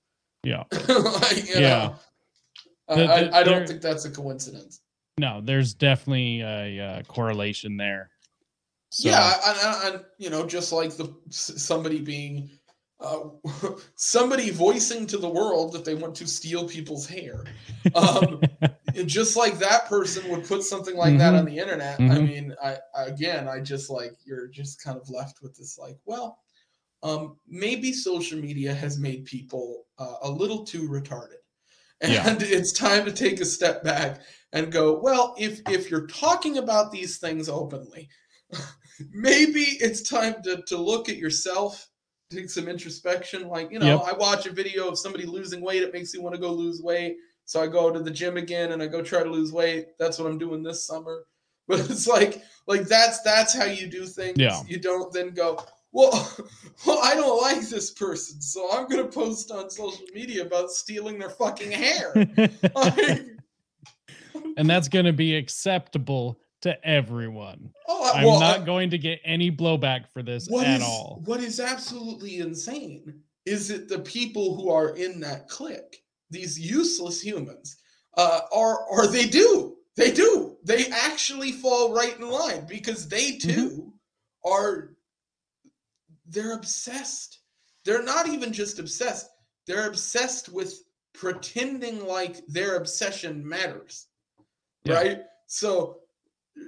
[0.43, 0.63] Yeah.
[0.87, 1.59] like, Yeah.
[1.59, 1.95] know,
[2.87, 4.81] I, The- the- I, I don't think that's a coincidence
[5.19, 8.09] No, there's definitely a, uh correlation there.
[8.91, 9.33] So, Yeah,
[9.85, 12.49] and you know, just like the somebody being
[12.99, 13.19] uh,
[13.95, 17.43] somebody voicing to the world that they want to steal people's hair,
[17.95, 18.41] um,
[19.05, 21.39] just like that person would put something like that Mhm.
[21.39, 21.99] on the internet.
[22.09, 22.27] I Mhm.
[22.27, 26.39] mean, I again, I just like you're just kind of left with this, like, well,
[27.03, 31.41] um, maybe social media has made people uh, a little too retarded,
[32.01, 32.35] and Yeah.
[32.41, 34.21] it's time to take a step back
[34.53, 38.09] and go, well, if if you're talking about these things openly
[39.11, 41.89] maybe it's time to, to look at yourself
[42.29, 44.01] take some introspection like you know Yep.
[44.07, 46.81] i watch a video of somebody losing weight it makes me want to go lose
[46.81, 47.17] weight.
[47.45, 49.89] So i go to the gym again and i go try to lose weight.
[49.99, 51.25] That's what i'm doing this summer.
[51.67, 54.37] But it's like like that's that's how you do things.
[54.37, 54.61] Yeah.
[54.67, 55.59] you don't then go
[55.91, 56.11] well,
[56.85, 60.69] well i don't like this person so i'm going to post on social media about
[60.69, 62.13] stealing their fucking hair.
[62.75, 63.25] Like,
[64.57, 67.71] and that's going to be acceptable to everyone.
[67.87, 71.21] oh, I- I'm not I- going to get any blowback for this at is- all.
[71.25, 77.21] What is absolutely insane is that the people who are in that clique, these useless
[77.21, 77.77] humans,
[78.17, 83.33] uh, are or they do, they do, they actually fall right in line because they
[83.33, 83.49] Mm-hmm.
[83.53, 83.93] too
[84.43, 84.95] are.
[86.27, 87.39] They're obsessed.
[87.85, 89.27] They're not even just obsessed.
[89.67, 90.73] They're obsessed with
[91.13, 94.07] pretending like their obsession matters.
[94.85, 94.93] Yeah.
[94.95, 95.19] Right?
[95.47, 95.99] So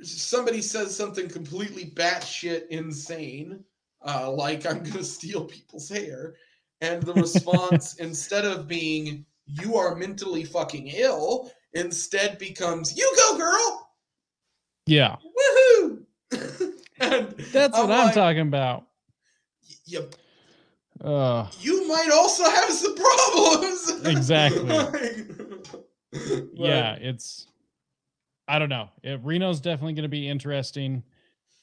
[0.03, 3.64] somebody says something completely batshit insane,
[4.05, 6.35] uh, like I'm gonna steal people's hair,
[6.81, 13.38] and the response instead of being "you are mentally fucking ill," instead becomes "you go,
[13.38, 13.89] girl,
[14.85, 16.03] Yeah, woohoo!"
[16.99, 18.85] and that's what I'm like- talking about.
[19.85, 20.09] you
[21.03, 23.84] Uh, you might also have some problems.
[24.07, 24.61] Exactly.
[24.61, 25.27] Like,
[26.53, 27.47] yeah, it's.
[28.48, 28.90] I don't know.
[29.03, 31.03] It, Reno's definitely going to be interesting.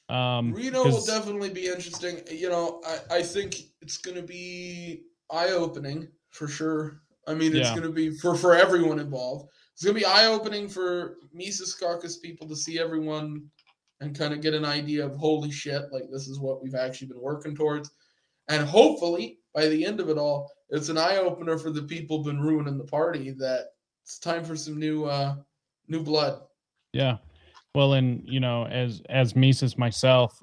[0.09, 2.21] Um, Reno will definitely be interesting.
[2.31, 7.01] You know, I, I think it's going to be eye opening for sure.
[7.27, 7.75] I mean, it's Yeah.
[7.75, 9.51] going to be for for everyone involved.
[9.73, 13.51] It's going to be eye opening for Mises Caucus people to see everyone
[14.01, 17.09] and kind of get an idea of holy shit, like this is what we've actually
[17.09, 17.91] been working towards.
[18.49, 22.23] And hopefully, by the end of it all, it's an eye opener for the people
[22.23, 23.69] been ruining the party that
[24.03, 25.37] it's time for some new uh
[25.89, 26.43] new blood.
[26.95, 27.17] Yeah.
[27.75, 30.41] Well, and you know, as as Mises myself,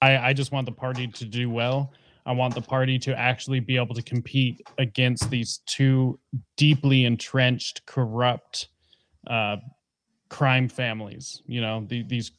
[0.00, 1.92] I I just want the party to do well.
[2.24, 6.18] I want the party to actually be able to compete against these two
[6.56, 8.68] deeply entrenched, corrupt,
[9.28, 9.58] uh,
[10.28, 11.42] crime families.
[11.46, 12.32] You know, the, these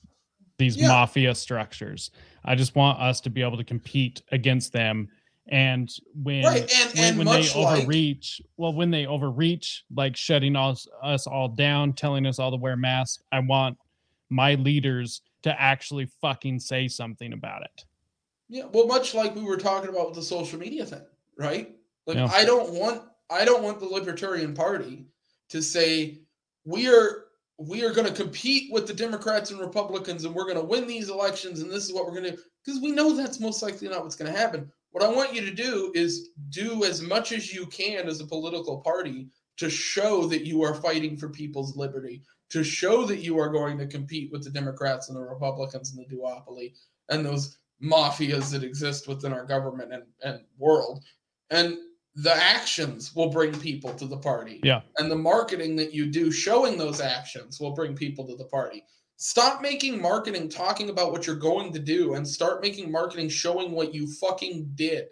[0.58, 0.88] these Yeah.
[0.88, 2.10] mafia structures.
[2.44, 5.08] I just want us to be able to compete against them.
[5.50, 5.90] And
[6.24, 10.56] when Right, and- when, and when they like- overreach, well, when they overreach, like shutting
[10.56, 13.78] us us all down, telling us all to wear masks, I want
[14.30, 17.86] my leaders to actually fucking say something about it.
[18.50, 21.06] Yeah, well, much like we were talking about with the social media thing,
[21.38, 21.76] right?
[22.06, 22.30] Like, Yeah.
[22.32, 25.06] I don't want I don't want the Libertarian Party
[25.50, 26.20] to say
[26.66, 27.26] we are
[27.60, 30.86] we are going to compete with the Democrats and Republicans and we're going to win
[30.88, 33.64] these elections and this is what we're going to do because we know that's most
[33.64, 34.72] likely not what's going to happen.
[34.92, 38.26] What I want you to do is do as much as you can as a
[38.26, 39.28] political party
[39.58, 43.78] to show that you are fighting for people's liberty, to show that you are going
[43.78, 46.74] to compete with the Democrats and the Republicans and the duopoly
[47.10, 51.04] and those mafias that exist within our government and, and world.
[51.50, 51.78] And
[52.16, 54.60] the actions will bring people to the party.
[54.64, 54.82] Yeah.
[54.98, 58.84] And the marketing that you do showing those actions will bring people to the party.
[59.18, 63.72] Stop making marketing talking about what you're going to do and start making marketing showing
[63.72, 65.08] what you fucking did.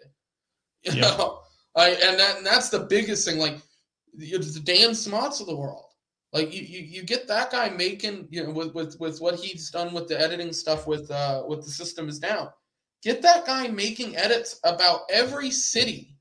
[0.82, 1.00] You Yeah.
[1.02, 1.40] know?
[1.76, 3.38] I and that and that's the biggest thing.
[3.38, 3.58] Like
[4.18, 5.84] it's the Dan Smots of the world.
[6.32, 9.70] Like you, you, you get that guy making, you know, with, with with what he's
[9.70, 12.48] done with the editing stuff with uh with the system is down.
[13.02, 16.16] Get that guy making edits about every city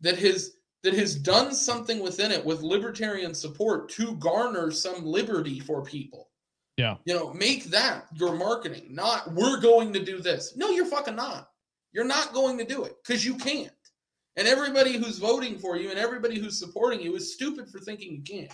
[0.00, 5.58] that has that has done something within it with libertarian support to garner some liberty
[5.60, 6.30] for people.
[6.76, 6.96] Yeah.
[7.06, 10.54] You know, make that your marketing, not we're going to do this.
[10.56, 11.48] No, you're fucking not.
[11.92, 13.70] You're not going to do it because you can't.
[14.36, 18.12] And everybody who's voting for you and everybody who's supporting you is stupid for thinking
[18.12, 18.48] you can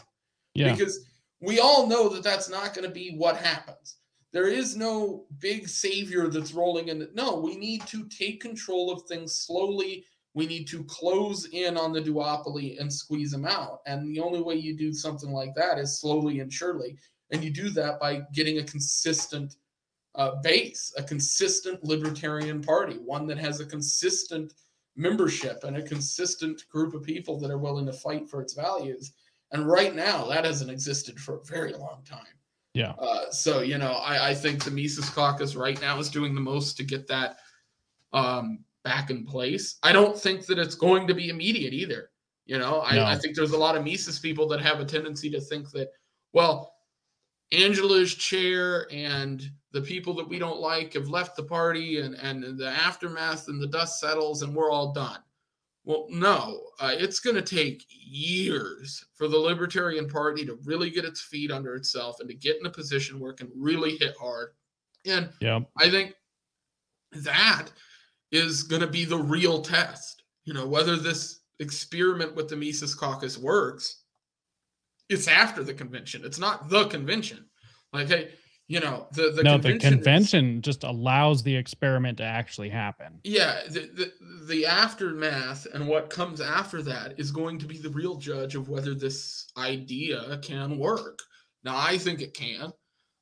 [0.54, 0.72] Yeah.
[0.72, 1.04] because
[1.40, 3.96] we all know that that's not going to be what happens.
[4.32, 7.08] There is no big savior that's rolling in.
[7.14, 10.04] No, we need to take control of things slowly.
[10.34, 13.80] We need to close in on the duopoly and squeeze them out.
[13.86, 16.96] And the only way you do something like that is slowly and surely.
[17.32, 19.56] And you do that by getting a consistent
[20.14, 24.54] uh, base, a consistent libertarian party, one that has a consistent
[24.94, 29.12] membership and a consistent group of people that are willing to fight for its values.
[29.52, 32.26] And right now, that hasn't existed for a very long time.
[32.74, 32.92] Yeah.
[32.98, 36.40] Uh, so you know, I, I think the Mises Caucus right now is doing the
[36.40, 37.36] most to get that
[38.12, 39.78] um, back in place.
[39.82, 42.10] I don't think that it's going to be immediate either.
[42.46, 43.04] You know, I, No.
[43.04, 45.88] I think there's a lot of Mises people that have a tendency to think that,
[46.32, 46.71] well,
[47.52, 52.58] Angela's chair and the people that we don't like have left the party and, and
[52.58, 55.18] the aftermath and the dust settles and we're all done.
[55.84, 61.04] Well, no, uh, it's going to take years for the Libertarian Party to really get
[61.04, 64.14] its feet under itself and to get in a position where it can really hit
[64.18, 64.50] hard.
[65.04, 65.60] And Yeah.
[65.76, 66.14] I think
[67.12, 67.66] that
[68.30, 70.22] is going to be the real test.
[70.44, 74.01] You know, whether this experiment with the Mises Caucus works,
[75.12, 76.22] it's after the convention.
[76.24, 77.46] It's not the convention.
[77.92, 78.30] Like, hey,
[78.68, 83.20] you know, the, the no, the convention is- just allows the experiment to actually happen.
[83.24, 84.12] yeah, the, the
[84.46, 88.68] the aftermath and what comes after that is going to be the real judge of
[88.68, 91.18] whether this idea can work.
[91.64, 92.72] Now, I think it can,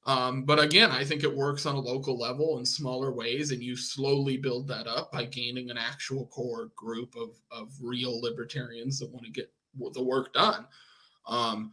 [0.06, 3.62] um, but again, I think it works on a local level in smaller ways, and
[3.62, 8.98] you slowly build that up by gaining an actual core group of of real libertarians
[9.00, 9.52] that want to get
[9.94, 10.66] the work done.
[11.26, 11.72] Um,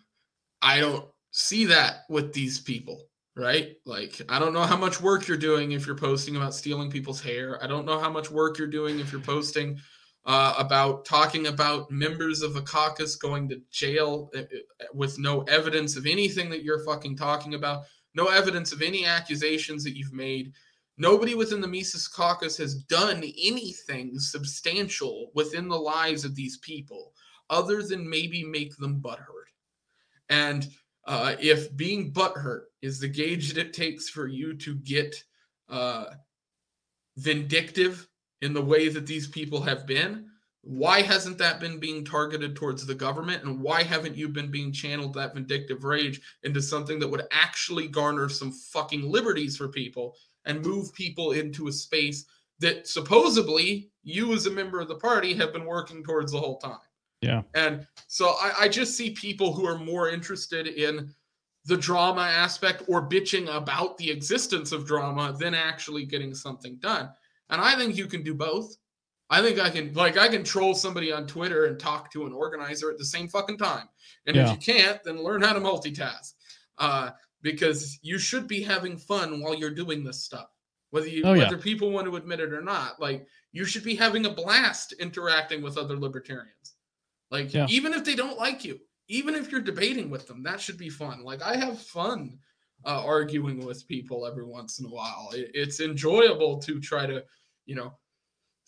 [0.61, 3.07] I don't see that with these people
[3.37, 3.75] right?
[3.85, 7.21] Like, I don't know how much work you're doing if you're posting about stealing people's
[7.21, 7.63] hair.
[7.63, 9.79] I don't know how much work you're doing if you're posting
[10.25, 15.43] uh, about talking about members of a caucus going to jail uh, uh, with no
[15.43, 17.83] evidence of anything that you're fucking talking about,
[18.15, 20.51] no evidence of any accusations that you've made.
[20.97, 27.13] Nobody within the Mises caucus has done anything substantial within the lives of these people
[27.51, 29.46] other than maybe make them butthurt.
[30.29, 30.67] And
[31.05, 35.15] uh, if being butthurt is the gauge that it takes for you to get
[35.69, 36.05] uh,
[37.17, 38.07] vindictive
[38.41, 40.27] in the way that these people have been,
[40.61, 43.43] why hasn't that been being targeted towards the government?
[43.43, 47.87] And why haven't you been being channeled that vindictive rage into something that would actually
[47.87, 52.25] garner some fucking liberties for people and move people into a space
[52.59, 56.57] that supposedly you, as a member of the party, have been working towards the whole
[56.57, 56.79] time?
[57.21, 57.41] Yeah.
[57.53, 61.13] And so I, I just see people who are more interested in
[61.65, 67.09] the drama aspect or bitching about the existence of drama than actually getting something done.
[67.49, 68.75] And I think you can do both.
[69.29, 72.31] I think I can like I can troll somebody on Twitter and talk to an
[72.33, 73.89] organizer at the same fucking time.
[74.25, 74.45] And Yeah.
[74.45, 76.33] if you can't, then learn how to multitask.
[76.77, 77.09] Uh,
[77.41, 80.47] because you should be having fun while you're doing this stuff.
[80.91, 81.43] Whether you Oh, yeah.
[81.43, 83.01] whether people want to admit it or not.
[83.01, 86.75] Like you should be having a blast interacting with other libertarians.
[87.31, 87.67] Like Yeah.
[87.69, 88.79] even if they don't like you,
[89.09, 91.23] even if you're debating with them, that should be fun.
[91.23, 92.39] Like I have fun
[92.85, 95.29] uh, arguing with people every once in a while.
[95.33, 97.23] It, it's enjoyable to try to,
[97.65, 97.93] you know,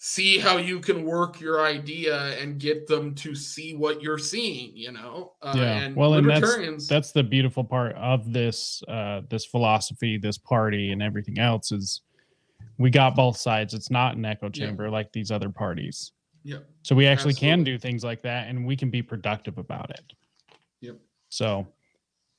[0.02, 4.76] see how you can work your idea and get them to see what you're seeing.
[4.76, 5.80] You know, uh, Yeah.
[5.82, 10.92] And Well, and that's- that's the beautiful part of this uh this philosophy this party
[10.92, 12.02] and everything else is
[12.78, 14.52] we got both sides it's not an echo Yeah.
[14.68, 16.14] chamber like these other parties
[16.50, 16.70] Yep.
[16.84, 20.14] so we actually can do things like that and we can be productive about it
[20.82, 20.98] Yep.
[21.30, 21.68] so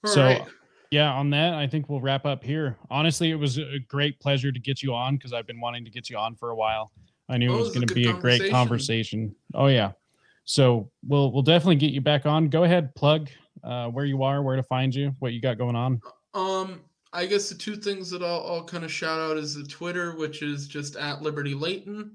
[0.04, 0.46] All so right.
[0.90, 4.50] yeah on that i think we'll wrap up here honestly it was a great pleasure
[4.52, 6.90] to get you on because i've been wanting to get you on for a while
[7.28, 8.50] i knew Oh, it it was was going to be a great conversation.
[8.52, 9.92] conversation oh yeah
[10.44, 13.28] so we'll we'll definitely get you back on go ahead plug
[13.62, 16.00] uh, where you are where to find you what you got going on
[16.34, 16.80] Um,
[17.12, 20.16] I guess the two things that I'll, I'll kind of shout out is the Twitter,
[20.16, 22.12] which is just at Liberty Layton.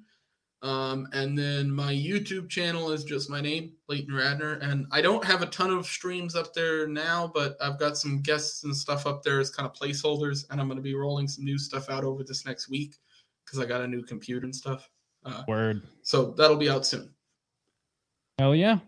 [0.65, 4.59] Um, and then my YouTube channel is just my name, Leighton Radner.
[4.63, 8.23] And I don't have a ton of streams up there now, but I've got some
[8.23, 10.45] guests and stuff up there as kind of placeholders.
[10.49, 12.95] And I'm going to be rolling some new stuff out over this next week
[13.45, 14.89] because I got a new computer and stuff.
[15.23, 17.13] Uh, word so that'll be out soon.
[18.39, 18.79] Hell yeah.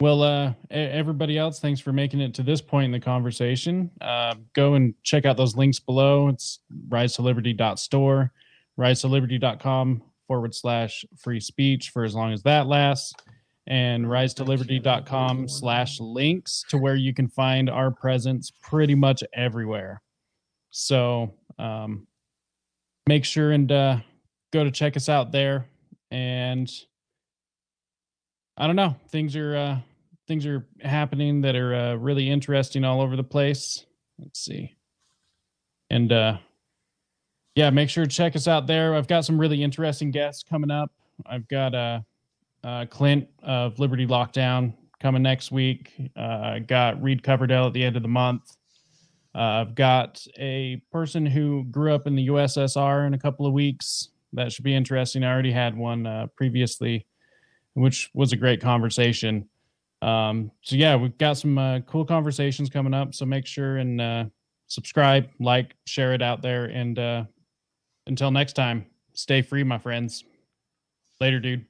[0.00, 3.90] Well, uh, everybody else, thanks for making it to this point in the conversation.
[4.00, 6.28] Uh, go and check out those links below.
[6.28, 7.22] It's rise to
[10.30, 13.12] forward slash free speech for as long as that lasts,
[13.66, 19.24] and rise to liberty.com slash links to where you can find our presence pretty much
[19.34, 20.00] everywhere.
[20.70, 22.06] So, um,
[23.08, 23.96] make sure and, uh,
[24.52, 25.66] go to check us out there
[26.12, 26.70] and,
[28.56, 28.94] I don't know.
[29.08, 29.78] Things are uh,
[30.28, 33.84] things are happening that are uh, really interesting all over the place.
[34.18, 34.76] Let's see,
[35.88, 36.36] and uh,
[37.54, 38.94] yeah, make sure to check us out there.
[38.94, 40.90] I've got some really interesting guests coming up.
[41.26, 42.00] I've got uh,
[42.64, 45.92] uh, Clint of Liberty Lockdown coming next week.
[46.16, 48.56] Uh, got Reed Coverdale at the end of the month.
[49.34, 53.52] Uh, I've got a person who grew up in the USSR in a couple of
[53.52, 54.08] weeks.
[54.32, 55.24] That should be interesting.
[55.24, 57.06] I already had one uh, previously
[57.74, 59.48] which was a great conversation.
[60.02, 63.14] Um, so yeah, we've got some uh, cool conversations coming up.
[63.14, 64.24] So make sure and uh,
[64.66, 66.66] subscribe, like, share it out there.
[66.66, 67.24] And uh,
[68.10, 70.24] until next time, stay free, my friends.
[71.20, 71.64] Later, dude.